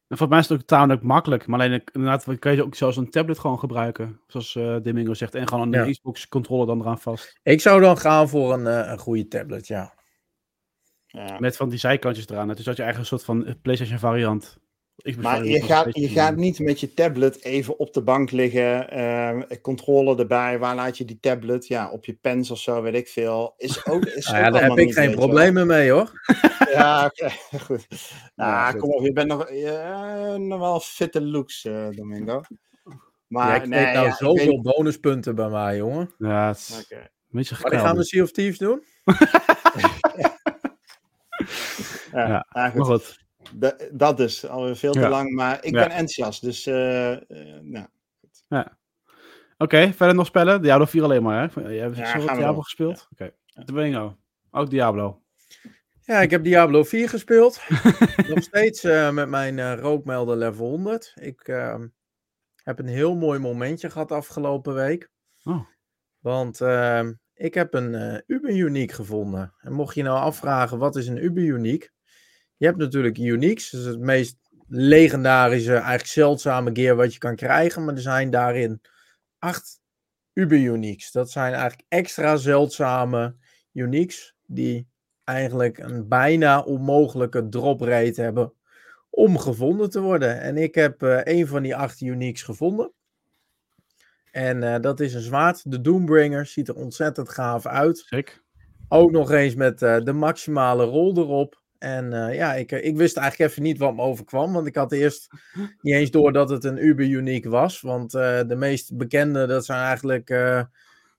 [0.07, 1.47] En volgens mij is het ook tamelijk makkelijk.
[1.47, 4.21] Maar alleen, inderdaad, kan je ook zelfs een tablet gewoon gebruiken.
[4.27, 5.35] Zoals eh Dimingo zegt.
[5.35, 5.91] En gewoon een Ja.
[5.91, 7.39] Xbox controller dan eraan vast.
[7.43, 9.93] Ik zou dan gaan voor een, eh, een goede tablet, ja.
[11.05, 11.39] Ja.
[11.39, 12.47] Met van die zijkantjes eraan.
[12.47, 14.57] Dus dat je eigen soort van PlayStation variant.
[14.95, 18.89] Xbox Maar je gaat, je gaat niet met je tablet even op de bank liggen,
[18.89, 20.59] ehm controle erbij.
[20.59, 21.67] Waar laat je die tablet?
[21.67, 23.53] Ja, op je pens of zo, weet ik veel.
[23.57, 26.11] Is ook, is Nou ook ja, daar heb ik geen problemen mee hoor.
[26.73, 27.29] Ja, oké,
[27.65, 27.87] goed.
[28.35, 28.79] Nou, Ja, goed.
[28.79, 32.41] kom op, je bent nog, eh, nog wel fitte looks, eh, Domingo.
[33.27, 36.13] Maar Jij kreeg nee, nou ja, ik weet zoveel bonuspunten bij mij, jongen.
[36.17, 36.95] Ja, het is Oké.
[37.01, 38.03] een beetje Maar dan gaan we.
[38.03, 38.83] Sea of Thieves doen?
[42.11, 42.77] Ja, Ja, nou goed.
[42.77, 43.22] Maar goed.
[43.53, 45.09] Da- dat dus, alweer veel te Ja.
[45.09, 45.31] lang.
[45.35, 45.79] Maar ik Ja.
[45.79, 47.85] ben enthousiast, dus eh, eh, nou,
[49.57, 50.61] Oké, verder nog spellen?
[50.61, 51.61] Diablo 4 alleen maar, hè?
[51.69, 52.63] Je hebt Ja, Diablo door.
[52.63, 53.07] gespeeld?
[53.11, 53.31] Oké.
[53.65, 54.17] Dimingo.
[54.51, 55.21] Ook Diablo.
[56.01, 57.61] Ja, ik heb Diablo 4 gespeeld.
[58.29, 61.13] Nog steeds eh, met mijn eh, rookmelder level 100.
[61.19, 61.87] Ik ehm,
[62.63, 65.09] heb een heel mooi momentje gehad afgelopen week.
[65.43, 65.65] Oh.
[66.19, 69.53] Want ehm, ik heb een eh Uber-unique gevonden.
[69.57, 71.89] En mocht je nou afvragen, wat is een Uber-unique?
[72.63, 73.69] Je hebt natuurlijk uniques.
[73.69, 74.37] Dat is het meest
[74.67, 77.85] legendarische, eigenlijk zeldzame gear wat je kan krijgen.
[77.85, 78.81] Maar er zijn daarin
[79.39, 79.81] acht
[80.33, 81.11] Uber-uniques.
[81.11, 83.35] Dat zijn eigenlijk extra zeldzame
[83.73, 84.87] uniques die
[85.23, 88.53] eigenlijk een bijna onmogelijke drop rate hebben
[89.09, 90.41] om gevonden te worden.
[90.41, 92.91] En ik heb eh een van die acht uniques gevonden.
[94.31, 96.45] En eh, dat is een zwaard, de Doombringer.
[96.45, 97.97] Ziet er ontzettend gaaf uit.
[97.97, 98.43] Sick.
[98.87, 101.61] Ook nog eens met eh, de maximale rol erop.
[101.83, 104.53] En eh, ja, ik, ik wist eigenlijk even niet wat me overkwam.
[104.53, 105.27] Want ik had eerst
[105.81, 107.81] niet eens door dat het een Uber Unique was.
[107.81, 110.63] Want eh, de meest bekende, dat zijn eigenlijk eh,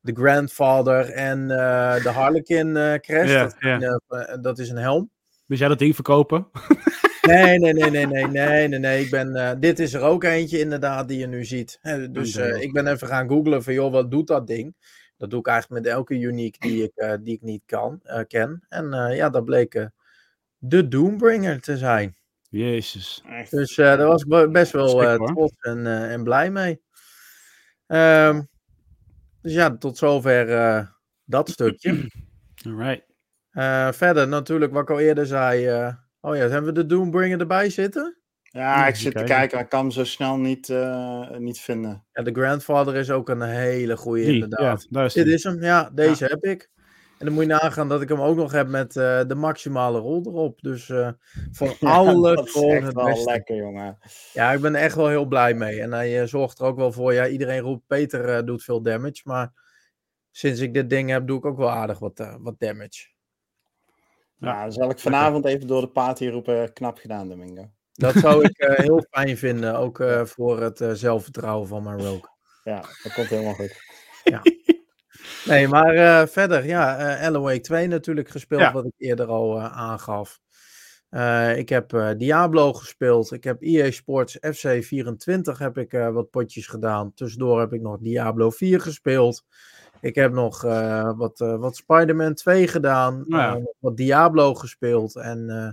[0.00, 3.56] de Grandfather en eh, de Harlequin eh crest.
[3.58, 5.10] Ja, dat, eh, dat is een helm.
[5.46, 6.46] Dus jij dat ding verkopen?
[7.26, 9.04] Nee, nee, nee, nee, nee, nee, nee, nee.
[9.04, 11.78] Ik ben, eh, dit is er ook eentje inderdaad die je nu ziet.
[12.10, 14.74] Dus eh, ik ben even gaan googlen van, joh, wat doet dat ding?
[15.16, 18.20] Dat doe ik eigenlijk met elke unique die ik, eh, die ik niet kan, eh,
[18.28, 18.64] ken.
[18.68, 19.86] En eh, ja, dat bleek eh,
[20.68, 22.14] de Doombringer te zijn.
[22.48, 23.22] Jezus.
[23.28, 23.50] echt.
[23.50, 26.82] Dus eh, daar was ik be- best wel eh, trots en, eh, en blij mee.
[27.86, 28.42] Ehm,
[29.42, 30.86] dus ja, tot zover eh,
[31.24, 32.08] dat stukje.
[32.68, 33.06] Alright.
[33.50, 35.66] Eh, verder natuurlijk, wat ik al eerder zei.
[35.66, 38.18] eh, oh ja, hebben we de Doombringer erbij zitten?
[38.42, 39.58] Ja, ik zit te kijken.
[39.58, 42.04] ik kan hem zo snel niet, eh, niet vinden.
[42.12, 44.86] Ja, de Grandfather is ook een hele goede Die, inderdaad.
[44.90, 46.70] ja, is Dit is hem, ja, deze heb ik.
[47.24, 49.98] En dan moet je nagaan dat ik hem ook nog heb met eh, de maximale
[49.98, 50.60] rol erop.
[50.62, 51.08] Dus eh
[51.52, 53.30] van alle dat gewoon het wel beste.
[53.30, 53.98] lekker, jongen.
[54.32, 55.80] Ja, ik ben er echt wel heel blij mee.
[55.80, 57.12] En hij eh, zorgt er ook wel voor.
[57.12, 59.20] Ja, iedereen roept Peter doet veel damage.
[59.24, 59.52] Maar
[60.30, 63.12] sinds ik dit ding heb, doe ik ook wel aardig wat, wat damage.
[64.36, 64.50] Ja.
[64.50, 67.70] Ja, dan zal ik vanavond even door de party roepen, knap gedaan, Domingo.
[67.94, 69.78] Dat zou ik eh, heel fijn vinden.
[69.78, 72.30] Ook eh, voor het eh, zelfvertrouwen van mijn rogue.
[72.64, 73.76] Ja, dat komt helemaal goed.
[75.46, 78.72] Nee, maar eh, verder, ja, eh Alan Wake 2 natuurlijk gespeeld, Ja.
[78.72, 80.40] wat ik eerder al eh, aangaf.
[81.08, 83.32] Eh, ik heb eh, Diablo gespeeld.
[83.32, 87.12] Ik heb EA Sports FC24 heb ik eh, wat potjes gedaan.
[87.14, 89.44] Tussendoor heb ik nog Diablo 4 gespeeld.
[90.00, 93.24] Ik heb nog eh, wat, eh, wat Spider-Man 2 gedaan.
[93.26, 93.56] Nou ja.
[93.56, 95.16] eh, wat Diablo gespeeld.
[95.16, 95.68] En eh,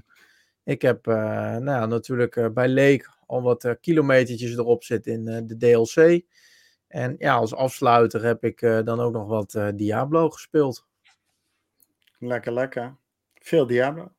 [0.64, 1.15] ik heb eh,
[1.57, 5.57] nou ja, natuurlijk eh, bij Leek al wat eh, kilometertjes erop zitten in eh, de
[5.57, 6.22] DLC.
[6.92, 10.86] En ja, als afsluiter heb ik eh, dan ook nog wat eh, Diablo gespeeld.
[12.20, 12.96] Lekker, lekker.
[13.34, 14.12] Veel Diablo.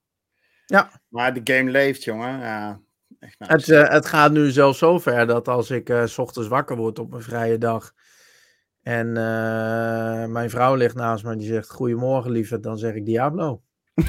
[0.67, 0.91] Ja.
[1.09, 2.39] Maar de game leeft, jongen.
[2.41, 2.81] Ja,
[3.19, 3.53] echt nice.
[3.53, 6.99] Het, eh, het gaat nu zelfs zover dat als ik eh, s ochtends wakker word
[6.99, 7.93] op een vrije dag.
[8.83, 12.61] En eh, mijn vrouw ligt naast me en die zegt: Goedemorgen, lieve.
[12.61, 13.63] Dan zeg ik Diablo.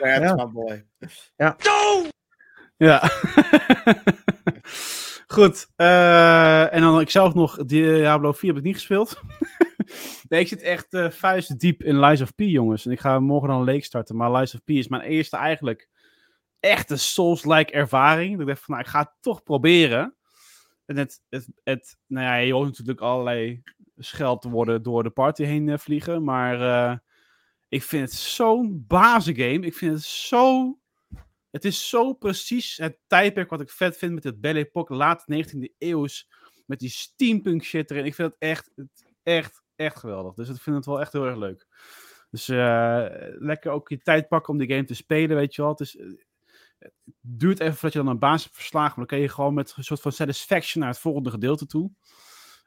[0.00, 0.34] That's Ja.
[0.34, 0.86] my boy.
[1.36, 1.56] Ja.
[5.26, 5.66] Goed.
[5.76, 9.20] eh, en dan ik zelf nog Diablo 4 heb ik niet gespeeld.
[10.28, 12.86] nee, ik zit echt eh vuist diep in Lies of P, jongens.
[12.86, 14.16] En ik ga morgen dan een leek starten.
[14.16, 15.88] Maar Lies of P is mijn eerste eigenlijk
[16.60, 18.32] echte Souls-like ervaring.
[18.32, 20.14] Dat ik dacht van, nou, ik ga het toch proberen.
[20.86, 23.62] En het, het, het, nou ja, je hoort natuurlijk allerlei
[23.96, 26.24] scheld worden door de party heen eh, vliegen.
[26.24, 27.02] Maar
[27.68, 29.66] ik vind het zo'n bazengame.
[29.66, 30.78] Ik vind het zo
[31.54, 35.44] het is zo precies het tijdperk wat ik vet vind met het Belle Époque, late
[35.44, 36.28] 19e eeuws.
[36.66, 38.04] Met die steampunk shit erin.
[38.04, 38.70] Ik vind het echt,
[39.22, 40.34] echt, echt geweldig.
[40.34, 41.66] Dus ik vind het wel echt heel erg leuk.
[42.30, 43.06] Dus eh,
[43.38, 45.70] lekker ook je tijd pakken om die game te spelen, weet je wel.
[45.70, 45.96] Het, is,
[46.78, 48.88] het duurt even voordat je dan een baas hebt verslagen.
[48.88, 51.90] Maar dan kun je gewoon met een soort van satisfaction naar het volgende gedeelte toe.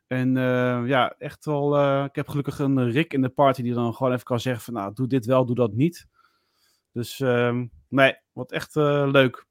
[0.08, 1.78] En eh, ja, echt wel.
[1.78, 4.64] eh, ik heb gelukkig een Rick in de party die dan gewoon even kan zeggen:
[4.64, 6.08] van nou, doe dit wel, doe dat niet.
[6.98, 9.46] Dus ehm, nee, wat echt eh, leuk.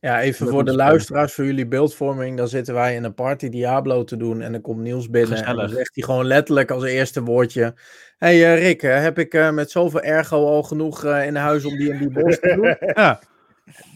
[0.00, 2.36] Ja, even Leuk voor de luisteraars, voor jullie beeldvorming.
[2.36, 4.40] Dan zitten wij in een party Diablo te doen.
[4.40, 5.36] En dan komt Niels binnen.
[5.38, 5.76] En dan Gezellig.
[5.76, 7.74] zegt hij gewoon letterlijk als eerste woordje.
[8.18, 11.92] hey, eh, Rick, eh, heb ik met zoveel ergo al genoeg in huis om die
[11.92, 12.76] en die bos te doen?
[12.94, 13.20] Ja,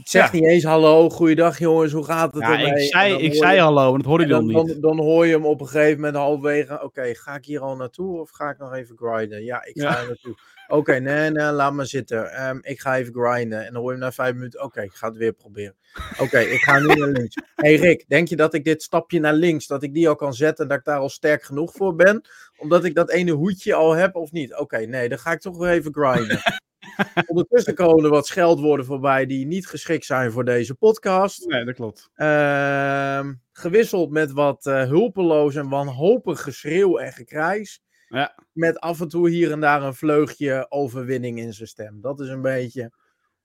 [0.05, 3.61] Zeg niet eens hallo, goeiedag jongens, hoe gaat het ja ik zei, ik zei je-
[3.61, 4.73] hallo en dat hoorde je dan, dan niet.
[4.83, 6.83] dan, dan hoor je hem op een gegeven moment halverwege.
[6.83, 9.45] Oké, ga ik hier al naartoe of ga ik nog even grinden?
[9.45, 9.99] Ja, ik ga Ja.
[10.01, 10.35] er naartoe.
[10.69, 12.33] Oké, nee, nee, laat maar zitten.
[12.33, 13.67] Ehm, ik ga even grinden.
[13.67, 14.63] En dan hoor je hem na vijf minuten.
[14.63, 15.75] Oké, ik ga het weer proberen.
[16.19, 17.35] Oké, ik ga nu naar links.
[17.55, 20.35] hey Rick, denk je dat ik dit stapje naar links, dat ik die al kan
[20.35, 22.23] zetten en dat ik daar al sterk genoeg voor ben?
[22.57, 24.55] Omdat ik dat ene hoedje al heb of niet?
[24.57, 26.41] Oké, nee, dan ga ik toch weer even grinden.
[27.27, 31.47] Ondertussen komen er wat scheldwoorden voorbij die niet geschikt zijn voor deze podcast.
[31.47, 32.11] Nee, dat klopt.
[32.15, 37.83] Ehm, gewisseld met wat eh, hulpeloos en wanhopig geschreeuw en gekrijs.
[38.09, 38.35] Ja.
[38.53, 42.01] Met af en toe hier en daar een vleugje overwinning in zijn stem.
[42.01, 42.93] Dat is een beetje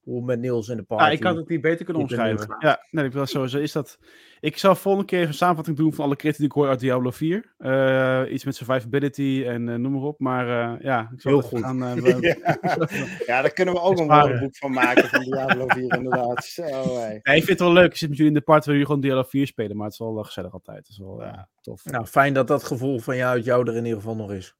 [0.07, 1.03] hoe met Niels in de party.
[1.03, 2.55] Ja, ik had het niet beter kunnen omschrijven.
[2.59, 3.99] Ja, nee, ik wil sowieso is dat.
[4.39, 6.79] Ik zal volgende keer even een samenvatting doen van alle kritieken die ik hoor uit
[6.79, 7.53] Diablo 4.
[7.57, 10.19] Eh, iets met survivability en eh, noem maar op.
[10.19, 11.59] Maar eh, ja, ik zal Heel goed.
[11.59, 11.77] gaan.
[12.21, 12.35] Ja.
[13.27, 16.45] ja, daar kunnen we ook een woordenboek van maken van Diablo 4 inderdaad.
[16.45, 16.63] Zo.
[17.23, 17.91] Nee, ik vind het wel leuk.
[17.91, 19.75] Ik zit met jullie in de part waar jullie gewoon Diablo 4 spelen.
[19.75, 20.77] Maar het is wel gezellig altijd.
[20.77, 21.85] Het is wel eh, tof.
[21.85, 24.55] Nou, fijn dat dat gevoel van jou uit jou er in ieder geval nog is.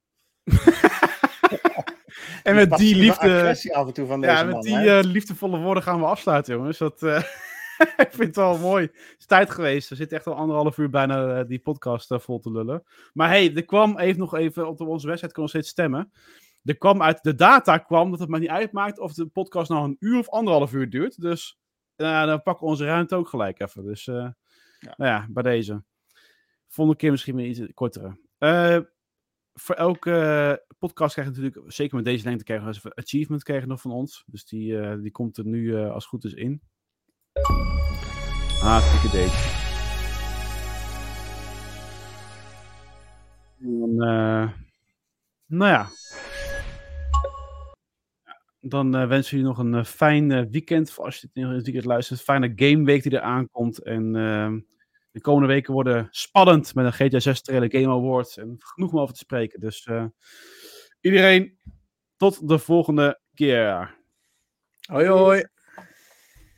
[2.47, 3.55] En met die liefde.
[3.71, 6.55] af en toe van deze Ja, met man, die eh, liefdevolle woorden gaan we afsluiten,
[6.55, 6.77] jongens.
[6.77, 7.17] Dat, eh,
[8.05, 8.83] ik vind het wel mooi.
[8.83, 9.89] Het is tijd geweest.
[9.89, 12.83] Er zit echt al anderhalf uur bijna eh, die podcast vol te lullen.
[13.13, 16.11] Maar hey, er kwam even nog even op onze website, kon nog steeds stemmen.
[16.63, 19.83] Er kwam uit de data kwam dat het maar niet uitmaakt of de podcast nou
[19.83, 21.21] een uur of anderhalf uur duurt.
[21.21, 21.57] Dus
[21.95, 23.83] dan pakken we onze ruimte ook gelijk even.
[23.83, 24.35] Dus Ja.
[24.79, 25.83] nou ja, bij deze.
[26.67, 28.17] Volgende keer misschien weer iets kortere.
[29.53, 33.67] Voor elke podcast krijg je natuurlijk, zeker met deze lengte, krijgen we even achievement krijgen
[33.67, 34.23] nog van ons.
[34.27, 36.61] Dus die, eh, die komt er nu eh, als goed is in.
[38.61, 39.55] Ah, deze.
[43.59, 44.51] En dan, eh,
[45.45, 45.87] nou ja.
[48.59, 50.91] Dan wensen we jullie nog een fijn weekend.
[50.91, 52.19] Voor als je dit in het weekend luistert.
[52.19, 53.83] Een fijne gameweek die eraan komt.
[53.83, 54.59] En ehm,
[55.11, 58.37] de komende weken worden spannend met een GTA 6 trailer Game Awards.
[58.37, 59.59] En genoeg om over te spreken.
[59.59, 59.87] Dus
[61.01, 61.59] iedereen,
[62.17, 63.95] tot de volgende keer.
[64.91, 65.43] Hoi hoi.